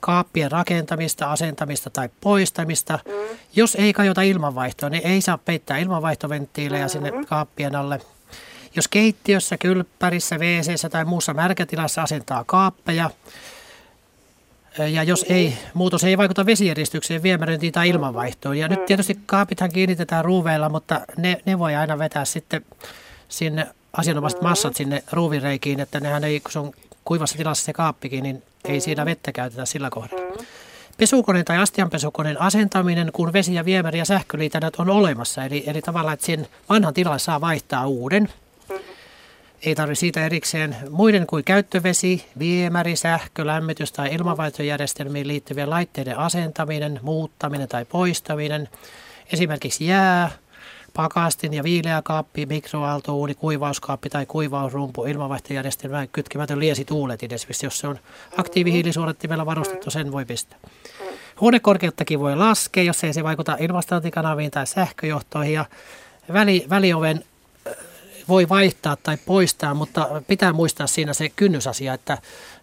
[0.00, 2.98] kaappien rakentamista, asentamista tai poistamista.
[3.04, 3.36] Mm.
[3.56, 7.06] Jos ei kajota ilmanvaihtoa, niin ei saa peittää ilmanvaihtoventtiilejä mm-hmm.
[7.06, 8.00] sinne kaappien alle.
[8.76, 13.10] Jos keittiössä, kylppärissä, wc tai muussa märkätilassa asentaa kaappeja,
[14.78, 18.58] ja jos ei, muutos ei vaikuta vesijäristykseen, viemäröintiin tai ilmanvaihtoon.
[18.58, 18.86] Ja nyt mm.
[18.86, 22.64] tietysti kaapithan kiinnitetään ruuveilla, mutta ne, ne voi aina vetää sitten
[23.28, 24.48] sinne asianomaiset mm.
[24.48, 26.72] massat sinne ruuvireikiin, että nehän ei, kun se on
[27.04, 30.44] kuivassa tilassa se kaappikin, niin ei siinä vettä käytetä sillä kohdalla.
[30.98, 35.44] Pesukoneen tai astianpesukoneen asentaminen, kun vesi- ja viemäri- ja sähköliitännät on olemassa.
[35.44, 38.28] Eli, eli tavallaan, että sen vanhan tilan saa vaihtaa uuden.
[39.66, 47.00] Ei tarvitse siitä erikseen muiden kuin käyttövesi, viemäri, sähkö, lämmitys tai ilmanvaihtojärjestelmiin liittyvien laitteiden asentaminen,
[47.02, 48.68] muuttaminen tai poistaminen.
[49.32, 50.30] Esimerkiksi jää,
[50.94, 57.98] pakastin ja viileä kaappi, mikroaaltouuni, kuivauskaappi tai kuivausrumpu, ilmanvaihtojärjestelmä, kytkemätön liesituuletin esimerkiksi, jos se on
[58.36, 60.58] aktiivihiilisuodattimella varustettu, sen voi pistää.
[61.40, 65.64] Huonekorkeuttakin voi laskea, jos ei se vaikuta ilmastointikanaviin tai sähköjohtoihin ja
[66.32, 67.24] väli, välioven
[68.28, 72.18] voi vaihtaa tai poistaa, mutta pitää muistaa siinä se kynnysasia, että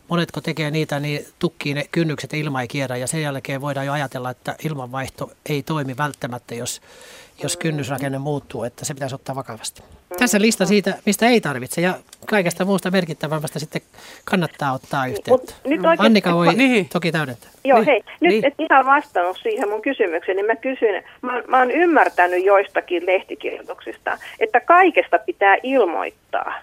[0.08, 3.94] monetko tekee niitä, niin tukkii ne kynnykset ilma ei kierrä ja sen jälkeen voidaan jo
[3.94, 6.82] ajatella, että ilmanvaihto ei toimi välttämättä, jos,
[7.44, 9.84] jos kynnysrakenne muuttuu, että se pitäisi ottaa vakavasti.
[10.18, 11.94] Tässä lista siitä, mistä ei tarvitse ja
[12.26, 13.82] kaikesta muusta merkittävämmästä sitten
[14.26, 15.54] kannattaa ottaa yhteyttä.
[15.64, 16.90] Nyt oikein, Annika voi niin.
[16.90, 17.50] toki täydentää.
[17.64, 17.86] Joo, niin.
[17.86, 18.04] hei.
[18.20, 18.46] Nyt niin.
[18.46, 24.18] et ihan vastannut siihen mun kysymykseen, niin mä kysyn, mä, mä oon ymmärtänyt joistakin lehtikirjoituksista,
[24.40, 26.54] että kaikesta pitää ilmoittaa.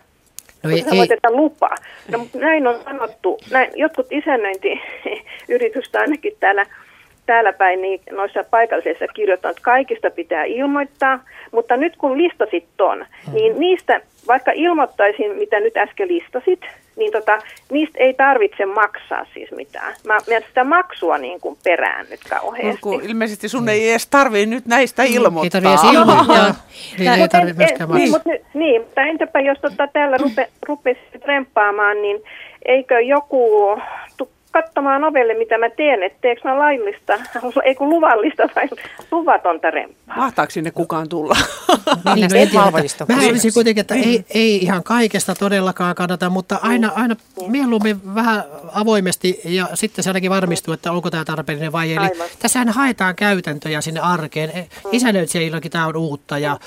[0.62, 1.30] No ei, ei.
[1.30, 1.70] lupa.
[2.08, 6.66] No, mutta näin on sanottu, näin, jotkut isännöintiyritystä ainakin täällä
[7.26, 11.20] täällä päin niin noissa paikallisissa kirjoittanut, että kaikista pitää ilmoittaa,
[11.52, 13.34] mutta nyt kun listasit ton, mm.
[13.34, 16.60] niin niistä, vaikka ilmoittaisin, mitä nyt äsken listasit,
[16.96, 17.38] niin tota,
[17.70, 19.94] niistä ei tarvitse maksaa siis mitään.
[20.04, 22.80] Mä menen sitä maksua niin kuin perään nyt kauheasti.
[22.84, 25.58] No, ilmeisesti sun ei edes tarvii nyt näistä ilmoittaa.
[25.58, 26.54] Ei tarvitse ilmoittaa.
[26.98, 27.98] niin, ei tarvitse myöskään maksaa.
[27.98, 32.22] Niin, mutta, niin, mutta entäpä jos tota, täällä rupe, rupesi remppaamaan, niin
[32.64, 33.78] eikö joku
[34.62, 37.12] katsomaan ovelle, mitä mä teen, etteikö mä laillista,
[37.64, 38.68] ei kun luvallista vai
[39.10, 40.16] luvatonta remppaa.
[40.16, 41.36] Mahtaako sinne kukaan tulla?
[42.14, 47.16] niin, no, mä olisin kuitenkin, että ei, ei ihan kaikesta todellakaan kannata, mutta aina, aina
[47.46, 51.96] mieluummin vähän avoimesti ja sitten se ainakin varmistuu, että onko tämä tarpeellinen vai ei.
[51.96, 54.50] Eli tässähän haetaan käytäntöjä sinne arkeen.
[54.50, 56.58] E, Isänöitsijäilläkin tämä on uutta ja,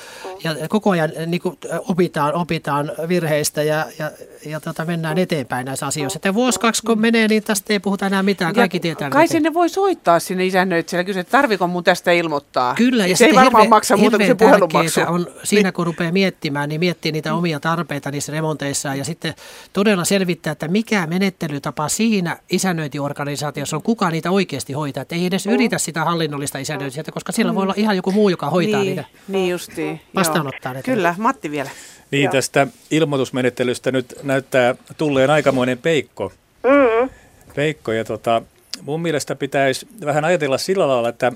[0.44, 4.12] ja koko ajan niin kuin opitaan, opitaan virheistä ja, ja,
[4.46, 6.18] ja tota, mennään eteenpäin näissä asioissa.
[6.18, 9.10] Että vuosi kaksi kun menee, niin tästä ei puhuta enää mitään, kaikki tietää.
[9.10, 12.76] Kai sinne voi soittaa sinne isännöitsijälle kysyä, että tarviko mun tästä ilmoittaa.
[12.76, 15.02] Kyllä, ja se ei varmaan hirve, maksa muuta kuin se puhelumaksu.
[15.08, 15.74] on siinä, niin.
[15.74, 19.34] kun rupeaa miettimään, niin miettii niitä omia tarpeita niissä remonteissa ja sitten
[19.74, 25.02] todella selvittää, että mikä menettelytapa siinä isännöintiorganisaatiossa on, kuka niitä oikeasti hoitaa.
[25.02, 25.54] Että ei edes mm.
[25.54, 27.56] yritä sitä hallinnollista isännöintiä, koska siellä mm.
[27.56, 29.10] voi olla ihan joku muu, joka hoitaa niin, niitä.
[29.28, 30.02] Niin justiin.
[30.16, 30.84] Vastaanottaa ne.
[30.84, 31.70] Kyllä, Matti vielä.
[32.12, 32.32] Niin, Joo.
[32.32, 36.32] tästä ilmoitusmenettelystä nyt näyttää tulleen aikamoinen peikko.
[36.64, 37.10] Mm.
[37.56, 38.42] Peikko ja tota,
[38.82, 41.32] mun mielestä pitäisi vähän ajatella sillä lailla, että,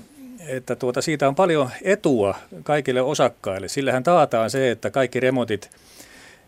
[0.48, 3.68] että tuota, siitä on paljon etua kaikille osakkaille.
[3.68, 5.70] Sillähän taataan se, että kaikki remontit,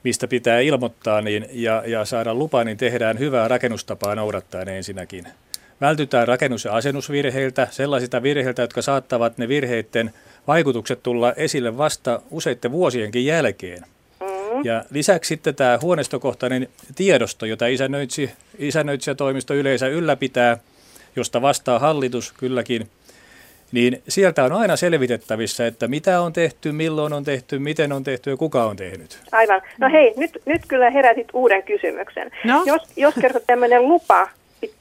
[0.02, 5.24] mistä pitää ilmoittaa niin, ja, ja saada lupa, niin tehdään hyvää rakennustapaa noudattaen ensinnäkin.
[5.80, 10.12] Vältytään rakennus- ja asennusvirheiltä, sellaisilta virheiltä, jotka saattavat ne virheiden
[10.46, 13.84] vaikutukset tulla esille vasta useiden vuosienkin jälkeen.
[14.64, 20.58] Ja lisäksi sitten tämä huoneistokohtainen tiedosto, jota isännöitsi, isännöitsijätoimisto yleensä ylläpitää,
[21.16, 22.88] josta vastaa hallitus kylläkin,
[23.72, 28.30] niin sieltä on aina selvitettävissä, että mitä on tehty, milloin on tehty, miten on tehty
[28.30, 29.18] ja kuka on tehnyt.
[29.32, 29.62] Aivan.
[29.78, 32.30] No hei, nyt, nyt kyllä herätit uuden kysymyksen.
[32.44, 32.62] No?
[32.66, 34.28] Jos, jos kerta tämmöinen lupa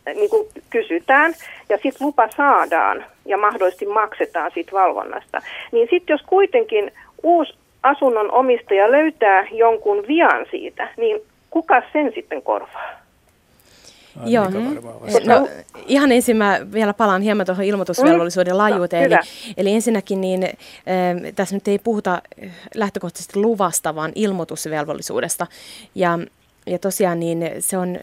[0.05, 1.33] niin kuin kysytään
[1.69, 6.91] ja sitten lupa saadaan ja mahdollisesti maksetaan siitä valvonnasta, niin sitten jos kuitenkin
[7.23, 7.53] uusi
[7.85, 13.05] asunnon omistaja löytää jonkun vian siitä, niin kuka sen sitten korvaa?
[14.25, 14.45] Joo,
[15.25, 15.47] no,
[15.87, 18.57] ihan ensin mä vielä palaan hieman tuohon ilmoitusvelvollisuuden mm.
[18.57, 19.11] laajuuteen.
[19.11, 20.51] No, eli, eli ensinnäkin niin, äh,
[21.35, 22.21] tässä nyt ei puhuta
[22.75, 25.47] lähtökohtaisesti luvasta, vaan ilmoitusvelvollisuudesta.
[25.95, 26.19] Ja
[26.65, 27.99] ja tosiaan niin se on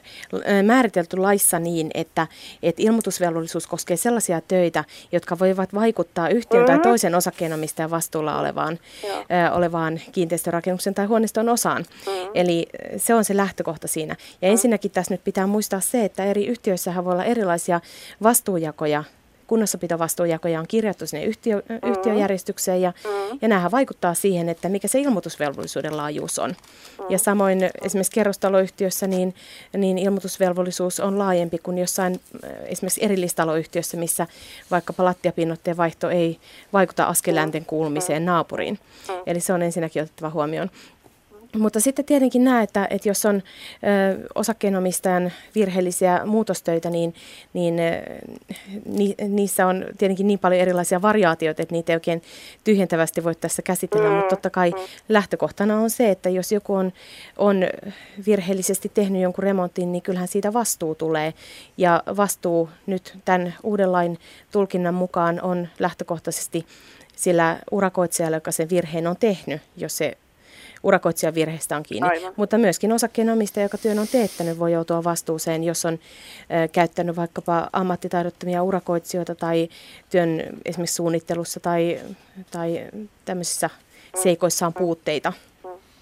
[0.62, 2.26] määritelty laissa niin, että,
[2.62, 6.80] että ilmoitusvelvollisuus koskee sellaisia töitä, jotka voivat vaikuttaa yhtiön mm-hmm.
[6.80, 11.82] tai toisen osakkeenomistajan vastuulla olevaan, ö, olevaan kiinteistörakennuksen tai huoneiston osaan.
[11.82, 12.30] Mm-hmm.
[12.34, 12.66] Eli
[12.97, 14.12] se on se lähtökohta siinä.
[14.12, 14.52] Ja mm-hmm.
[14.52, 17.80] ensinnäkin tässä nyt pitää muistaa se, että eri yhtiöissähän voi olla erilaisia
[18.22, 19.05] vastuujakoja
[19.52, 21.90] kunnossapitovastuujakoja on kirjattu sinne yhtiö, mm.
[21.90, 23.38] yhtiöjärjestykseen ja, mm.
[23.42, 26.50] ja näähän vaikuttaa siihen, että mikä se ilmoitusvelvollisuuden laajuus on.
[26.50, 27.06] Mm.
[27.08, 29.34] Ja samoin esimerkiksi kerrostaloyhtiössä niin,
[29.76, 32.20] niin ilmoitusvelvollisuus on laajempi kuin jossain
[32.64, 34.26] esimerkiksi erillistaloyhtiössä, missä
[34.70, 36.38] vaikkapa lattiapinnoitteen vaihto ei
[36.72, 38.78] vaikuta askelänten kuulumiseen naapuriin.
[39.08, 39.14] Mm.
[39.26, 40.70] Eli se on ensinnäkin otettava huomioon.
[41.58, 47.14] Mutta sitten tietenkin näe, että, että jos on ö, osakkeenomistajan virheellisiä muutostöitä, niin,
[47.52, 47.76] niin
[48.84, 52.22] ni, niissä on tietenkin niin paljon erilaisia variaatioita, että niitä ei oikein
[52.64, 54.10] tyhjentävästi voi tässä käsitellä.
[54.10, 54.72] Mutta totta kai
[55.08, 56.92] lähtökohtana on se, että jos joku on,
[57.36, 57.56] on
[58.26, 61.34] virheellisesti tehnyt jonkun remontin, niin kyllähän siitä vastuu tulee.
[61.76, 64.18] Ja vastuu nyt tämän uuden lain
[64.50, 66.66] tulkinnan mukaan on lähtökohtaisesti
[67.16, 70.16] sillä urakoitsijalla, joka sen virheen on tehnyt, jos se
[70.82, 72.09] urakoitsijan virheestä on kiinni.
[72.09, 72.32] Aivan.
[72.36, 77.68] Mutta myöskin osakkeenomistaja, joka työn on teettänyt, voi joutua vastuuseen, jos on ö, käyttänyt vaikkapa
[77.72, 79.68] ammattitaidottomia urakoitsijoita tai
[80.10, 82.00] työn esimerkiksi suunnittelussa tai,
[82.50, 82.86] tai
[83.24, 83.70] tämmöisissä
[84.22, 85.32] seikoissa on puutteita.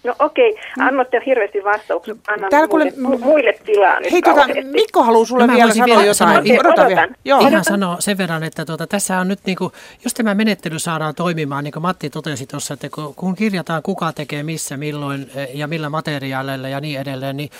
[0.04, 0.86] No okei, okay.
[0.86, 2.14] annoitte hirveästi vastauksia.
[2.28, 6.14] Annan Täällä kuule, muille, muille tilaa Hei, tuota, Mikko haluaa sulle no, vielä sanoa jotain.
[6.14, 7.08] Sanoa, okay, Odota vielä.
[7.24, 7.40] Joo.
[7.40, 9.72] Ihan sanoa sen verran, että tuota, tässä on nyt, niin kuin,
[10.04, 14.42] jos tämä menettely saadaan toimimaan, niin kuin Matti totesi tuossa, että kun kirjataan kuka tekee
[14.42, 17.50] missä, milloin eh, ja millä materiaaleilla ja niin edelleen, niin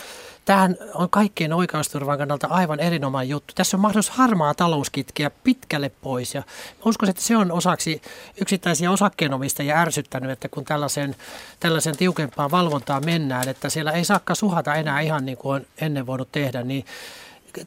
[0.45, 3.55] Tämähän on kaikkien oikeusturvan kannalta aivan erinomainen juttu.
[3.55, 6.43] Tässä on mahdollisuus harmaa talous kitkeä pitkälle pois ja
[6.85, 8.03] uskon, että se on osaksi
[8.41, 11.17] yksittäisiä osakkeenomistajia ärsyttänyt, että kun tällaisen,
[11.61, 16.07] tällaisen tiukempaan valvontaan mennään, että siellä ei saakka suhata enää ihan niin kuin on ennen
[16.07, 16.85] voinut tehdä, niin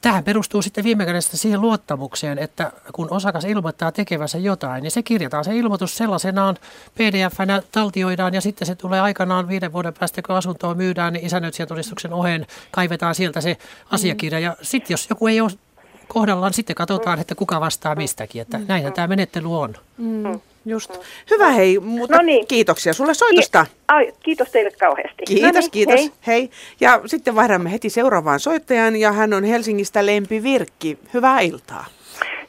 [0.01, 5.03] tähän perustuu sitten viime kädessä siihen luottamukseen, että kun osakas ilmoittaa tekevänsä jotain, niin se
[5.03, 6.57] kirjataan se ilmoitus sellaisenaan
[6.95, 12.13] pdf-nä taltioidaan ja sitten se tulee aikanaan viiden vuoden päästä, kun asuntoa myydään, niin isännöitsijätodistuksen
[12.13, 13.57] oheen kaivetaan sieltä se
[13.91, 14.39] asiakirja.
[14.39, 15.51] Ja sitten jos joku ei ole
[16.07, 18.41] kohdallaan, sitten katsotaan, että kuka vastaa mistäkin.
[18.41, 19.75] Että näinhän tämä menettely on.
[19.97, 20.39] Mm.
[20.65, 20.99] Just.
[21.31, 22.47] Hyvä hei, mutta no niin.
[22.47, 23.65] kiitoksia sulle soitosta.
[23.87, 25.23] Ai, kiitos teille kauheasti.
[25.27, 25.99] Kiitos, no niin, kiitos.
[25.99, 26.11] Hei.
[26.27, 26.49] hei.
[26.81, 30.97] Ja sitten vaihdamme heti seuraavaan soittajan ja hän on Helsingistä Lempi Virkki.
[31.13, 31.85] Hyvää iltaa.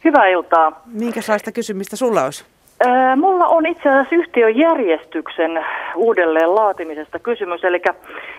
[0.04, 0.82] Hyvää iltaa.
[0.86, 2.44] Minkälaista kysymistä sulla olisi?
[2.86, 5.64] Äh, mulla on itse asiassa yhtiöjärjestyksen
[5.96, 7.64] uudelleen laatimisesta kysymys.
[7.64, 7.82] Eli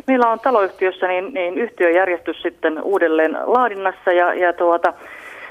[0.08, 4.94] meillä on taloyhtiössä niin, niin yhtiöjärjestys sitten uudelleen laadinnassa ja, ja tuota,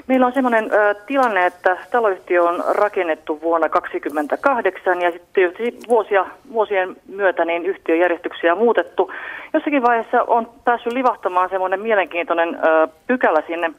[0.07, 5.53] Meillä on sellainen ö, tilanne, että taloyhtiö on rakennettu vuonna 2028 ja sitten
[5.87, 9.11] vuosia, vuosien myötä niin yhtiöjärjestyksiä on muutettu.
[9.53, 13.71] Jossakin vaiheessa on päässyt livahtamaan semmoinen mielenkiintoinen ö, pykälä sinne,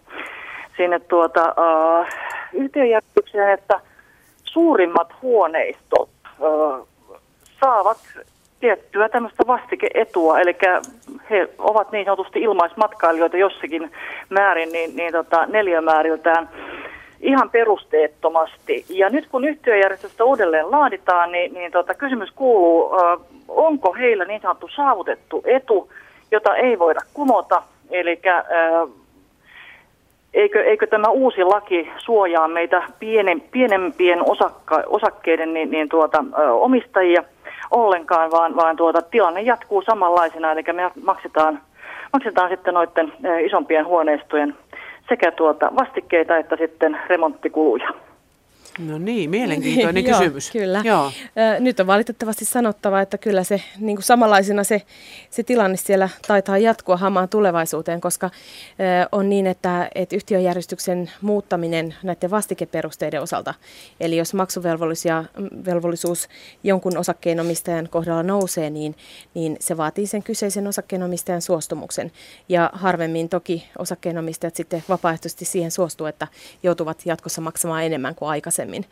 [0.76, 2.06] sinne tuota, ö,
[2.52, 3.80] yhtiöjärjestykseen, että
[4.44, 6.08] suurimmat huoneistot
[6.42, 6.86] ö,
[7.60, 7.98] saavat
[8.66, 10.56] tiettyä tämmöistä vastikeetua, eli
[11.30, 13.90] he ovat niin sanotusti ilmaismatkailijoita jossakin
[14.30, 16.48] määrin niin, niin tota, neljämääriltään
[17.20, 18.84] ihan perusteettomasti.
[18.88, 24.40] Ja nyt kun yhtiöjärjestöstä uudelleen laaditaan, niin, niin tota, kysymys kuuluu, äh, onko heillä niin
[24.40, 25.93] sanottu saavutettu etu,
[26.30, 28.43] jota ei voida kumota, eli äh,
[30.34, 36.51] eikö, eikö tämä uusi laki suojaa meitä pienen, pienempien osakka, osakkeiden niin, niin tuota, äh,
[36.51, 37.24] omistajia–
[37.70, 41.60] ollenkaan, vaan, vaan tuota, tilanne jatkuu samanlaisena, eli me maksetaan,
[42.12, 43.12] maksetaan sitten noiden
[43.44, 44.56] isompien huoneistojen
[45.08, 47.88] sekä tuota vastikkeita että sitten remonttikuluja.
[48.78, 50.54] No niin, mielenkiintoinen niin, kysymys.
[50.54, 50.82] Joo, kyllä.
[50.84, 51.12] Joo.
[51.60, 54.82] Nyt on valitettavasti sanottava, että kyllä se niin kuin samanlaisena se,
[55.30, 58.30] se tilanne siellä taitaa jatkua hamaan tulevaisuuteen, koska
[59.12, 63.54] on niin, että, että yhtiöjärjestyksen muuttaminen näiden vastikeperusteiden osalta,
[64.00, 66.28] eli jos maksuvelvollisuus
[66.62, 68.96] jonkun osakkeenomistajan kohdalla nousee, niin,
[69.34, 72.12] niin se vaatii sen kyseisen osakkeenomistajan suostumuksen.
[72.48, 76.26] Ja harvemmin toki osakkeenomistajat sitten vapaaehtoisesti siihen suostuu, että
[76.62, 78.84] joutuvat jatkossa maksamaan enemmän kuin aikaisemmin aikaisemmin.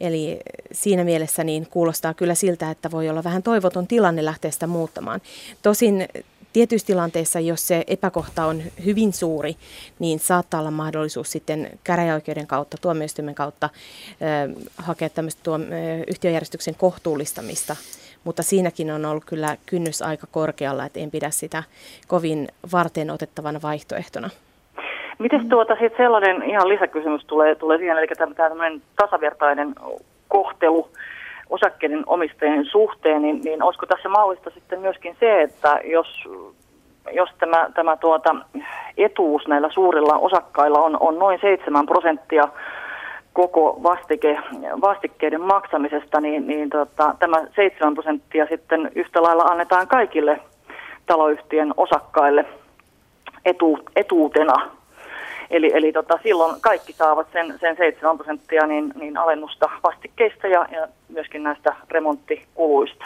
[0.00, 0.40] Eli
[0.72, 5.20] siinä mielessä niin kuulostaa kyllä siltä, että voi olla vähän toivoton tilanne lähteä sitä muuttamaan.
[5.62, 6.08] Tosin
[6.52, 9.56] tietyissä tilanteissa, jos se epäkohta on hyvin suuri,
[9.98, 16.74] niin saattaa olla mahdollisuus sitten käräjäoikeuden kautta, tuomioistuimen kautta äh, hakea tämmöistä tuo, äh, yhtiöjärjestyksen
[16.74, 17.76] kohtuullistamista.
[18.24, 21.62] Mutta siinäkin on ollut kyllä kynnys aika korkealla, että en pidä sitä
[22.06, 24.30] kovin varten otettavana vaihtoehtona.
[25.18, 29.74] Miten tuota sitten sellainen ihan lisäkysymys tulee, tulee siihen, eli tämä tämmöinen tasavertainen
[30.28, 30.88] kohtelu
[31.50, 36.28] osakkeiden omistajien suhteen, niin, niin olisiko tässä mallista sitten myöskin se, että jos,
[37.12, 38.36] jos tämä, tämä tuota
[38.96, 42.48] etuus näillä suurilla osakkailla on, on noin 7 prosenttia
[43.32, 44.38] koko vastike,
[44.80, 50.40] vastikkeiden maksamisesta, niin, niin tota, tämä 7 prosenttia sitten yhtä lailla annetaan kaikille
[51.06, 52.44] taloyhtiön osakkaille
[53.44, 54.81] etu, etuutena
[55.52, 60.66] Eli, eli tota, silloin kaikki saavat sen, sen 7 prosenttia niin, niin alennusta vastikkeista ja,
[60.70, 63.04] ja myöskin näistä remonttikuluista.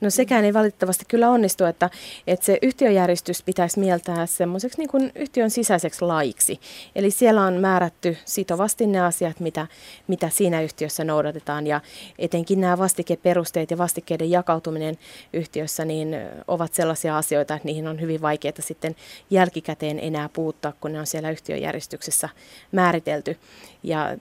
[0.00, 1.90] No sekään ei valitettavasti kyllä onnistu, että,
[2.26, 6.60] että se yhtiöjärjestys pitäisi mieltää semmoiseksi niin yhtiön sisäiseksi laiksi.
[6.94, 9.66] Eli siellä on määrätty sitovasti ne asiat, mitä,
[10.08, 11.80] mitä siinä yhtiössä noudatetaan ja
[12.18, 14.98] etenkin nämä vastikeperusteet ja vastikkeiden jakautuminen
[15.32, 16.16] yhtiössä niin
[16.48, 18.96] ovat sellaisia asioita, että niihin on hyvin vaikeaa sitten
[19.30, 22.28] jälkikäteen enää puuttaa, kun ne on siellä yhtiöjärjestyksessä
[22.72, 23.36] määritelty.
[23.82, 24.16] Ja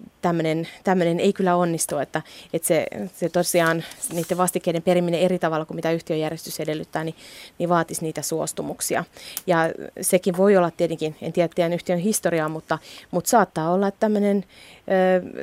[0.84, 2.22] tämmöinen ei kyllä onnistu, että,
[2.54, 2.86] että se,
[3.16, 7.16] se tosiaan niiden vastikkeiden periminen eri tavalla kuin mitä yhtiöjärjestys edellyttää, niin,
[7.58, 9.04] niin vaatisi niitä suostumuksia.
[9.48, 9.58] Ja
[10.02, 12.78] sekin voi olla tietenkin, en tiedä tiedän yhtiön historiaa, mutta,
[13.12, 14.44] mutta saattaa olla, että tämmöinen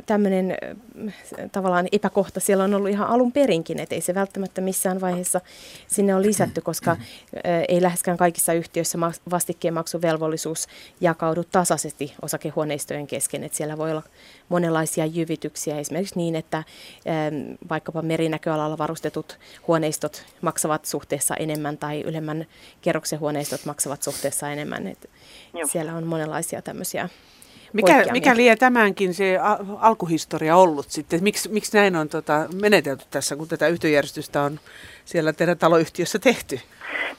[0.06, 0.56] tämmöinen
[1.52, 5.40] tavallaan epäkohta siellä on ollut ihan alun perinkin, että ei se välttämättä missään vaiheessa
[5.86, 6.96] sinne on lisätty, koska
[7.68, 8.98] ei läheskään kaikissa yhtiöissä
[9.30, 10.66] vastikkeen maksuvelvollisuus
[11.00, 14.02] jakaudu tasaisesti osakehuoneistojen kesken, että siellä voi olla
[14.48, 16.64] monenlaisia jyvityksiä, esimerkiksi niin, että
[17.68, 22.46] vaikkapa merinäköalalla varustetut huoneistot maksavat suhteessa enemmän tai ylemmän
[22.80, 24.86] kerroksen huoneistot maksavat suhteessa enemmän.
[24.86, 25.08] Että
[25.72, 27.08] siellä on monenlaisia tämmöisiä
[27.74, 29.38] mikä, mikä liian tämänkin se
[29.80, 31.22] alkuhistoria ollut sitten?
[31.22, 34.60] Miksi, miksi näin on tota, menetelty tässä, kun tätä yhtiöjärjestystä on
[35.04, 36.60] siellä teidän taloyhtiössä tehty?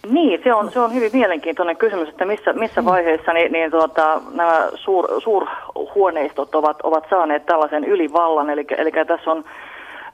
[0.10, 2.86] Niin, se on, se on hyvin mielenkiintoinen kysymys, että missä, missä mm.
[2.86, 8.50] vaiheessa niin, niin tuota, nämä suur, suurhuoneistot ovat, ovat saaneet tällaisen ylivallan.
[8.50, 9.44] Eli, eli tässä on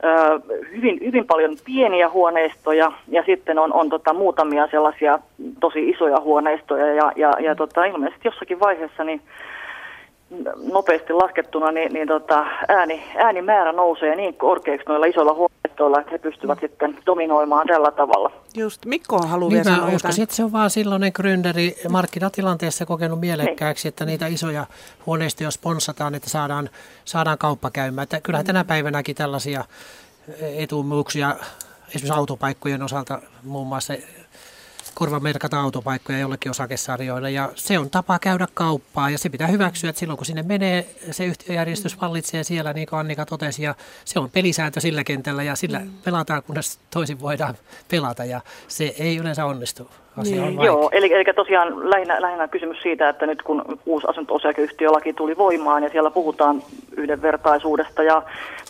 [0.04, 0.40] ö,
[0.76, 5.20] hyvin, hyvin paljon pieniä huoneistoja ja sitten on, on tota, muutamia sellaisia
[5.60, 6.94] tosi isoja huoneistoja.
[6.94, 9.22] Ja, ja, ja tota, ilmeisesti jossakin vaiheessa niin
[10.74, 16.18] nopeasti laskettuna, niin, niin tota, ääni, äänimäärä nousee niin korkeaksi noilla isoilla huoneistoilla, että he
[16.18, 16.68] pystyvät mm.
[16.68, 18.32] sitten dominoimaan tällä tavalla.
[18.56, 23.20] Just, Mikko haluaa niin vielä sanoa uskoisin, että se on vaan silloinen gründeri markkinatilanteessa kokenut
[23.20, 24.66] mielekkääksi, että niitä isoja
[25.06, 26.70] huoneistoja sponsataan, että saadaan,
[27.06, 28.04] saadaan kauppa käymään.
[28.04, 29.64] Että kyllähän tänä päivänäkin tällaisia
[30.58, 31.36] etumuuksia
[31.88, 33.94] esimerkiksi autopaikkojen osalta muun muassa
[34.94, 37.32] korvamerkata autopaikkoja jollekin osakesarjoille.
[37.32, 39.10] Ja se on tapa käydä kauppaa.
[39.10, 43.00] Ja se pitää hyväksyä, että silloin kun sinne menee, se yhtiöjärjestys vallitsee siellä, niin kuin
[43.00, 45.90] Annika totesi, ja se on pelisääntö sillä kentällä ja sillä mm.
[46.06, 47.56] pelataan, kunnes toisin voidaan
[47.92, 48.26] pelata.
[48.26, 49.90] Ja se ei yleensä onnistu.
[50.18, 55.14] Asia niin, joo, eli, eli tosiaan lähinnä, lähinnä kysymys siitä, että nyt kun uusi asunto-osakeyhtiölaki
[55.14, 56.64] tuli voimaan ja siellä puhutaan
[56.98, 58.24] yhdenvertaisuudesta ja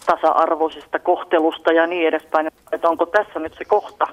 [0.05, 4.07] tasa-arvoisesta kohtelusta ja niin edespäin, että onko tässä nyt se kohta,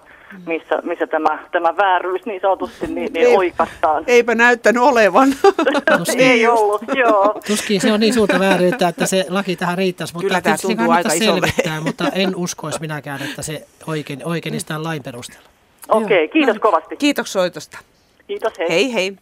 [0.47, 4.05] missä, missä tämä, tämä vääryys niin sanotusti niin, niin Ei, oikastaan.
[4.07, 5.29] Eipä näyttänyt olevan.
[6.19, 7.41] Ei ollut, joo.
[7.47, 10.91] Tuskin se on niin suurta vääryyttä, että se laki tähän riittäisi, mutta Kyllä tämä tuntuu
[10.91, 15.49] aika selvittää, mutta en uskoisi minäkään, että se oikein, oikein lain perusteella.
[15.89, 16.97] Okei, okay, kiitos no, kovasti.
[16.97, 17.79] Kiitos soitosta.
[18.27, 18.69] Kiitos, hei.
[18.69, 19.17] Hei hei.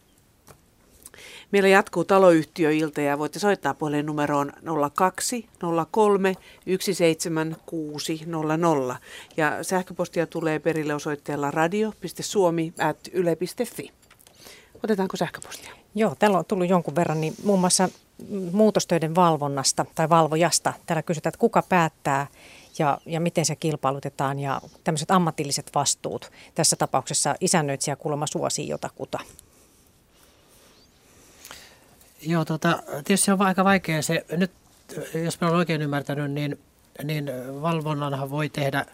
[1.52, 4.52] Meillä jatkuu taloyhtiöilta ja voitte soittaa puhelen numeroon
[4.94, 5.48] 02
[5.90, 6.34] 03
[6.80, 8.98] 17600.
[9.36, 13.92] Ja sähköpostia tulee perille osoitteella radio.suomi.yle.fi.
[14.84, 15.74] Otetaanko sähköpostia?
[15.94, 17.88] Joo, täällä on tullut jonkun verran, niin muun muassa
[18.52, 20.72] muutostöiden valvonnasta tai valvojasta.
[20.86, 22.26] Täällä kysytään, että kuka päättää
[22.78, 26.30] ja, ja miten se kilpailutetaan ja tämmöiset ammatilliset vastuut.
[26.54, 29.18] Tässä tapauksessa isännöitsijä kuulemma suosii jotakuta.
[32.26, 34.50] Joo, tota, tietysti on aika vaikea se, nyt
[35.24, 36.58] jos mä olen oikein ymmärtänyt, niin,
[37.04, 37.30] niin
[37.62, 38.86] valvonnanhan voi tehdä,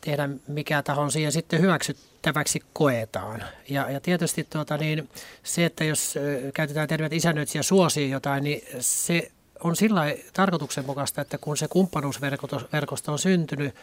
[0.00, 3.42] tehdä mikä taho siihen sitten hyväksyttäväksi koetaan.
[3.68, 5.08] Ja, ja tietysti tuota, niin,
[5.42, 6.14] se, että jos
[6.54, 9.30] käytetään tervet isännöitsijä suosii jotain, niin se
[9.64, 10.02] on sillä
[10.32, 13.74] tarkoituksenmukaista, että kun se kumppanuusverkosto on syntynyt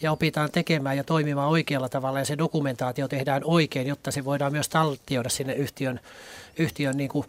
[0.00, 4.52] ja opitaan tekemään ja toimimaan oikealla tavalla ja se dokumentaatio tehdään oikein, jotta se voidaan
[4.52, 6.00] myös taltioida sinne yhtiön,
[6.58, 7.26] yhtiön niin kuin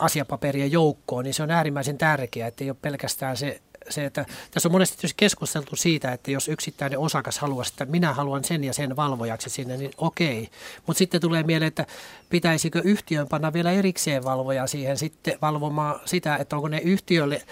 [0.00, 4.68] asiapaperien joukkoon, niin se on äärimmäisen tärkeää, että ei ole pelkästään se se, että tässä
[4.68, 8.96] on monesti keskusteltu siitä, että jos yksittäinen osakas haluaa, että minä haluan sen ja sen
[8.96, 10.48] valvojaksi sinne, niin okei.
[10.86, 11.86] Mutta sitten tulee mieleen, että
[12.30, 17.42] pitäisikö yhtiön panna vielä erikseen valvoja siihen sitten valvomaan sitä, että onko ne yhtiölle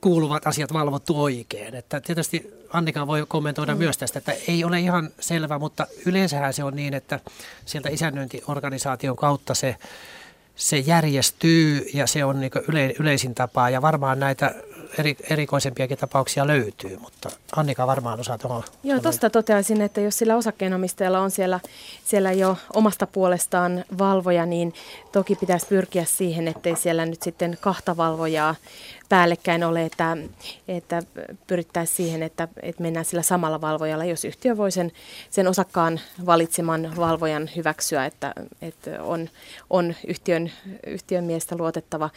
[0.00, 1.74] kuuluvat asiat valvottu oikein.
[1.74, 3.78] Että tietysti Annika voi kommentoida mm.
[3.78, 7.20] myös tästä, että ei ole ihan selvä, mutta yleensähän se on niin, että
[7.64, 9.76] sieltä isännöintiorganisaation kautta se
[10.56, 13.70] se järjestyy ja se on niin yle, yleisin tapa.
[13.70, 14.54] Ja varmaan näitä
[14.98, 18.62] eri, erikoisempiakin tapauksia löytyy, mutta Annika varmaan osaa tuohon.
[18.82, 21.60] Joo, tuosta toteaisin, että jos sillä osakkeenomistajalla on siellä,
[22.04, 24.74] siellä jo omasta puolestaan valvoja, niin
[25.12, 28.54] toki pitäisi pyrkiä siihen, ettei siellä nyt sitten kahta valvojaa
[29.08, 30.16] päällekkäin ole, että,
[30.68, 31.02] että
[31.46, 34.92] pyrittäisiin siihen, että, että mennään sillä samalla valvojalla, jos yhtiö voi sen,
[35.30, 39.28] sen osakkaan valitseman valvojan hyväksyä, että, että on,
[39.70, 40.52] on yhtiön,
[40.86, 42.10] yhtiön miestä luotettava.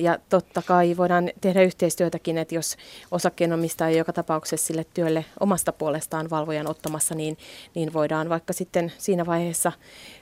[0.00, 1.62] Ja totta kai voidaan tehdä
[1.98, 2.76] yhteistyötäkin, että jos
[3.10, 7.38] osakkeenomistaja joka tapauksessa sille työlle omasta puolestaan valvojan ottamassa, niin,
[7.74, 9.72] niin voidaan vaikka sitten siinä vaiheessa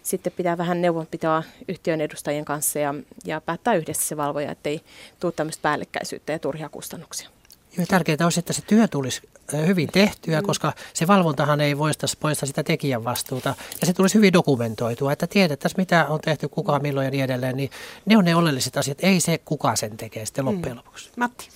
[0.03, 2.95] sitten pitää vähän neuvonpitoa yhtiön edustajien kanssa ja,
[3.25, 4.81] ja päättää yhdessä se valvoja, ettei
[5.21, 7.36] tule tämmöistä päällekkäisyyttä ja turhia kustannuksia.
[7.77, 9.23] Joo, tärkeintä olisi, että se työ tulisi
[9.67, 10.47] hyvin tehtyä, mm.
[10.47, 13.55] koska se valvontahan ei poista, poista sitä tekijän vastuuta.
[13.81, 17.57] Ja se tulisi hyvin dokumentoitua, että tiedettäisiin mitä on tehty, kuka, milloin ja niin edelleen.
[17.57, 17.71] Niin
[18.07, 20.51] ne on ne oleelliset asiat, ei se kuka sen tekee sitten mm.
[20.51, 21.11] loppujen lopuksi.
[21.17, 21.49] Matti.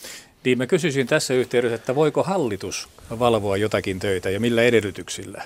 [0.45, 2.89] Niin mä kysyisin tässä yhteydessä, että voiko hallitus
[3.19, 5.43] valvoa jotakin töitä ja millä edellytyksillä?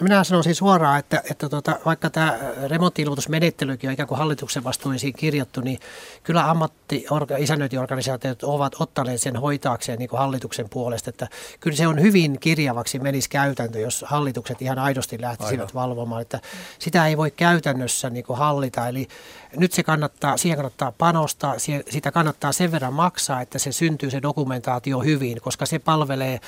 [0.00, 5.60] Minä sanoisin suoraan, että, että tuota, vaikka tämä remontti-ilmoitusmenettelykin on ikään kuin hallituksen vastuisiin kirjattu,
[5.60, 5.78] niin
[6.22, 7.06] kyllä ammatti
[7.38, 11.10] isännöintiorganisaatiot ovat ottaneet sen hoitaakseen niin kuin hallituksen puolesta.
[11.10, 11.28] Että
[11.60, 15.74] kyllä se on hyvin kirjavaksi menisi käytäntö, jos hallitukset ihan aidosti lähtisivät Aivan.
[15.74, 16.22] valvomaan.
[16.22, 16.40] Että
[16.78, 18.88] sitä ei voi käytännössä niin kuin hallita.
[18.88, 19.08] Eli
[19.56, 21.54] nyt se kannattaa, siihen kannattaa panostaa,
[21.90, 26.40] sitä kannattaa sen verran maksaa, että se syntyy se dokumentaatio hyvin, koska se palvelee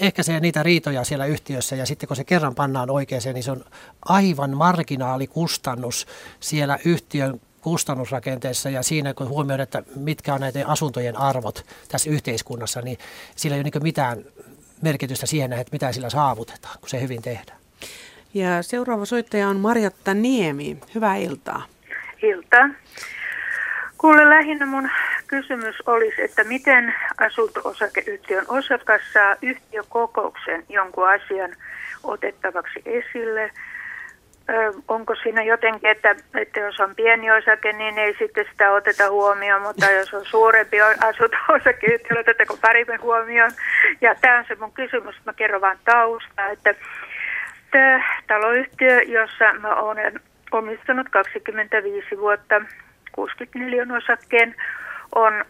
[0.00, 3.50] ehkä se niitä riitoja siellä yhtiössä ja sitten kun se kerran pannaan oikein, niin se
[3.50, 3.64] on
[4.04, 6.06] aivan marginaalikustannus
[6.40, 12.80] siellä yhtiön kustannusrakenteessa ja siinä kun huomioidaan, että mitkä on näiden asuntojen arvot tässä yhteiskunnassa,
[12.80, 12.98] niin
[13.36, 14.24] sillä ei ole niin mitään
[14.82, 17.58] merkitystä siihen, että mitä sillä saavutetaan, kun se hyvin tehdään.
[18.34, 20.76] Ja seuraava soittaja on Marjatta Niemi.
[20.94, 21.62] Hyvää iltaa.
[22.22, 22.68] Iltaa.
[23.98, 24.90] Kuule, lähinnä mun
[25.26, 31.50] kysymys olisi, että miten asunto-osakeyhtiön osakas saa yhtiökokouksen jonkun asian
[32.04, 33.50] otettavaksi esille.
[34.50, 39.10] Ö, onko siinä jotenkin, että, että jos on pieni osake, niin ei sitten sitä oteta
[39.10, 43.50] huomioon, mutta jos on suurempi asunto-osakeyhtiö, otetteko paremmin huomioon?
[44.00, 46.74] Ja tämä on se mun kysymys, mä kerron vaan tausta, että
[48.26, 50.20] taloyhtiö, jossa mä olen
[50.52, 52.62] omistanut 25 vuotta,
[53.18, 54.54] 64 osakkeen,
[55.14, 55.44] on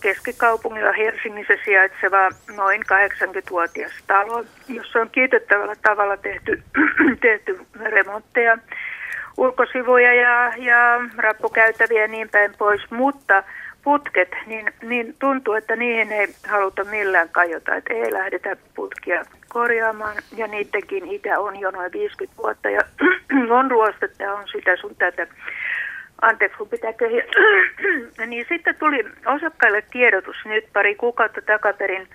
[0.00, 6.62] keskikaupungilla Helsingissä sijaitseva noin 80-vuotias talo, jossa on kiitettävällä tavalla tehty,
[7.20, 8.58] tehty remontteja,
[9.36, 13.42] ulkosivuja ja, ja rappukäytäviä ja niin päin pois, mutta
[13.82, 20.16] putket, niin, niin tuntuu, että niihin ei haluta millään kajota, että ei lähdetä putkia korjaamaan
[20.36, 22.80] ja niidenkin itä on jo noin 50 vuotta ja
[23.58, 25.26] on ruostetta on sitä sun tätä
[26.22, 27.24] anteeksi kun pitää köhiä,
[28.26, 32.08] niin sitten tuli osakkaille tiedotus nyt pari kuukautta takaperin,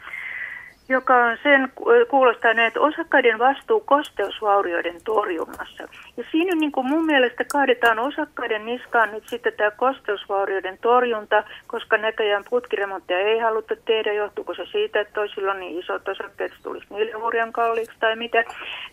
[0.90, 1.72] joka on sen
[2.10, 5.84] kuulostaa että osakkaiden vastuu kosteusvaurioiden torjunnassa.
[6.18, 11.98] Ja siinä niin kuin mun mielestä kaadetaan osakkaiden niskaan nyt sitten tämä kosteusvaurioiden torjunta, koska
[11.98, 16.64] näköjään putkiremontteja ei haluta tehdä, johtuuko se siitä, että toisilla on niin isot osakkeet, että
[16.64, 18.44] tulisi niille hurjan kalliiksi tai mitä,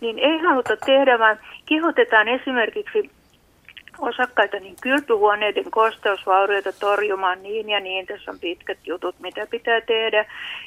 [0.01, 3.11] niin ei haluta tehdä, vaan kehotetaan esimerkiksi
[4.01, 8.07] osakkaita niin kylpyhuoneiden kosteusvaurioita torjumaan niin ja niin.
[8.07, 10.25] Tässä on pitkät jutut, mitä pitää tehdä.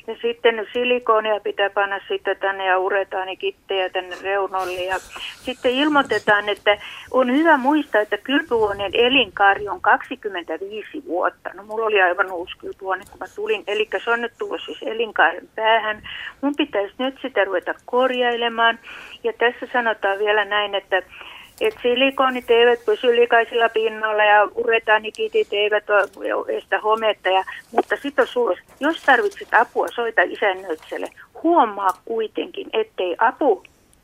[0.08, 4.84] Ja sitten silikonia pitää panna sitten tänne ja uretaanikittejä tänne reunoille.
[4.84, 5.00] Ja
[5.46, 6.78] sitten ilmoitetaan, että
[7.12, 11.50] on hyvä muistaa, että kylpyhuoneen elinkaari on 25 vuotta.
[11.54, 13.64] No mulla oli aivan uusi kylpyhuone, kun mä tulin.
[13.68, 16.02] Eli se on nyt tullut siis elinkaaren päähän.
[16.42, 18.80] Mun pitäisi nyt sitä ruveta korjailemaan.
[19.24, 21.02] Ja tässä sanotaan vielä näin, että
[21.62, 25.84] et silikonit eivät pysy likaisilla pinnalla ja uretanikitit eivät
[26.58, 27.30] estä hometta.
[27.30, 31.08] Ja, mutta sitten on jos tarvitset apua, soita isännöitselle.
[31.44, 33.64] Huomaa kuitenkin, ettei apu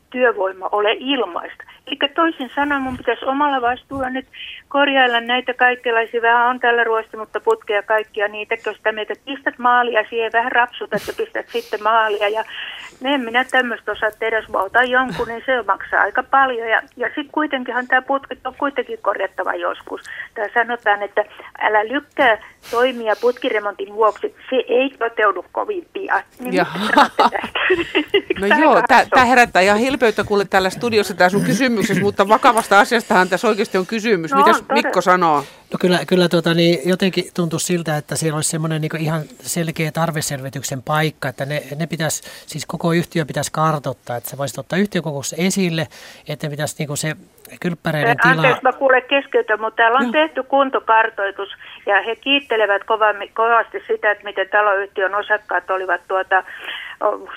[0.10, 1.64] työvoima ole ilmaista.
[1.88, 4.26] Eli toisin sanoen mun pitäisi omalla vastuulla nyt
[4.70, 10.04] korjailla näitä kaikenlaisia, vähän on tällä ruostunutta putkea kaikkia niitä, kun sitä meitä pistät maalia
[10.10, 12.30] siihen, vähän rapsutat ja pistät sitten maalia.
[12.30, 12.44] Ja
[13.02, 16.70] ne en minä tämmöistä osaa tehdä, jos mä otan jonkun, niin se maksaa aika paljon.
[16.70, 20.02] Ja, ja sitten kuitenkinhan tämä putki on kuitenkin korjattava joskus.
[20.34, 21.26] Tää sanotaan, että
[21.60, 22.38] älä lykkää
[22.72, 26.24] toimia putkiremontin vuoksi, se ei toteudu kovin pian.
[26.40, 26.66] Niin
[28.42, 31.14] no joo, tämä herättää ihan hilpeyttä kuule täällä studiossa.
[31.14, 34.32] Tämä sun kysymyksessä, mutta vakavasta asiastahan tässä oikeasti on kysymys.
[34.32, 35.44] No, Mitäs Mikko sanoo?
[35.74, 39.92] No kyllä, kyllä tuota, niin jotenkin tuntuu siltä, että siellä olisi semmoinen niin ihan selkeä
[39.92, 44.80] tarveselvityksen paikka, että ne, ne pitäisi, siis koko yhtiö pitäisi kartoittaa, että se voisi ottaa
[44.80, 45.88] yhtiökokouksessa esille,
[46.28, 47.16] että pitäisi niin se
[47.60, 48.32] kylppäreiden tila...
[48.32, 50.12] Anteeksi, mä kuulen keskeytän, mutta täällä on no.
[50.12, 51.50] tehty kuntokartoitus
[51.86, 52.82] ja he kiittelevät
[53.34, 56.44] kovasti sitä, että miten taloyhtiön osakkaat olivat tuota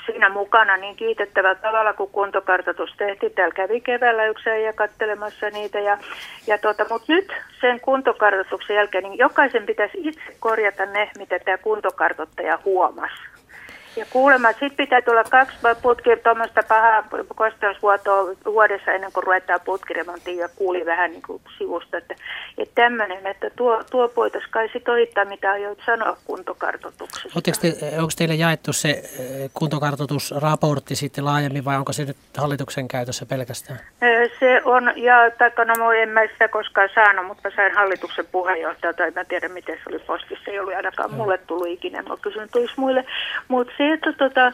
[0.06, 3.32] siinä mukana niin kiitettävällä tavalla, kun kuntokartoitus tehtiin.
[3.32, 5.80] Täällä kävi keväällä yksi ja kattelemassa niitä.
[5.80, 5.98] Ja,
[6.46, 11.58] ja tuota, Mutta nyt sen kuntokartoituksen jälkeen niin jokaisen pitäisi itse korjata ne, mitä tämä
[11.58, 13.31] kuntokartoittaja huomasi.
[13.96, 17.04] Ja kuulemma, sitten pitää tulla kaksi putkia tuommoista pahaa
[17.34, 22.14] kosteusvuotoa vuodessa ennen kuin ruvetaan putkiremonttiin ja kuuli vähän niin kuin sivusta, että,
[22.58, 27.40] että tämmöinen, että tuo, tuo voitaisiin kai sitten ohittaa, mitä aiot sanoa kuntokartoituksesta.
[27.60, 33.26] Te, onko teille jaettu se eh, kuntokartoitusraportti sitten laajemmin vai onko se nyt hallituksen käytössä
[33.26, 33.80] pelkästään?
[34.40, 39.12] Se on, ja taikka no en mä sitä koskaan saanut, mutta sain hallituksen puheenjohtajalta, en
[39.14, 42.74] mä tiedä miten se oli postissa, ei ollut ainakaan mulle tullut ikinä, mä kysyn tulisi
[42.76, 43.04] muille,
[43.48, 44.52] mutta se, että tota,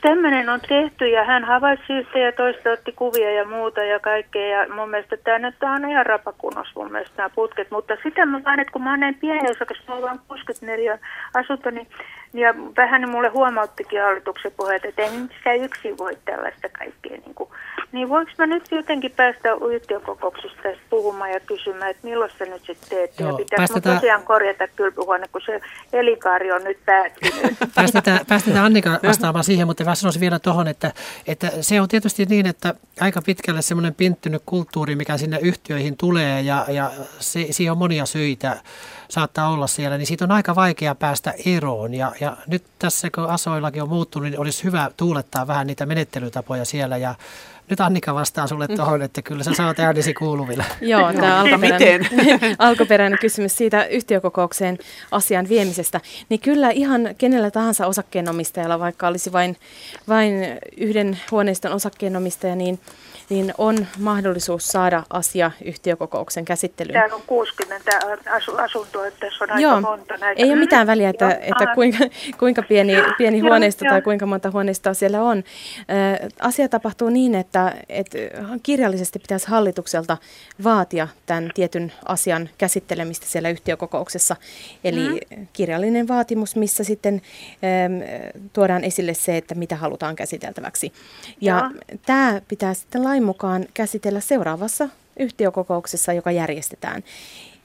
[0.00, 4.62] tämmöinen on tehty ja hän havaitsi yhtä ja toista otti kuvia ja muuta ja kaikkea.
[4.62, 8.40] Ja mun mielestä tämä nyt on ihan rapakunnossa mun mielestä nämä putket, mutta sitä mä
[8.44, 10.98] vaan, että kun mä oon näin pieni osakas, mä oon vaan 64
[11.34, 11.86] asunto, niin
[12.32, 17.16] ja vähän mulle huomauttikin hallituksen puheet, että ei sitä yksin voi tällaista kaikkea.
[17.16, 17.50] Niin, kuin,
[17.92, 22.88] niin voinko mä nyt jotenkin päästä yhtiökokouksista puhumaan ja kysymään, että milloin sä nyt sitten
[22.88, 23.20] teet?
[23.20, 23.96] Joo, ja pitäisi päästetään...
[23.96, 25.60] tosiaan korjata kylpyhuone, kun se
[25.92, 27.56] elikaari on nyt päättynyt.
[27.74, 30.92] päästetään, päästetään Annika vastaamaan siihen, mutta mä sanoisin vielä tuohon, että,
[31.26, 36.40] että se on tietysti niin, että aika pitkälle semmoinen pinttynyt kulttuuri, mikä sinne yhtiöihin tulee
[36.40, 38.56] ja, ja se, siihen on monia syitä
[39.10, 41.94] saattaa olla siellä, niin siitä on aika vaikea päästä eroon.
[41.94, 46.64] Ja, ja nyt tässä, kun asoillakin on muuttunut, niin olisi hyvä tuulettaa vähän niitä menettelytapoja
[46.64, 47.14] siellä ja
[47.70, 50.64] nyt Annika vastaa sulle tuohon, että kyllä sä saat äänesi kuuluville.
[50.80, 52.06] Joo, tämä alkuperäinen,
[52.58, 54.78] alkuperäinen kysymys siitä yhtiökokoukseen
[55.10, 56.00] asian viemisestä.
[56.28, 59.56] Niin kyllä ihan kenellä tahansa osakkeenomistajalla, vaikka olisi vain,
[60.08, 60.34] vain
[60.76, 62.80] yhden huoneiston osakkeenomistaja, niin
[63.30, 66.92] niin on mahdollisuus saada asia yhtiökokouksen käsittelyyn.
[66.92, 67.98] Täällä on 60
[68.30, 69.80] asu- asuntoa, että tässä on aika Joo.
[69.80, 70.42] monta näitä.
[70.42, 71.98] Ei ole mitään väliä, että, että kuinka,
[72.38, 75.44] kuinka pieni, pieni huoneisto tai kuinka monta huoneistoa siellä on.
[76.40, 78.18] Asia tapahtuu niin, että, että
[78.62, 80.16] kirjallisesti pitäisi hallitukselta
[80.64, 84.36] vaatia tämän tietyn asian käsittelemistä siellä yhtiökokouksessa.
[84.84, 85.46] Eli mm.
[85.52, 87.22] kirjallinen vaatimus, missä sitten
[88.52, 90.92] tuodaan esille se, että mitä halutaan käsiteltäväksi.
[91.40, 91.70] Ja
[92.06, 94.88] tämä pitää sitten lain mukaan käsitellä seuraavassa
[95.18, 97.04] yhtiökokouksessa, joka järjestetään.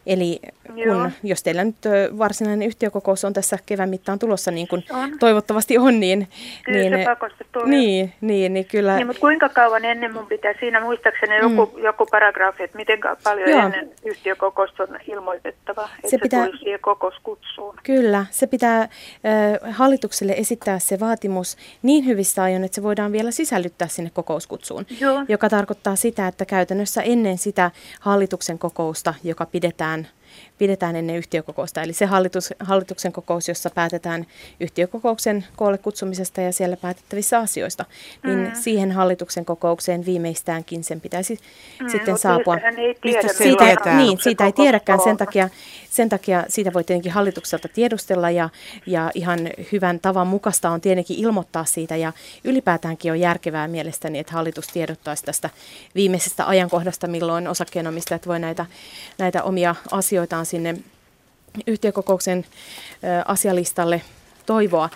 [0.06, 1.76] Eli kun, jos teillä nyt
[2.18, 5.20] varsinainen yhtiökokous on tässä kevään mittaan tulossa, niin kuin on.
[5.20, 6.28] toivottavasti on, niin...
[6.66, 8.96] Kyllä niin, se Niin, niin, niin kyllä...
[8.96, 11.58] Niin, mutta kuinka kauan ennen mun pitää, siinä muistaakseni mm.
[11.58, 13.66] joku, joku paragrafi, että miten paljon Joo.
[13.66, 17.76] ennen yhtiökokousta on ilmoitettava, että se, pitää, se siihen kokouskutsuun.
[17.84, 18.90] Kyllä, se pitää äh,
[19.72, 25.26] hallitukselle esittää se vaatimus niin hyvissä ajoin, että se voidaan vielä sisällyttää sinne kokouskutsuun, Joo.
[25.28, 29.95] joka tarkoittaa sitä, että käytännössä ennen sitä hallituksen kokousta, joka pidetään
[30.58, 31.82] pidetään ennen yhtiökokousta.
[31.82, 34.26] Eli se hallitus, hallituksen kokous, jossa päätetään
[34.60, 37.86] yhtiökokouksen koolle kutsumisesta ja siellä päätettävissä asioista,
[38.24, 38.52] niin mm.
[38.54, 41.40] siihen hallituksen kokoukseen viimeistäänkin sen pitäisi
[41.82, 42.58] mm, sitten saapua.
[42.78, 45.50] Ei tiedä, siitä, ei, niin, siitä ei tiedäkään, sen takia,
[45.90, 48.50] sen takia siitä voi tietenkin hallitukselta tiedustella ja,
[48.86, 49.40] ja ihan
[49.72, 52.14] hyvän tavan mukaista on tietenkin ilmoittaa siitä ja
[52.44, 55.50] ylipäätäänkin on järkevää mielestäni, että hallitus tiedottaisi tästä
[55.96, 58.66] viimeisestä ajankohdasta, milloin osakkeenomistajat voi näitä,
[59.18, 60.76] näitä omia asioitaan sinne
[61.68, 62.46] yhtiökokouksen
[63.26, 64.02] asialistalle
[64.46, 64.90] toivoa.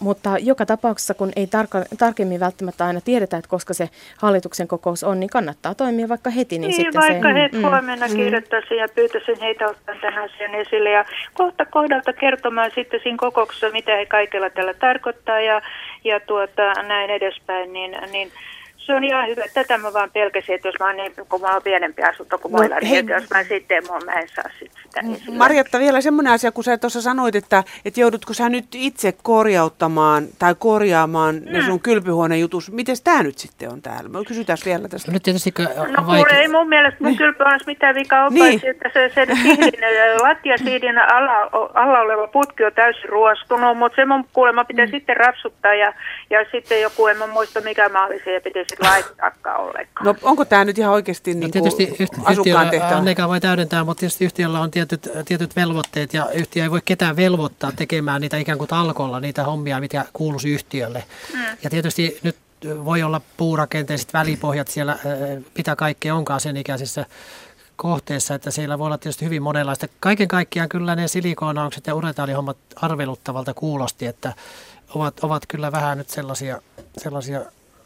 [0.00, 5.04] mutta joka tapauksessa, kun ei tarka, tarkemmin välttämättä aina tiedetä, että koska se hallituksen kokous
[5.04, 6.58] on, niin kannattaa toimia vaikka heti.
[6.58, 8.16] Niin, niin sitten vaikka se, heti mm, huomenna mm.
[8.16, 11.04] kirjoittaisin ja pyytäisin heitä ottaa tämän asian esille ja
[11.34, 15.62] kohta kohdalta kertomaan sitten siinä kokouksessa, mitä he kaikella tällä tarkoittaa ja,
[16.04, 18.30] ja tuota, näin edespäin, niin, niin
[18.88, 19.42] se on ihan hyvä.
[19.54, 22.52] Tätä mä vaan pelkäsin, että jos mä oon, niin, kun mä oon pienempi asunto kuin
[22.52, 25.36] no, muilla, niin jos mä sitten, mä, mä en saa sit sitä esille.
[25.36, 30.26] Marjatta, vielä semmoinen asia, kun sä tuossa sanoit, että, että joudutko sä nyt itse korjauttamaan
[30.38, 31.52] tai korjaamaan mm.
[31.52, 32.72] ne sun kylpyhuonejutus.
[32.72, 34.08] Miten tämä nyt sitten on täällä?
[34.08, 35.12] Me kysytään vielä tästä.
[35.12, 35.54] Nyt tietysti
[35.96, 38.60] no kuule, ei mun mielestä mun kylpyhuoneessa mitään vikaa ole, niin.
[38.64, 39.80] että se, se siidin,
[40.28, 41.38] lattiasiidin alla,
[41.74, 44.90] alla oleva putki on täysin ruostunut, mutta se mun kuulemma pitää mm.
[44.90, 45.92] sitten rapsuttaa ja,
[46.30, 50.06] ja sitten joku, en mä muista mikä mä olisin ja pitäisi laittaakaan ollenkaan.
[50.06, 52.96] No onko tämä nyt ihan oikeasti no, niin tietysti asukkaan tehtävä?
[52.96, 57.16] Annika voi täydentää, mutta tietysti yhtiöllä on tietyt, tietyt velvoitteet ja yhtiö ei voi ketään
[57.16, 61.04] velvoittaa tekemään niitä ikään kuin talkolla, niitä hommia, mitä kuuluisi yhtiölle.
[61.34, 61.44] Mm.
[61.62, 62.36] Ja tietysti nyt
[62.84, 64.98] voi olla puurakenteiset välipohjat siellä,
[65.56, 67.06] mitä kaikkea onkaan sen ikäisissä
[67.76, 69.86] kohteessa, että siellä voi olla tietysti hyvin monenlaista.
[70.00, 74.32] Kaiken kaikkiaan kyllä ne silikoonaukset ja uretaalihommat arveluttavalta kuulosti, että
[74.94, 76.62] ovat, ovat kyllä vähän nyt sellaisia,
[76.96, 77.40] sellaisia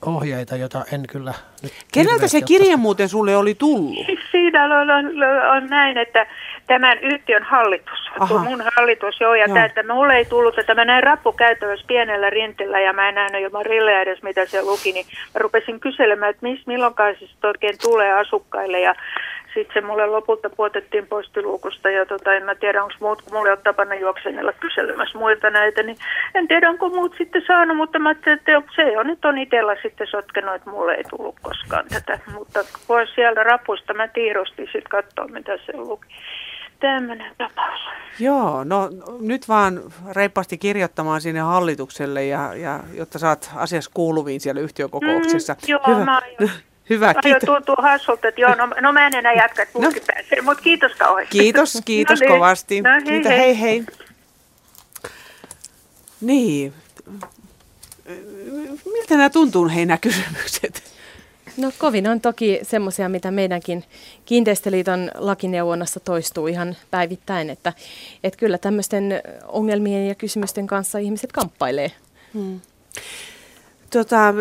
[0.07, 4.07] ohjeita, joita en kyllä nyt Keneltä se kirje muuten sulle oli tullut?
[4.31, 5.07] Siinä siinä on, on,
[5.57, 6.27] on näin, että
[6.67, 8.39] tämän yhtiön hallitus, Aha.
[8.39, 12.81] mun hallitus joo, ja tämä, että mulle ei tullut, että mä näin rappukäytävässä pienellä rintillä,
[12.81, 16.47] ja mä en nähnyt ilman rilleä edes, mitä se luki, niin mä rupesin kyselemään, että
[16.47, 18.95] mis, milloinkaan se oikein tulee asukkaille, ja
[19.55, 23.53] sitten se mulle lopulta puotettiin postiluukusta ja tota, en mä tiedä, onko muut, kun mulle
[23.53, 25.97] on tapana juoksenella kyselemässä muilta näitä, niin
[26.35, 30.07] en tiedä, onko muut sitten saanut, mutta mä että se on nyt on itsellä sitten
[30.07, 35.29] sotkenut, että mulle ei tullut koskaan tätä, mutta pois sieltä rapusta mä tiirostin sitten katsoa,
[35.29, 36.09] mitä se luki.
[36.81, 37.81] Tämmöinen tapaus.
[38.19, 38.89] Joo, no
[39.21, 39.81] nyt vaan
[40.13, 45.53] reippaasti kirjoittamaan sinne hallitukselle, ja, ja, jotta saat asiassa kuuluviin siellä yhtiökokouksessa.
[45.53, 46.05] Mm, joo, Hyvä.
[46.05, 46.23] mä
[46.93, 47.43] Hyvä, kiitos.
[47.47, 49.93] tuntuu hassulta, että joo, no, no mä en enää jatka, että no.
[50.07, 51.39] pääsee, mutta kiitos kauheasti.
[51.39, 52.33] Kiitos, kiitos no niin.
[52.33, 52.81] kovasti.
[52.81, 53.39] No, hei, kiitos, hei.
[53.39, 53.85] hei hei.
[56.21, 56.73] Niin,
[58.85, 60.93] miltä nämä tuntuu hei nämä kysymykset?
[61.57, 63.85] No kovin on toki semmoisia, mitä meidänkin
[64.25, 67.73] kiinteistöliiton lakineuvonnassa toistuu ihan päivittäin, että,
[68.25, 71.93] että kyllä tämmöisten ongelmien ja kysymysten kanssa ihmiset kamppailee.
[72.35, 72.61] Hmm.
[73.91, 74.35] Tota,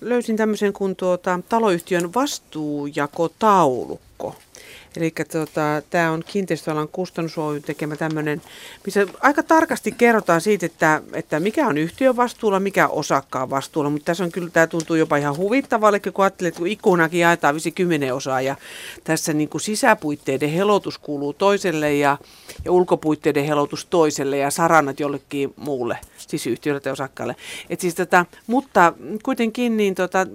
[0.00, 4.36] löysin tämmöisen kuin tuota, taloyhtiön vastuujakotaulukko.
[4.96, 8.42] Eli tota, tämä on kiinteistöalan kustannus tekemä tämmöinen,
[8.84, 13.90] missä aika tarkasti kerrotaan siitä, että, että mikä on yhtiön vastuulla, mikä on osakkaan vastuulla.
[13.90, 17.54] Mutta tässä on kyllä, tämä tuntuu jopa ihan huvittavalle, kun ajattelee, että kun ikkunakin jaetaan
[17.54, 18.56] visi kymmenen osaa ja
[19.04, 22.18] tässä niin kuin sisäpuitteiden helotus kuuluu toiselle ja,
[22.64, 25.98] ja ulkopuitteiden helotus toiselle ja saranat jollekin muulle,
[26.38, 27.36] siis yhtiölle tai osakkaalle.
[27.70, 28.92] Et siis tota, mutta
[29.22, 30.26] kuitenkin niin tota,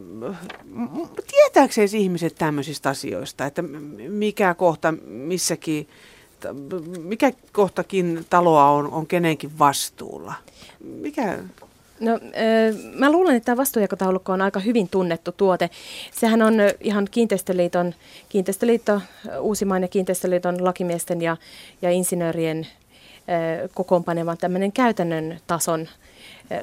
[1.32, 5.88] tietääkseen ihmiset tämmöisistä asioista, että mikä mikä kohta missäkin,
[7.04, 10.34] mikä kohtakin taloa on, on kenenkin vastuulla?
[10.80, 11.38] Mikä,
[12.00, 12.20] No,
[12.94, 15.70] mä luulen, että tämä vastuujakotaulukko on aika hyvin tunnettu tuote.
[16.12, 17.94] Sehän on ihan Kiinteistöliiton,
[18.30, 19.02] Kiinteistöliitto,
[19.40, 21.38] Uusimaan ja Kiinteistöliiton lakimiesten ja,
[21.82, 22.68] ja insinöörien
[23.74, 25.88] kokoonpanevan tämmöinen käytännön tason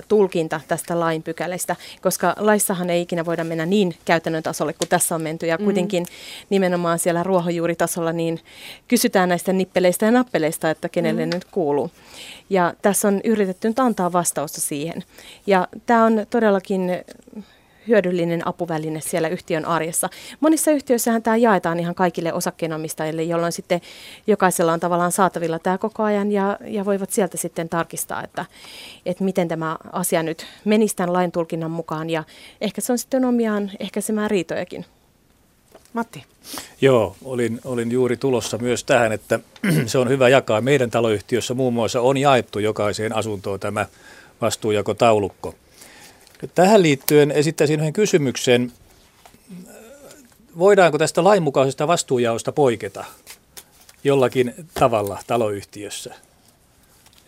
[0.09, 5.15] tulkinta tästä lain pykälästä, koska laissahan ei ikinä voida mennä niin käytännön tasolle kuin tässä
[5.15, 5.47] on menty.
[5.47, 5.65] Ja mm.
[5.65, 6.47] kuitenkin mm.
[6.51, 8.41] nimenomaan siellä ruohonjuuritasolla niin
[8.89, 11.31] kysytään näistä nippeleistä ja nappeleista, että kenelle mm.
[11.35, 11.91] nyt kuuluu.
[12.51, 15.05] Ja tässä on yritetty nyt antaa vastausta siihen.
[15.47, 16.91] Ja tämä on todellakin
[17.89, 20.09] hyödyllinen apuväline siellä yhtiön arjessa.
[20.41, 23.81] Monissa yhtiöissähän tämä jaetaan ihan kaikille osakkeenomistajille, jolloin sitten
[24.27, 28.45] jokaisella on tavallaan saatavilla tämä koko ajan ja, ja voivat sieltä sitten tarkistaa, että,
[29.07, 32.25] että miten tämä asia nyt menisi tämän lain tulkinnan mukaan ja
[32.61, 34.85] ehkä se on sitten omiaan ehkäisemään riitojakin.
[35.93, 36.25] Matti.
[36.81, 39.41] Joo, olin, olin juuri tulossa myös tähän, että
[39.87, 40.61] se on hyvä jakaa.
[40.61, 43.87] Meidän taloyhtiössä muun muassa on jaettu jokaiseen asuntoon tämä
[44.41, 45.55] vastuujakotaulukko.
[46.55, 48.73] Tähän liittyen esittäisin yhden kysymyksen.
[50.59, 53.05] Voidaanko tästä lainmukaisesta vastuujaosta poiketa
[54.05, 56.15] jollakin tavalla taloyhtiössä?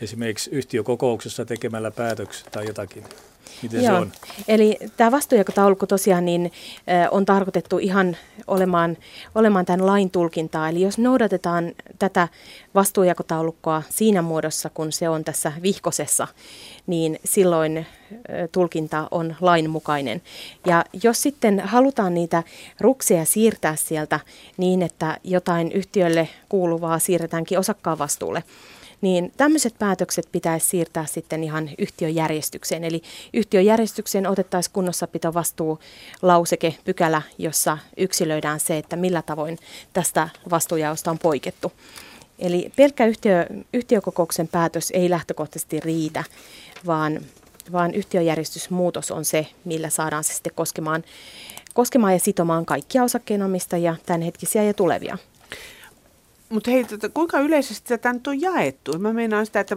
[0.00, 3.04] Esimerkiksi yhtiökokouksessa tekemällä päätökset tai jotakin.
[3.62, 3.94] Miten Joo.
[3.94, 4.12] se on?
[4.48, 6.52] Eli tämä vastuujakotaulukko tosiaan niin,
[7.10, 8.16] on tarkoitettu ihan
[8.46, 8.96] olemaan,
[9.34, 10.68] olemaan tämän lain tulkintaa.
[10.68, 12.28] Eli jos noudatetaan tätä
[12.74, 16.28] vastuujakotaulukkoa siinä muodossa, kun se on tässä vihkosessa,
[16.86, 17.86] niin silloin
[18.52, 20.22] tulkinta on lainmukainen.
[20.66, 22.42] Ja jos sitten halutaan niitä
[22.80, 24.20] ruksia siirtää sieltä
[24.56, 28.42] niin, että jotain yhtiölle kuuluvaa siirretäänkin osakkaan vastuulle,
[29.00, 32.84] niin tämmöiset päätökset pitäisi siirtää sitten ihan yhtiöjärjestykseen.
[32.84, 33.02] Eli
[33.34, 35.78] yhtiöjärjestykseen otettaisiin kunnossapito vastuu
[36.22, 39.58] lauseke, pykälä, jossa yksilöidään se, että millä tavoin
[39.92, 41.72] tästä vastuujaosta on poikettu.
[42.38, 46.24] Eli pelkkä yhtiö, yhtiökokouksen päätös ei lähtökohtaisesti riitä,
[46.86, 47.20] vaan,
[47.72, 51.04] vaan yhtiöjärjestysmuutos on se, millä saadaan se sitten koskemaan,
[51.74, 55.18] koskemaan ja sitomaan kaikkia osakkeenomistajia, tämänhetkisiä ja tulevia.
[56.48, 58.98] Mutta hei, tota, kuinka yleisesti tätä nyt on jaettu?
[58.98, 59.76] Mä meinaan sitä, että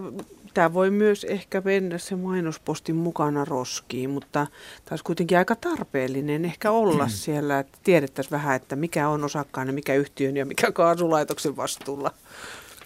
[0.54, 4.48] tämä voi myös ehkä mennä se mainospostin mukana roskiin, mutta
[4.86, 9.74] taas kuitenkin aika tarpeellinen ehkä olla siellä, että tiedettäisiin vähän, että mikä on osakkaan ja
[9.74, 12.12] mikä yhtiön ja mikä kaasulaitoksen vastuulla.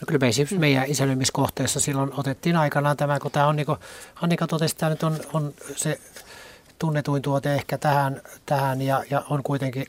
[0.02, 3.80] No kyllä me esimerkiksi meidän isälymiskohteessa silloin otettiin aikanaan tämä, kun tämä on niin kuin
[4.22, 6.00] Annika totesi, tämä nyt on, on se
[6.80, 9.86] tunnetuin tuote ehkä tähän, tähän ja, ja on kuitenkin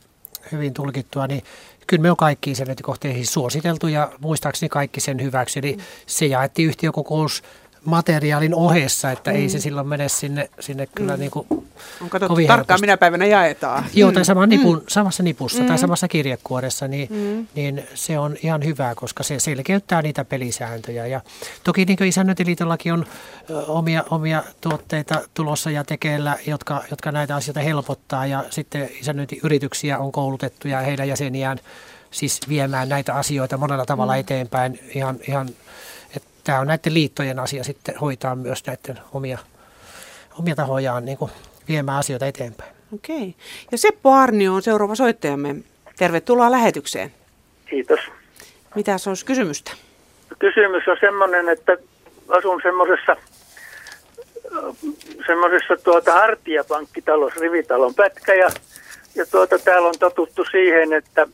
[0.52, 1.42] hyvin tulkittua, niin
[1.86, 5.58] kyllä me on kaikki isännöintikohteisiin suositeltu ja muistaakseni kaikki sen hyväksi.
[5.58, 5.76] Eli
[6.06, 7.42] se jaettiin yhtiökokous
[7.86, 9.36] materiaalin ohessa, että mm.
[9.36, 11.20] ei se silloin mene sinne, sinne kyllä mm.
[11.20, 11.46] niin kuin
[12.00, 12.80] On katsottu tarkkaan, helposti.
[12.80, 13.84] minä päivänä jaetaan.
[13.94, 14.84] Joo, tai sama nipun, mm.
[14.88, 15.66] samassa nipussa mm.
[15.66, 17.46] tai samassa kirjekuoressa, niin, mm.
[17.54, 21.06] niin se on ihan hyvä, koska se selkeyttää niitä pelisääntöjä.
[21.06, 21.20] Ja
[21.64, 23.06] toki niin kuin Isännöintiliitollakin on
[23.68, 30.12] omia, omia tuotteita tulossa ja tekeillä, jotka, jotka näitä asioita helpottaa ja sitten isännöintiyrityksiä on
[30.12, 31.58] koulutettu ja heidän jäseniään
[32.10, 34.20] siis viemään näitä asioita monella tavalla mm.
[34.20, 35.48] eteenpäin ihan, ihan
[36.46, 39.38] tämä on näiden liittojen asia sitten hoitaa myös näiden omia,
[40.38, 41.30] omia tahojaan niin kuin
[41.68, 42.70] viemään asioita eteenpäin.
[42.94, 43.34] Okei.
[43.72, 45.56] Ja Seppo Arnio on seuraava soittajamme.
[45.98, 47.12] Tervetuloa lähetykseen.
[47.70, 48.00] Kiitos.
[48.74, 49.72] Mitä se olisi kysymystä?
[50.38, 51.76] Kysymys on semmoinen, että
[52.28, 53.16] asun semmoisessa
[55.26, 58.48] semmoisessa tuota hartiapankkitalossa, rivitalon pätkä ja,
[59.14, 61.28] ja tuota, täällä on totuttu siihen, että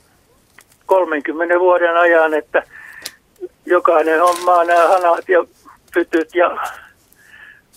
[0.87, 2.63] 30 vuoden ajan, että
[3.67, 5.45] jokainen hommaa nämä hanat ja
[5.95, 6.57] pytyt ja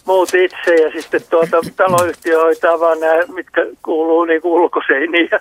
[0.06, 5.40] muut itse ja sitten tuota, taloyhtiö hoitaa vaan nämä, mitkä kuuluu niin ulkoseiniin ja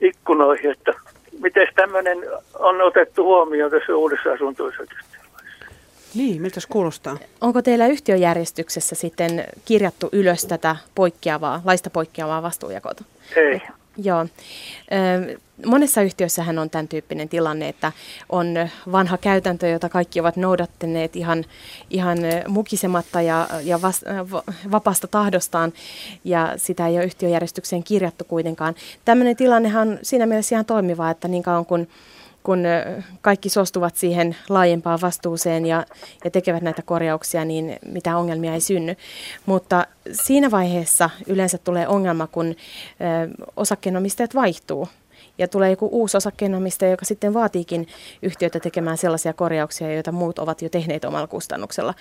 [0.00, 0.92] ikkunoihin, että
[1.40, 2.18] miten tämmöinen
[2.58, 4.82] on otettu huomioon tässä uudessa asuntoissa?
[6.14, 7.16] Niin, miltä se kuulostaa?
[7.40, 13.04] Onko teillä yhtiöjärjestyksessä sitten kirjattu ylös tätä poikkeavaa, laista poikkeavaa vastuujakota?
[13.36, 13.60] Ei.
[13.96, 14.26] Joo.
[15.66, 17.92] Monessa yhtiössähän on tämän tyyppinen tilanne, että
[18.28, 18.54] on
[18.92, 21.44] vanha käytäntö, jota kaikki ovat noudattaneet ihan,
[21.90, 22.18] ihan
[22.48, 24.04] mukisematta ja, ja vas,
[24.70, 25.72] vapaasta tahdostaan,
[26.24, 28.74] ja sitä ei ole yhtiöjärjestykseen kirjattu kuitenkaan.
[29.04, 31.88] Tämmöinen tilannehan on siinä mielessä ihan toimiva, että niin kauan kuin
[32.44, 32.64] kun
[33.20, 35.86] kaikki suostuvat siihen laajempaan vastuuseen ja,
[36.24, 38.96] ja tekevät näitä korjauksia, niin mitä ongelmia ei synny.
[39.46, 42.54] Mutta siinä vaiheessa yleensä tulee ongelma, kun
[43.56, 44.88] osakkeenomistajat vaihtuu
[45.38, 47.86] ja tulee joku uusi osakkeenomistaja, joka sitten vaatiikin
[48.22, 51.94] yhtiötä tekemään sellaisia korjauksia, joita muut ovat jo tehneet omalla kustannuksella.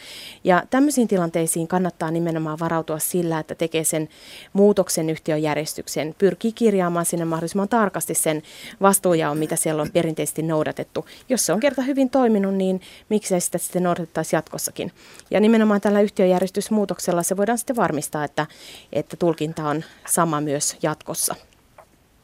[0.43, 4.09] Ja tämmöisiin tilanteisiin kannattaa nimenomaan varautua sillä, että tekee sen
[4.53, 8.43] muutoksen yhtiöjärjestyksen, pyrkii kirjaamaan sinne mahdollisimman tarkasti sen
[8.81, 11.05] vastuujaon, mitä siellä on perinteisesti noudatettu.
[11.29, 14.91] Jos se on kerta hyvin toiminut, niin miksei sitä sitten noudatettaisi jatkossakin.
[15.31, 18.47] Ja nimenomaan tällä yhtiöjärjestysmuutoksella se voidaan sitten varmistaa, että,
[18.93, 21.35] että tulkinta on sama myös jatkossa.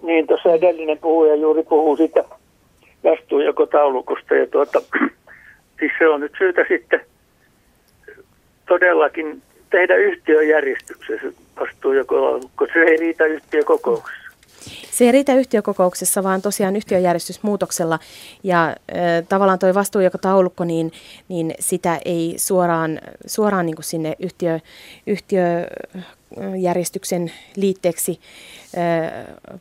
[0.01, 2.23] Niin, tuossa edellinen puhuja juuri puhuu siitä
[3.03, 4.81] vastuujakotaulukosta ja tuota,
[5.79, 7.01] siis se on nyt syytä sitten
[8.67, 11.27] todellakin tehdä yhtiöjärjestyksessä
[11.59, 12.67] vastuujakotaulukko.
[12.73, 14.28] Se ei riitä yhtiökokouksessa.
[14.91, 17.99] Se ei riitä yhtiökokouksessa, vaan tosiaan yhtiöjärjestysmuutoksella.
[18.43, 18.75] Ja äh,
[19.29, 20.91] tavallaan tuo vastuujakotaulukko, niin,
[21.27, 24.59] niin sitä ei suoraan, suoraan niin kuin sinne yhtiö,
[25.07, 28.19] yhtiöjärjestyksen liitteeksi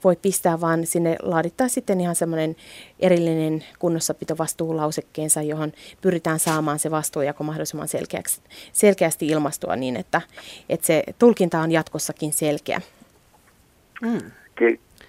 [0.05, 2.57] voi pistää, vaan sinne laadittaa sitten ihan semmoinen
[3.01, 8.41] erillinen kunnossapitovastuulausekkeensa, johon pyritään saamaan se vastuujako mahdollisimman selkeäksi,
[8.73, 10.21] selkeästi ilmastua niin, että,
[10.69, 12.81] että se tulkinta on jatkossakin selkeä.
[14.03, 14.31] Mm.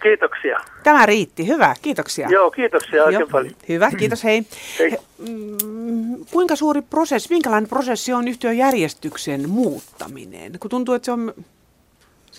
[0.04, 0.60] Kiitoksia.
[0.84, 1.48] Tämä riitti.
[1.48, 2.28] Hyvä, kiitoksia.
[2.32, 3.30] Joo, kiitoksia oikein Joo.
[3.32, 3.54] paljon.
[3.70, 4.44] Hyvä, kiitos, hei.
[4.80, 4.98] hei.
[5.18, 10.52] Mm, kuinka suuri prosessi, minkälainen prosessi on yhtiöjärjestyksen muuttaminen?
[10.60, 11.34] Kun tuntuu, että se on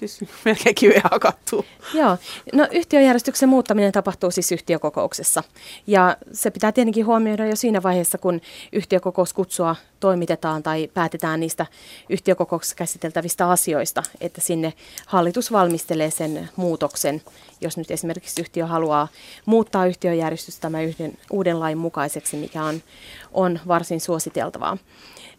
[0.01, 1.65] Siis melkein kiveä hakattu.
[1.95, 2.19] Joo.
[2.53, 5.43] No yhtiöjärjestyksen muuttaminen tapahtuu siis yhtiökokouksessa.
[5.87, 8.41] Ja se pitää tietenkin huomioida jo siinä vaiheessa, kun
[8.73, 11.67] yhtiökokouskutsua toimitetaan tai päätetään niistä
[12.09, 14.73] yhtiökokouksessa käsiteltävistä asioista, että sinne
[15.07, 17.23] hallitus valmistelee sen muutoksen,
[17.61, 19.09] jos nyt esimerkiksi yhtiö haluaa
[19.47, 22.83] muuttaa yhtiöjärjestystä tämän yhden, uuden lain mukaiseksi, mikä on,
[23.33, 24.79] on varsin suositeltavaa.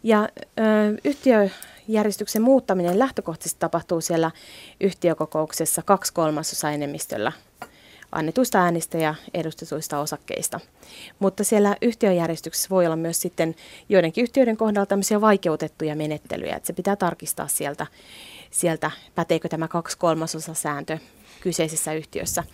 [0.02, 0.62] Ja ö,
[1.04, 1.48] yhtiö
[1.88, 4.30] järjestyksen muuttaminen lähtökohtaisesti tapahtuu siellä
[4.80, 7.32] yhtiökokouksessa kaksi kolmasosa enemmistöllä
[8.12, 10.60] annetuista äänistä ja edustetuista osakkeista.
[11.18, 13.54] Mutta siellä yhtiöjärjestyksessä voi olla myös sitten
[13.88, 17.86] joidenkin yhtiöiden kohdalla tämmöisiä vaikeutettuja menettelyjä, että se pitää tarkistaa sieltä,
[18.50, 20.98] sieltä päteekö tämä kaksi kolmasosa sääntö
[21.42, 22.44] kyseisessä yhtiössä.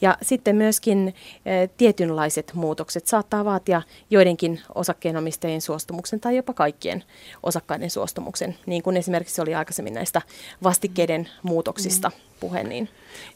[0.00, 1.14] Ja sitten myöskin
[1.46, 7.04] e, tietynlaiset muutokset saattaa vaatia joidenkin osakkeenomistajien suostumuksen tai jopa kaikkien
[7.42, 10.22] osakkaiden suostumuksen, niin kuin esimerkiksi oli aikaisemmin näistä
[10.62, 12.25] vastikkeiden muutoksista mm.
[12.40, 12.88] Puhe, niin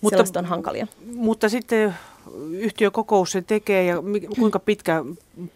[0.02, 0.86] mutta, on hankalia.
[1.14, 1.94] Mutta sitten
[2.50, 3.96] yhtiökokous se tekee ja
[4.38, 5.04] kuinka pitkä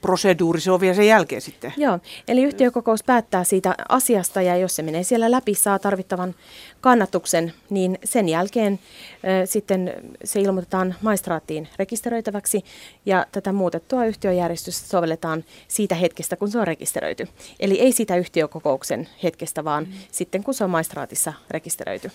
[0.00, 1.72] proseduuri se on vielä sen jälkeen sitten?
[1.76, 1.98] Joo,
[2.28, 6.34] eli yhtiökokous päättää siitä asiasta ja jos se menee siellä läpi, saa tarvittavan
[6.80, 8.78] kannatuksen, niin sen jälkeen
[9.42, 9.92] ö, sitten
[10.24, 12.64] se ilmoitetaan maistraattiin rekisteröitäväksi
[13.06, 17.28] ja tätä muutettua yhtiöjärjestystä sovelletaan siitä hetkestä, kun se on rekisteröity.
[17.60, 19.92] Eli ei sitä yhtiökokouksen hetkestä, vaan mm.
[20.10, 22.10] sitten kun se on maistraatissa rekisteröity.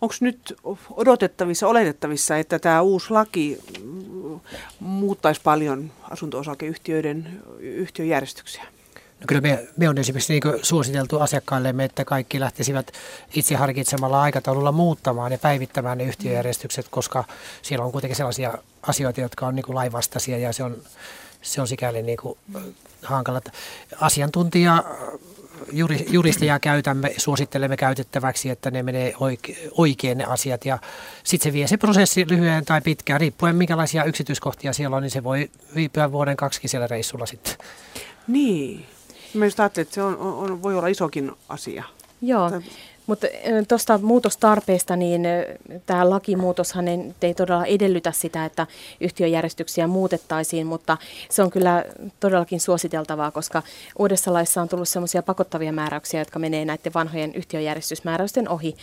[0.00, 0.56] Onko nyt
[0.90, 3.58] odotettavissa, oletettavissa, että tämä uusi laki
[4.80, 8.64] muuttaisi paljon asunto-osakeyhtiöiden yhtiöjärjestyksiä?
[9.20, 12.92] No kyllä me, me on esimerkiksi niin suositeltu asiakkaillemme, että kaikki lähtisivät
[13.34, 17.24] itse harkitsemalla aikataululla muuttamaan ja päivittämään ne yhtiöjärjestykset, koska
[17.62, 20.76] siellä on kuitenkin sellaisia asioita, jotka on niin lainvastaisia ja se on,
[21.42, 22.38] se on sikäli niin kuin
[23.02, 23.40] hankala.
[24.00, 24.84] Asiantuntija
[26.08, 29.14] juristeja käytämme, suosittelemme käytettäväksi, että ne menee
[29.70, 30.78] oikein ne asiat ja
[31.24, 35.24] sitten se vie se prosessi lyhyen tai pitkään, riippuen minkälaisia yksityiskohtia siellä on, niin se
[35.24, 37.54] voi viipyä vuoden kaksi siellä reissulla sitten.
[38.28, 38.86] Niin.
[39.34, 41.84] Mä just ajattelin, että se on, on, voi olla isokin asia.
[42.22, 42.50] Joo.
[43.06, 43.26] Mutta
[43.68, 45.22] tuosta muutostarpeesta, niin
[45.86, 46.88] tämä lakimuutoshan
[47.22, 48.66] ei todella edellytä sitä, että
[49.00, 50.96] yhtiöjärjestyksiä muutettaisiin, mutta
[51.30, 51.84] se on kyllä
[52.20, 53.62] todellakin suositeltavaa, koska
[53.98, 58.76] uudessa laissa on tullut sellaisia pakottavia määräyksiä, jotka menee näiden vanhojen yhtiöjärjestysmääräysten ohi.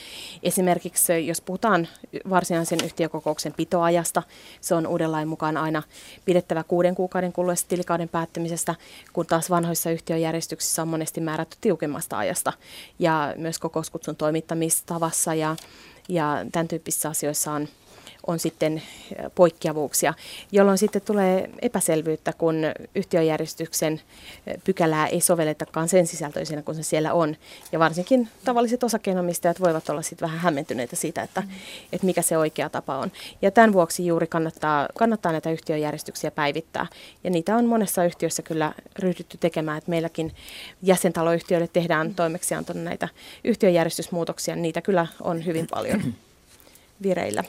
[0.44, 1.88] Esimerkiksi jos puhutaan
[2.30, 4.24] varsinaisen yhtiökokouksen pitoajasta,
[4.62, 5.84] se on uuden lain mukaan aina
[6.26, 8.76] pidettävä kuuden kuukauden kuluessa tilikauden päättymisestä,
[9.14, 12.54] kun taas vanhoissa yhtiöjärjestyksissä on monesti määrätty tiukemmasta ajasta.
[13.00, 15.56] Ja myös kokouskutsun kutsun toimittamistavassa ja,
[16.10, 17.68] ja tämän tyyppisissä asioissa on,
[18.28, 18.82] on sitten
[19.36, 20.14] poikkeavuuksia,
[20.52, 22.56] jolloin sitten tulee epäselvyyttä, kun
[22.96, 24.02] yhtiöjärjestyksen
[24.64, 27.36] pykälää ei sovelletakaan sen sisältöisenä kuin se siellä on.
[27.72, 31.50] Ja varsinkin tavalliset osakkeenomistajat voivat olla sitten vähän hämmentyneitä siitä, että, mm.
[31.92, 33.12] että mikä se oikea tapa on.
[33.42, 36.88] Ja tämän vuoksi juuri kannattaa, kannattaa näitä yhtiöjärjestyksiä päivittää.
[37.24, 40.32] Ja niitä on monessa yhtiössä kyllä ryhdytty tekemään, että meilläkin
[40.82, 43.08] jäsentaloyhtiöille tehdään toimeksiantona näitä
[43.44, 44.56] yhtiöjärjestysmuutoksia.
[44.56, 46.04] Niitä kyllä on hyvin paljon
[47.04, 47.44] vireillä.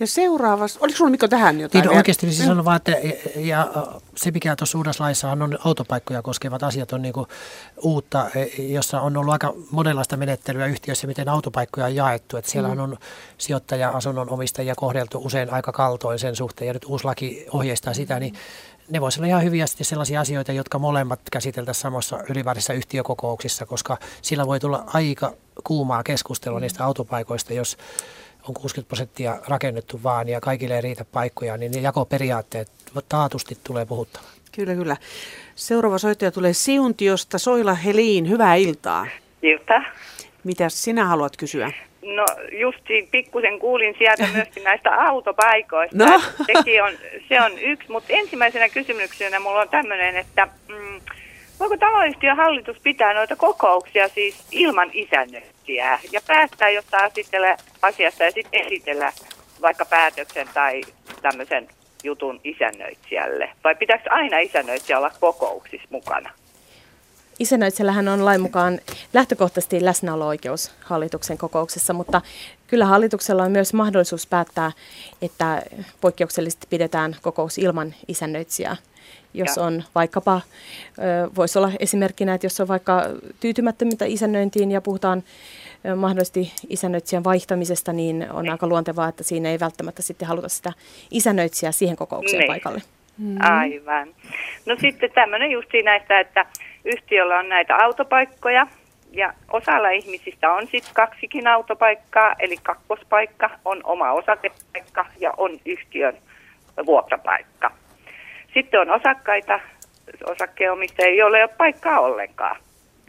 [0.00, 1.82] Ja seuraavassa, oliko sinulla Mikko tähän jotain?
[1.82, 2.92] Niin, oikeasti niin sanon vaan, että
[3.36, 3.72] ja
[4.16, 7.26] se mikä tuossa uudessa laissa on autopaikkoja koskevat asiat on niinku
[7.82, 12.36] uutta, e, jossa on ollut aika monenlaista menettelyä yhtiössä, miten autopaikkoja on jaettu.
[12.36, 12.80] Että siellä mm.
[12.80, 12.96] on
[13.38, 18.34] sijoittaja-asunnon omistajia kohdeltu usein aika kaltoin sen suhteen ja nyt uusi laki ohjeistaa sitä, niin
[18.90, 24.46] ne voisivat olla ihan hyviä sellaisia asioita, jotka molemmat käsiteltäisiin samassa ylimääräisissä yhtiökokouksissa, koska sillä
[24.46, 25.32] voi tulla aika
[25.64, 27.76] kuumaa keskustelua niistä autopaikoista, jos
[28.48, 32.68] on 60 prosenttia rakennettu vaan ja kaikille ei riitä paikkoja, niin ne jakoperiaatteet
[33.08, 34.32] taatusti tulee puhuttamaan.
[34.52, 34.96] Kyllä, kyllä.
[35.54, 37.38] Seuraava soittaja tulee Siuntiosta.
[37.38, 39.06] Soila Heliin, hyvää iltaa.
[39.42, 39.82] Ilta.
[40.44, 41.72] Mitä sinä haluat kysyä?
[42.02, 45.96] No justiin pikkusen kuulin sieltä myöskin näistä autopaikoista.
[45.96, 46.20] No.
[46.46, 46.92] Sekin on,
[47.28, 51.00] se on yksi, mutta ensimmäisenä kysymyksenä mulla on tämmöinen, että mm,
[51.60, 56.68] voiko taloyhtiön hallitus pitää noita kokouksia siis ilman isännöintiä ja päättää
[57.06, 59.12] esitellä asiasta ja sitten esitellä
[59.62, 60.82] vaikka päätöksen tai
[61.22, 61.68] tämmöisen
[62.04, 63.50] jutun isännöitsijälle?
[63.64, 66.30] Vai pitääkö aina isännöitsijä olla kokouksissa mukana?
[67.38, 68.80] Isännöitsijällähän on lain mukaan
[69.14, 72.20] lähtökohtaisesti läsnäolo-oikeus hallituksen kokouksessa, mutta
[72.66, 74.72] kyllä hallituksella on myös mahdollisuus päättää,
[75.22, 75.62] että
[76.00, 78.76] poikkeuksellisesti pidetään kokous ilman isännöitsijää
[79.36, 80.40] jos on vaikkapa,
[81.36, 83.02] voisi olla esimerkkinä, että jos on vaikka
[83.40, 85.22] tyytymättömyyttä isännöintiin ja puhutaan
[85.96, 90.72] mahdollisesti isännöitsijän vaihtamisesta, niin on aika luontevaa, että siinä ei välttämättä sitten haluta sitä
[91.10, 92.48] isännöitsijää siihen kokoukseen niin.
[92.48, 92.82] paikalle.
[93.18, 93.36] Mm.
[93.40, 94.08] Aivan.
[94.66, 96.46] No sitten tämmöinen just näistä, että
[96.84, 98.66] yhtiöllä on näitä autopaikkoja
[99.12, 106.16] ja osalla ihmisistä on sitten kaksikin autopaikkaa, eli kakkospaikka on oma osakepaikka ja on yhtiön
[106.86, 107.70] vuokrapaikka.
[108.56, 109.60] Sitten on osakkaita,
[110.30, 112.56] osakkeenomistajia, joilla ei ole paikkaa ollenkaan.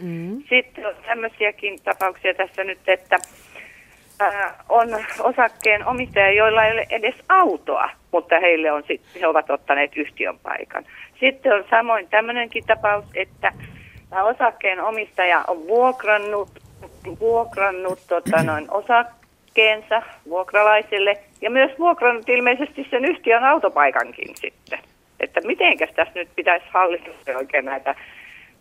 [0.01, 0.43] Mm.
[0.49, 3.17] Sitten on tämmöisiäkin tapauksia tässä nyt, että
[4.19, 4.87] ää, on
[5.19, 10.39] osakkeen omistajia, joilla ei ole edes autoa, mutta heille on sit, he ovat ottaneet yhtiön
[10.39, 10.85] paikan.
[11.19, 13.53] Sitten on samoin tämmöinenkin tapaus, että
[14.23, 16.49] osakkeen omistaja on vuokrannut,
[17.19, 24.79] vuokrannut tota noin, osakkeensa vuokralaisille ja myös vuokrannut ilmeisesti sen yhtiön autopaikankin sitten
[25.19, 27.95] että mitenkäs tässä nyt pitäisi hallituksen oikein näitä,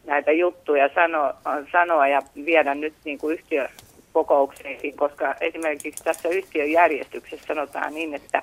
[0.05, 1.35] näitä juttuja sanoa,
[1.73, 8.43] sanoa ja viedä nyt niin kuin yhtiökokouksiin, koska esimerkiksi tässä yhtiöjärjestyksessä sanotaan niin, että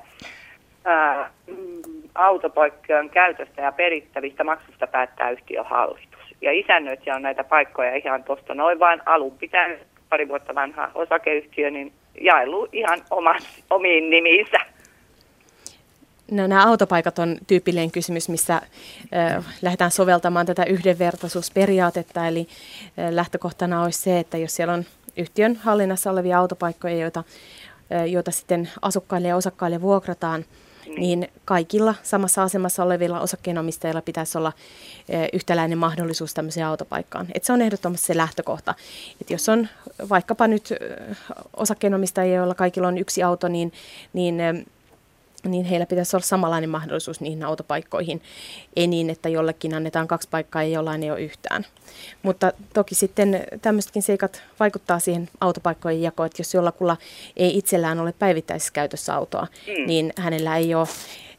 [0.85, 1.30] ää,
[2.15, 6.35] autopoikkeon käytöstä ja perittävistä maksusta päättää yhtiöhallitus.
[6.41, 9.80] Ja isännöitsijä on näitä paikkoja ihan tuosta noin vain alun pitäen
[10.10, 14.57] pari vuotta vanha osakeyhtiö, niin jaelu ihan oman, omiin nimiinsä.
[16.32, 22.28] No, nämä autopaikat on tyypillinen kysymys, missä äh, lähdetään soveltamaan tätä yhdenvertaisuusperiaatetta.
[22.28, 22.48] Eli
[23.00, 24.86] äh, lähtökohtana olisi se, että jos siellä on
[25.18, 27.24] yhtiön hallinnassa olevia autopaikkoja, joita,
[27.95, 30.45] äh, joita sitten asukkaille ja osakkaille vuokrataan,
[30.86, 31.20] niin.
[31.20, 34.54] niin kaikilla samassa asemassa olevilla osakkeenomistajilla pitäisi olla
[35.34, 37.28] yhtäläinen mahdollisuus tämmöiseen autopaikkaan.
[37.34, 38.76] Et se on ehdottomasti se lähtökohta.
[39.22, 39.68] Et jos on
[40.10, 40.70] vaikkapa nyt
[41.58, 43.74] osakkeenomistajia, joilla kaikilla on yksi auto, niin,
[44.14, 44.41] niin
[45.48, 48.22] niin heillä pitäisi olla samanlainen mahdollisuus niihin autopaikkoihin.
[48.76, 51.65] Ei niin, että jollekin annetaan kaksi paikkaa ja jollain ei ole yhtään.
[52.24, 56.98] Mutta toki sitten tämmöisetkin seikat vaikuttaa siihen autopaikkojen jakoon, että jos jollakulla
[57.38, 59.88] ei itsellään ole päivittäisessä käytössä autoa, mm.
[59.88, 60.88] niin hänellä ei ole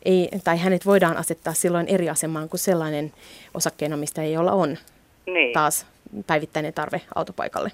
[0.05, 3.13] ei, tai hänet voidaan asettaa silloin eri asemaan kuin sellainen
[3.55, 4.79] osakkeenomistaja, jolla on
[5.27, 5.53] niin.
[5.53, 5.87] taas
[6.27, 7.73] päivittäinen tarve autopaikalle.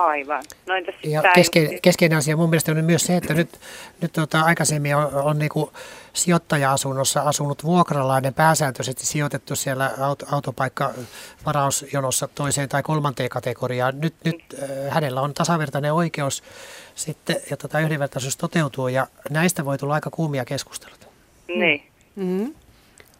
[0.00, 0.42] Aivan.
[0.66, 3.60] No entäs ja keske, keskeinen asia mun mielestä on myös se, että nyt,
[4.00, 5.70] nyt tuota, aikaisemmin on, on niin kuin
[6.12, 14.00] sijoittaja-asunnossa asunut vuokralainen pääsääntöisesti sijoitettu siellä auto, autopaikka-varausjonossa toiseen tai kolmanteen kategoriaan.
[14.00, 16.42] Nyt, nyt äh, hänellä on tasavertainen oikeus
[16.94, 21.06] sitten, ja tota yhdenvertaisuus toteutuu, ja näistä voi tulla aika kuumia keskusteluita.
[21.48, 21.82] Niin.
[22.16, 22.54] Mm-hmm.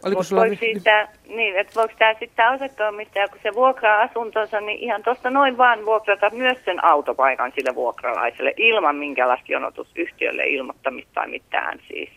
[0.04, 0.40] Oliko sulla...
[0.42, 5.30] voiko siitä, niin, että voiko tämä sitten osakkeenomistaja, kun se vuokraa asuntonsa, niin ihan tuosta
[5.30, 12.10] noin vaan vuokrata myös sen autopaikan sille vuokralaiselle ilman minkälaista jonotusyhtiölle ilmoittamista tai mitään siis?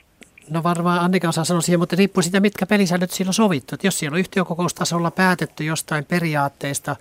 [0.49, 3.75] No varmaan Annika osaa sanoa siihen, mutta riippuu siitä, mitkä pelisäännöt siellä on sovittu.
[3.75, 6.95] Että jos siellä on yhtiökokoustasolla päätetty jostain periaatteista,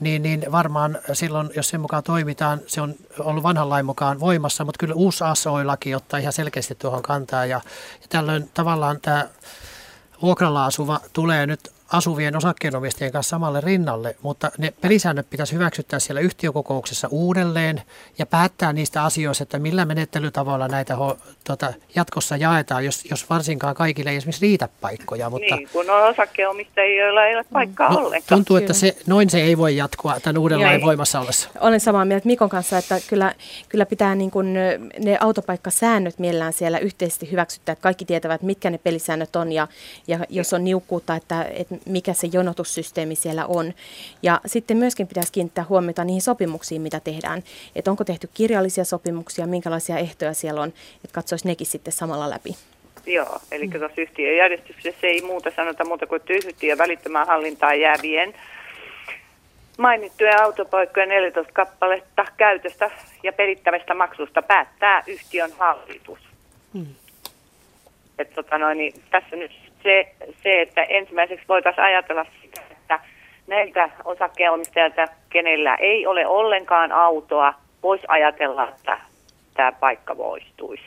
[0.00, 4.64] niin, niin varmaan silloin, jos sen mukaan toimitaan, se on ollut vanhan lain mukaan voimassa,
[4.64, 7.60] mutta kyllä uusi ASOI-laki ottaa ihan selkeästi tuohon kantaa ja,
[8.00, 9.26] ja tällöin tavallaan tämä
[10.22, 16.20] vuokralla asuva tulee nyt asuvien osakkeenomistajien kanssa samalle rinnalle, mutta ne pelisäännöt pitäisi hyväksyttää siellä
[16.20, 17.82] yhtiökokouksessa uudelleen
[18.18, 23.74] ja päättää niistä asioista, että millä menettelytavoilla näitä ho, tota, jatkossa jaetaan, jos, jos varsinkaan
[23.74, 25.30] kaikille ei esimerkiksi riitä paikkoja.
[25.30, 28.38] Mutta, niin, kun on osakkeenomistajia, joilla ei ole paikkaa no, ollenkaan.
[28.38, 31.48] Tuntuu, että se, noin se ei voi jatkua tämän uuden lain voimassa ollessa.
[31.60, 33.34] Olen samaa mieltä Mikon kanssa, että kyllä,
[33.68, 34.54] kyllä pitää niin kuin
[34.98, 39.68] ne autopaikkasäännöt mielellään siellä yhteisesti hyväksyttää, että kaikki tietävät, mitkä ne pelisäännöt on ja,
[40.06, 43.74] ja jos on niukkuutta, että, että mikä se jonotussysteemi siellä on.
[44.22, 47.42] Ja sitten myöskin pitäisi kiinnittää huomiota niihin sopimuksiin, mitä tehdään.
[47.76, 52.56] Että onko tehty kirjallisia sopimuksia, minkälaisia ehtoja siellä on, että katsoisi nekin sitten samalla läpi.
[53.06, 53.72] Joo, eli mm.
[53.72, 58.34] tuossa yhtiöjärjestyksessä ei muuta sanota muuta kuin, yhtiö välittömään hallintaan jäävien
[59.78, 62.90] mainittujen autopaikkojen 14 kappaletta käytöstä
[63.22, 66.18] ja perittävästä maksusta päättää yhtiön hallitus.
[66.74, 66.94] Hmm.
[68.18, 73.00] Et, tota noin, niin tässä nyt se, se, että ensimmäiseksi voitaisiin ajatella sitä, että
[73.46, 79.00] näiltä osakkeenomistajilta, kenellä ei ole ollenkaan autoa, voisi ajatella, että
[79.54, 80.84] tämä paikka poistuisi,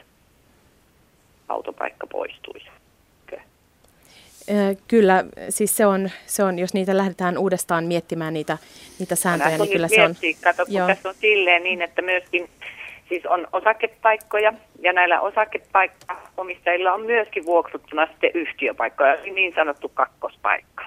[1.49, 2.67] autopaikka poistuisi.
[4.87, 8.57] Kyllä, siis se on, se on, jos niitä lähdetään uudestaan miettimään niitä,
[8.99, 10.15] niitä sääntöjä, niin kyllä se on...
[10.43, 12.49] Kato, kun tässä on silleen niin, että myöskin
[13.09, 20.83] siis on osakepaikkoja ja näillä osakepaikkaomistajilla on myöskin vuoksuttuna sitten yhtiöpaikkoja, niin sanottu kakkospaikka.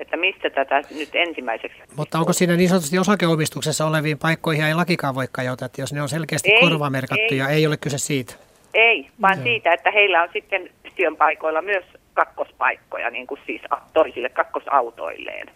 [0.00, 1.78] Että mistä tätä nyt ensimmäiseksi...
[1.96, 6.02] Mutta onko siinä niin sanotusti osakeomistuksessa oleviin paikkoihin ei lakikaan voi kajota, että jos ne
[6.02, 7.56] on selkeästi ei, korvamerkattuja, ei.
[7.56, 8.34] ei ole kyse siitä?
[8.74, 9.44] Ei, vaan Joo.
[9.44, 11.84] siitä, että heillä on sitten yhtiön paikoilla myös
[12.14, 13.62] kakkospaikkoja, niin kuin siis
[13.92, 15.50] toisille kakkosautoilleen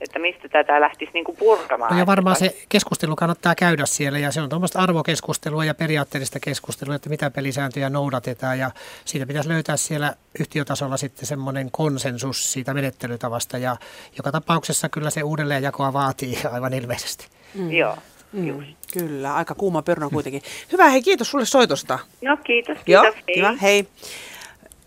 [0.00, 1.92] että mistä tätä lähtisi niin kuin purkamaan.
[1.92, 6.40] No ja varmaan se keskustelu kannattaa käydä siellä ja se on tuommoista arvokeskustelua ja periaatteellista
[6.40, 8.70] keskustelua, että mitä pelisääntöjä noudatetaan ja
[9.04, 13.76] siitä pitäisi löytää siellä yhtiötasolla sitten semmoinen konsensus siitä menettelytavasta ja
[14.16, 17.26] joka tapauksessa kyllä se uudelleenjakoa vaatii aivan ilmeisesti.
[17.54, 17.72] Mm.
[17.72, 17.96] Joo.
[18.32, 20.42] Mm, kyllä, aika kuuma peruna kuitenkin.
[20.72, 21.98] Hyvä, hei kiitos sulle soitosta.
[22.22, 23.04] No kiitos, kiitos.
[23.04, 23.34] Joo, hei.
[23.34, 23.88] kiva, hei.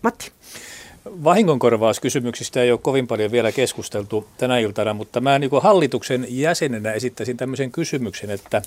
[0.02, 0.32] Matti.
[1.04, 7.36] Vahingonkorvauskysymyksistä ei ole kovin paljon vielä keskusteltu tänä iltana, mutta mä niin hallituksen jäsenenä esittäisin
[7.36, 8.62] tämmöisen kysymyksen, että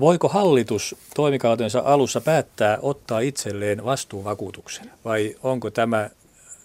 [0.00, 6.10] voiko hallitus toimikautensa alussa päättää ottaa itselleen vastuuvakuutuksen vai onko tämä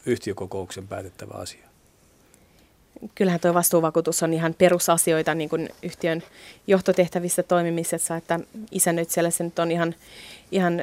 [0.06, 1.70] yhtiökokouksen päätettävä asia?
[3.16, 6.24] kyllähän tuo vastuuvakuutus on ihan perusasioita niin kuin yhtiön
[6.68, 8.40] johtotehtävissä toimimisessa, että
[8.72, 9.96] isännöitsijällä se nyt on ihan,
[10.52, 10.82] ihan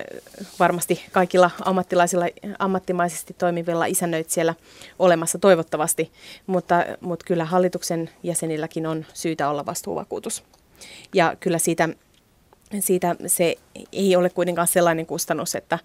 [0.58, 2.26] varmasti kaikilla ammattilaisilla,
[2.58, 4.54] ammattimaisesti toimivilla isännöitsijällä
[4.98, 6.12] olemassa toivottavasti,
[6.46, 10.44] mutta, mutta kyllä hallituksen jäsenilläkin on syytä olla vastuuvakuutus.
[11.14, 11.88] Ja kyllä siitä
[12.80, 13.56] siitä se
[13.92, 15.78] ei ole kuitenkaan sellainen kustannus, että,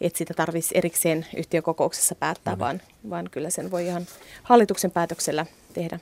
[0.00, 2.60] että sitä tarvitsisi erikseen yhtiökokouksessa päättää, mm.
[2.60, 2.80] vaan,
[3.10, 4.06] vaan kyllä sen voi ihan
[4.42, 6.00] hallituksen päätöksellä tehdä.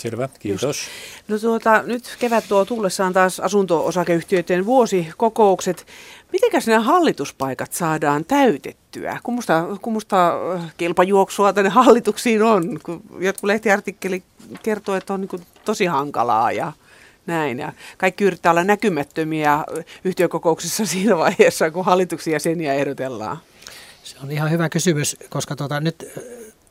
[0.00, 0.62] Selvä, kiitos.
[0.62, 0.80] Just.
[1.28, 5.86] No tuota, nyt kevät tuo tullessaan taas asunto-osakeyhtiöiden vuosikokoukset.
[6.32, 9.20] Mitenkäs nämä hallituspaikat saadaan täytettyä?
[9.22, 12.80] Kummusta, kummusta äh, kilpajuoksua tänne hallituksiin on?
[12.82, 14.22] Kun jotkut lehtiartikkeli
[14.62, 16.72] kertoo, että on niin tosi hankalaa ja
[17.26, 17.58] näin.
[17.58, 19.64] Ja kaikki yrittää olla näkymättömiä
[20.04, 23.38] yhtiökokouksissa siinä vaiheessa, kun hallituksia jäseniä ehdotellaan.
[24.02, 26.12] Se on ihan hyvä kysymys, koska tuota, nyt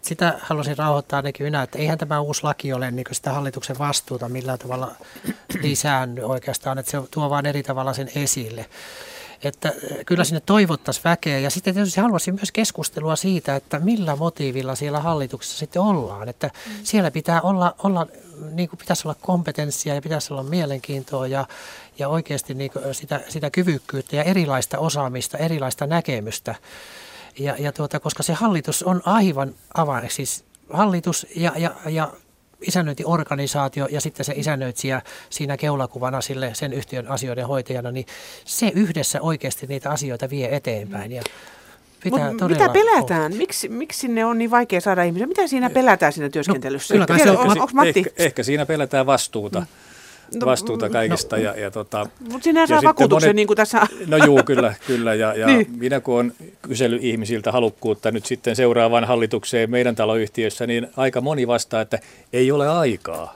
[0.02, 4.30] sitä haluaisin rauhoittaa ainakin minä, että eihän tämä uusi laki ole niin sitä hallituksen vastuuta
[4.30, 4.92] millään tavalla
[5.62, 8.66] lisännyt oikeastaan, että se tuo vain eri tavalla sen esille.
[9.44, 9.74] että
[10.06, 11.40] kyllä sinne toivottaisiin väkeä.
[11.40, 16.30] Ja sitten tietysti haluaisin myös keskustelua siitä, että millä motiivilla siellä hallituksessa sitten ollaan.
[16.30, 16.74] Että mm.
[16.84, 18.08] siellä pitää olla, olla
[18.52, 21.46] niin kuin pitäisi olla kompetenssia ja pitäisi olla mielenkiintoa ja,
[22.00, 26.56] ja oikeasti niin sitä, sitä kyvykkyyttä ja erilaista osaamista, erilaista näkemystä.
[27.40, 32.14] Ja, ja tuota, koska se hallitus on aivan avain, siis hallitus ja, ja, ja
[32.62, 38.06] isännöintiorganisaatio ja sitten se isännöitsijä siinä keulakuvana sille sen yhtiön asioiden hoitajana, niin
[38.46, 41.12] se yhdessä oikeasti niitä asioita vie eteenpäin.
[41.12, 41.22] Ja
[42.04, 43.36] pitää Mut mitä pelätään?
[43.36, 45.28] Miksi, miksi ne on niin vaikea saada ihmisiä?
[45.28, 46.96] Mitä siinä pelätään siinä no, työskentelyssä?
[46.96, 48.00] No, kyllä, se on, on, Matti?
[48.00, 49.60] Ehkä, ehkä siinä pelätään vastuuta.
[49.60, 49.68] Mm
[50.36, 51.36] no, vastuuta no, kaikista.
[51.36, 53.82] No, ja, ja tota, mutta sinä saa vakuutuksen monet, niin kuin tässä.
[54.08, 54.74] No juu, kyllä.
[54.88, 55.68] kyllä ja, ja niin.
[55.78, 61.48] minä kun olen kysellyt ihmisiltä halukkuutta nyt sitten seuraavaan hallitukseen meidän taloyhtiössä, niin aika moni
[61.48, 62.00] vastaa, että
[62.34, 63.36] ei ole aikaa.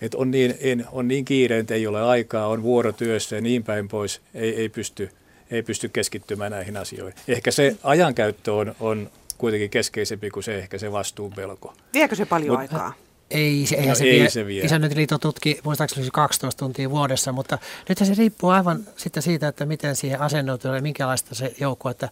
[0.00, 3.64] Et on, niin, en, on niin kiire, että ei ole aikaa, on vuorotyössä ja niin
[3.64, 5.10] päin pois, ei, ei, pysty,
[5.50, 7.20] ei pysty keskittymään näihin asioihin.
[7.28, 11.74] Ehkä se ajankäyttö on, on kuitenkin keskeisempi kuin se ehkä se vastuunpelko.
[11.92, 12.92] Viekö se paljon Mut, aikaa?
[13.30, 14.30] Ei, eihän no, se, ei vie.
[14.30, 14.64] se vie.
[14.64, 17.58] Isännöintiliitto tutki muistaakseni 12 tuntia vuodessa, mutta
[17.88, 21.90] nyt se riippuu aivan sitten siitä, että miten siihen asennoituu ja minkälaista se joukko.
[21.90, 22.08] Että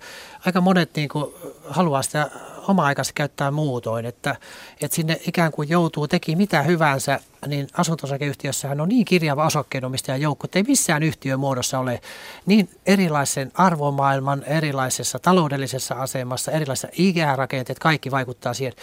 [0.46, 1.34] aika monet niin kuin,
[1.64, 2.30] haluaa sitä
[2.68, 4.36] oma-aikansa käyttää muutoin, että,
[4.80, 10.44] että sinne ikään kuin joutuu teki mitä hyvänsä, niin asuntosakeyhtiössähän on niin kirjava osakkeenomistajan joukko,
[10.44, 12.00] että ei missään yhtiömuodossa ole
[12.46, 18.74] niin erilaisen arvomaailman, erilaisessa taloudellisessa asemassa, erilaisessa ikärakenteet, kaikki vaikuttaa siihen.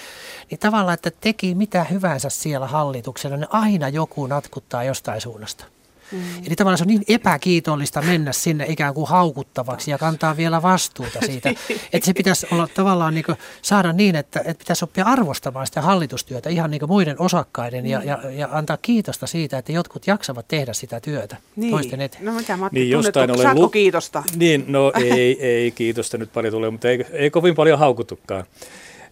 [0.52, 5.66] Niin tavallaan, että teki mitä hyvänsä siellä hallituksella, niin aina joku natkuttaa jostain suunnasta.
[6.12, 6.20] Mm.
[6.48, 11.20] Eli tavallaan se on niin epäkiitollista mennä sinne ikään kuin haukuttavaksi ja kantaa vielä vastuuta
[11.26, 11.50] siitä.
[11.94, 13.26] että se pitäisi olla tavallaan niin
[13.62, 18.20] saada niin, että, että pitäisi oppia arvostamaan sitä hallitustyötä ihan niin muiden osakkaiden ja, ja,
[18.32, 21.72] ja antaa kiitosta siitä, että jotkut jaksavat tehdä sitä työtä niin.
[21.72, 22.26] toisten eteen.
[22.26, 24.24] No mitä Matti, niin, jostain olen lu- kiitosta?
[24.36, 28.44] Niin, no ei, ei kiitosta nyt paljon tule, mutta ei, ei kovin paljon haukutukaan.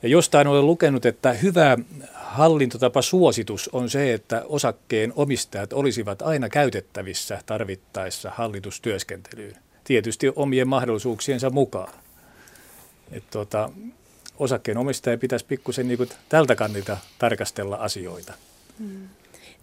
[0.03, 1.77] Jostain olen lukenut, että hyvä
[2.29, 9.55] hallintotapa suositus on se, että osakkeen omistajat olisivat aina käytettävissä tarvittaessa hallitustyöskentelyyn.
[9.83, 11.93] Tietysti omien mahdollisuuksiensa mukaan.
[13.11, 13.69] Et tuota,
[14.39, 18.33] osakkeen omistaja pitäisi pikkusen niin tältä kannalta tarkastella asioita.
[18.79, 19.09] Hmm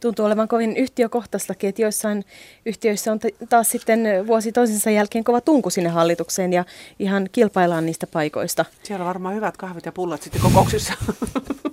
[0.01, 2.25] tuntuu olevan kovin yhtiökohtaistakin, että joissain
[2.67, 3.19] yhtiöissä on
[3.49, 6.65] taas sitten vuosi toisensa jälkeen kova tunku sinne hallitukseen ja
[6.99, 8.65] ihan kilpaillaan niistä paikoista.
[8.83, 10.95] Siellä on varmaan hyvät kahvit ja pullat sitten kokouksissa.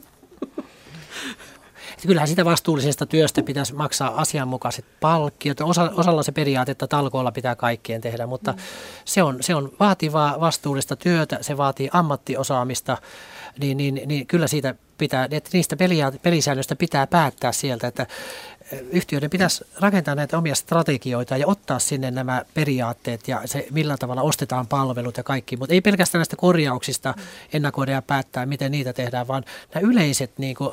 [2.08, 5.62] kyllähän sitä vastuullisesta työstä pitäisi maksaa asianmukaiset palkkiot.
[5.62, 8.58] Osa, osalla se periaate, että talkoilla pitää kaikkien tehdä, mutta mm.
[9.06, 12.98] se, on, se on vaativaa vastuullista työtä, se vaatii ammattiosaamista,
[13.60, 15.78] niin, niin, niin kyllä siitä pitää, että niistä
[16.22, 18.08] pelisäännöistä pitää päättää sieltä, että
[18.92, 24.22] yhtiöiden pitäisi rakentaa näitä omia strategioita ja ottaa sinne nämä periaatteet ja se, millä tavalla
[24.22, 25.58] ostetaan palvelut ja kaikki.
[25.58, 27.14] Mutta ei pelkästään näistä korjauksista
[27.54, 29.44] ennakoida ja päättää, miten niitä tehdään, vaan
[29.74, 30.72] nämä yleiset niin kuin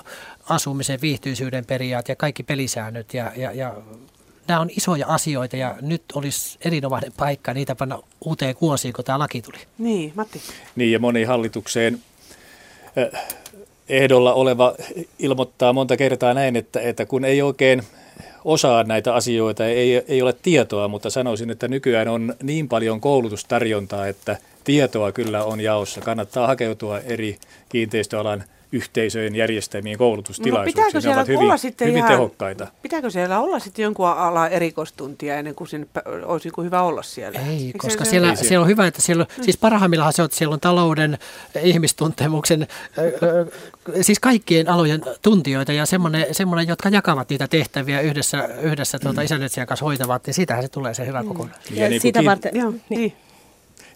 [0.48, 3.74] asumisen viihtyisyyden periaat ja kaikki pelisäännöt ja, ja, ja
[4.48, 9.18] nämä on isoja asioita ja nyt olisi erinomainen paikka niitä panna uuteen kuosiin, kun tämä
[9.18, 9.58] laki tuli.
[9.78, 10.42] Niin, Matti.
[10.76, 12.00] Niin ja moni hallitukseen
[13.14, 13.22] äh,
[13.90, 14.74] ehdolla oleva
[15.18, 17.82] ilmoittaa monta kertaa näin, että, että kun ei oikein
[18.44, 24.06] osaa näitä asioita, ei, ei ole tietoa, mutta sanoisin, että nykyään on niin paljon koulutustarjontaa,
[24.06, 26.00] että tietoa kyllä on jaossa.
[26.00, 27.38] Kannattaa hakeutua eri
[27.68, 30.94] kiinteistöalan yhteisöjen järjestämiin koulutustilaisuuksiin.
[30.94, 32.66] No, ne ovat hyvin, sitten hyvin ihan, tehokkaita.
[32.82, 35.86] Pitääkö siellä olla sitten jonkun ala erikoistuntia ennen kuin sinne
[36.24, 37.40] olisi niin kuin hyvä olla siellä?
[37.40, 39.44] Ei, Eikö koska siellä, se, siellä on hyvä, että siellä, mm.
[39.44, 41.18] siis parhaimmillaan se on, että siellä on talouden,
[41.62, 42.66] ihmistuntemuksen,
[44.00, 49.66] siis kaikkien alojen tuntijoita ja semmoinen, semmoinen jotka jakavat niitä tehtäviä yhdessä, yhdessä tuota, mm.
[49.66, 51.28] kanssa hoitavat, niin siitähän se tulee se hyvä mm.
[51.28, 51.70] kokonaisuus.
[51.70, 52.84] Ja, ja niin siitä varten, joo, niin.
[52.88, 53.12] niin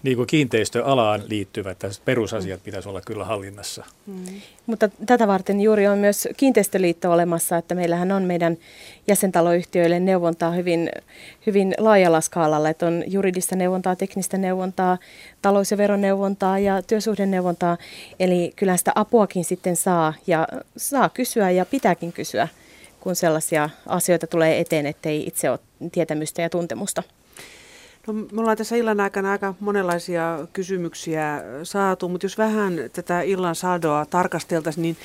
[0.05, 3.85] niin kuin kiinteistöalaan liittyvät perusasiat pitäisi olla kyllä hallinnassa.
[4.07, 4.25] Mm.
[4.67, 8.57] Mutta tätä varten juuri on myös kiinteistöliitto olemassa, että meillähän on meidän
[9.07, 10.91] jäsentaloyhtiöille neuvontaa hyvin,
[11.47, 14.99] hyvin laajalla skaalalla, että on juridista neuvontaa, teknistä neuvontaa,
[15.43, 17.79] talous- ja veroneuvontaa ja työsuhdeneuvontaa.
[18.21, 22.49] Eli kyllä sitä apuakin sitten saa ja saa kysyä ja pitääkin kysyä,
[23.01, 25.59] kun sellaisia asioita tulee eteen, ettei itse ole
[25.93, 27.03] tietämystä ja tuntemusta.
[28.07, 33.55] No, me ollaan tässä illan aikana aika monenlaisia kysymyksiä saatu, mutta jos vähän tätä illan
[33.55, 34.97] saadoa tarkasteltaisiin, niin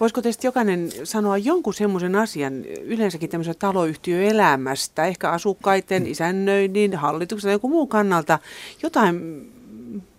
[0.00, 7.54] voisiko teistä jokainen sanoa jonkun semmoisen asian yleensäkin tämmöisen taloyhtiöelämästä, ehkä asukkaiden, isännöinnin, hallituksen tai
[7.54, 8.38] jonkun muun kannalta,
[8.82, 9.16] jotain,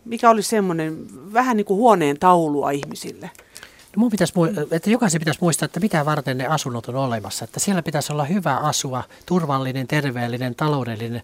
[0.05, 3.29] mikä olisi semmoinen vähän niin kuin huoneen taulua ihmisille?
[3.95, 4.33] Mun pitäisi,
[4.71, 7.45] että jokaisen pitäisi muistaa, että mitä varten ne asunnot on olemassa.
[7.45, 11.21] Että siellä pitäisi olla hyvä asua, turvallinen, terveellinen, taloudellinen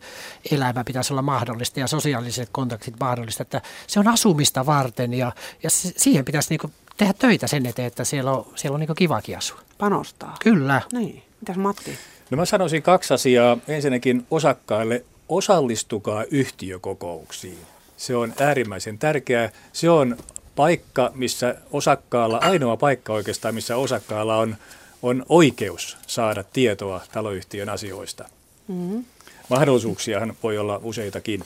[0.52, 3.43] elämä pitäisi olla mahdollista ja sosiaaliset kontaktit mahdollista.
[3.43, 5.31] Että se on asumista varten ja,
[5.64, 9.38] ja siihen pitäisi niinku tehdä töitä sen eteen, että siellä on, siellä on niinku kivakin
[9.38, 9.60] asua.
[9.77, 10.38] Panostaa.
[10.39, 10.81] Kyllä.
[10.93, 11.23] Niin.
[11.41, 11.98] Mitäs Matti?
[12.30, 13.57] No mä sanoisin kaksi asiaa.
[13.68, 17.57] Ensinnäkin osakkaille osallistukaa yhtiökokouksiin.
[17.98, 19.49] Se on äärimmäisen tärkeää.
[19.73, 20.18] Se on
[20.56, 24.56] paikka, missä osakkaalla, ainoa paikka oikeastaan, missä osakkaalla on,
[25.02, 28.30] on oikeus saada tietoa taloyhtiön asioista.
[28.68, 29.06] Mm-hmm.
[29.49, 31.44] Mahdollisuuksiahan voi olla useitakin.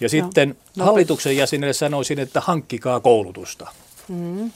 [0.00, 3.68] Ja sitten no, hallituksen jäsenille sanoisin, että hankkikaa koulutusta.
[4.08, 4.50] Mm-hmm.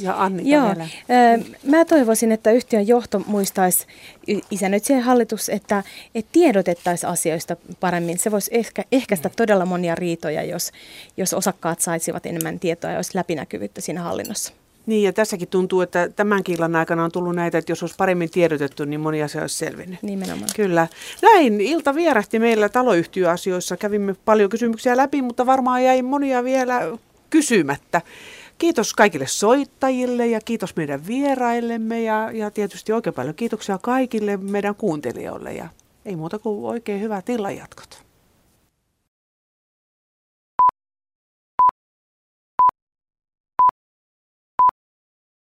[0.00, 0.88] Ja Annika Joo, vielä.
[1.64, 3.86] mä toivoisin, että yhtiön johto muistaisi,
[4.50, 5.82] isännöitsijän hallitus, että,
[6.14, 8.18] että tiedotettaisiin asioista paremmin.
[8.18, 10.72] Se voisi ehkä, ehkäistä todella monia riitoja, jos,
[11.16, 14.52] jos osakkaat saisivat enemmän tietoa ja olisi läpinäkyvyyttä siinä hallinnossa.
[14.86, 18.30] Niin, ja tässäkin tuntuu, että tämän illan aikana on tullut näitä, että jos olisi paremmin
[18.30, 20.02] tiedotettu, niin moni asia olisi selvinnyt.
[20.02, 20.50] Nimenomaan.
[20.56, 20.88] Kyllä.
[21.22, 23.76] Näin ilta vierähti meillä taloyhtiöasioissa.
[23.76, 26.80] Kävimme paljon kysymyksiä läpi, mutta varmaan jäi monia vielä
[27.30, 28.00] kysymättä.
[28.62, 34.74] Kiitos kaikille soittajille ja kiitos meidän vieraillemme ja, ja tietysti oikein paljon kiitoksia kaikille meidän
[34.74, 35.68] kuuntelijoille ja
[36.04, 38.04] ei muuta kuin oikein hyvää tilanjatkot.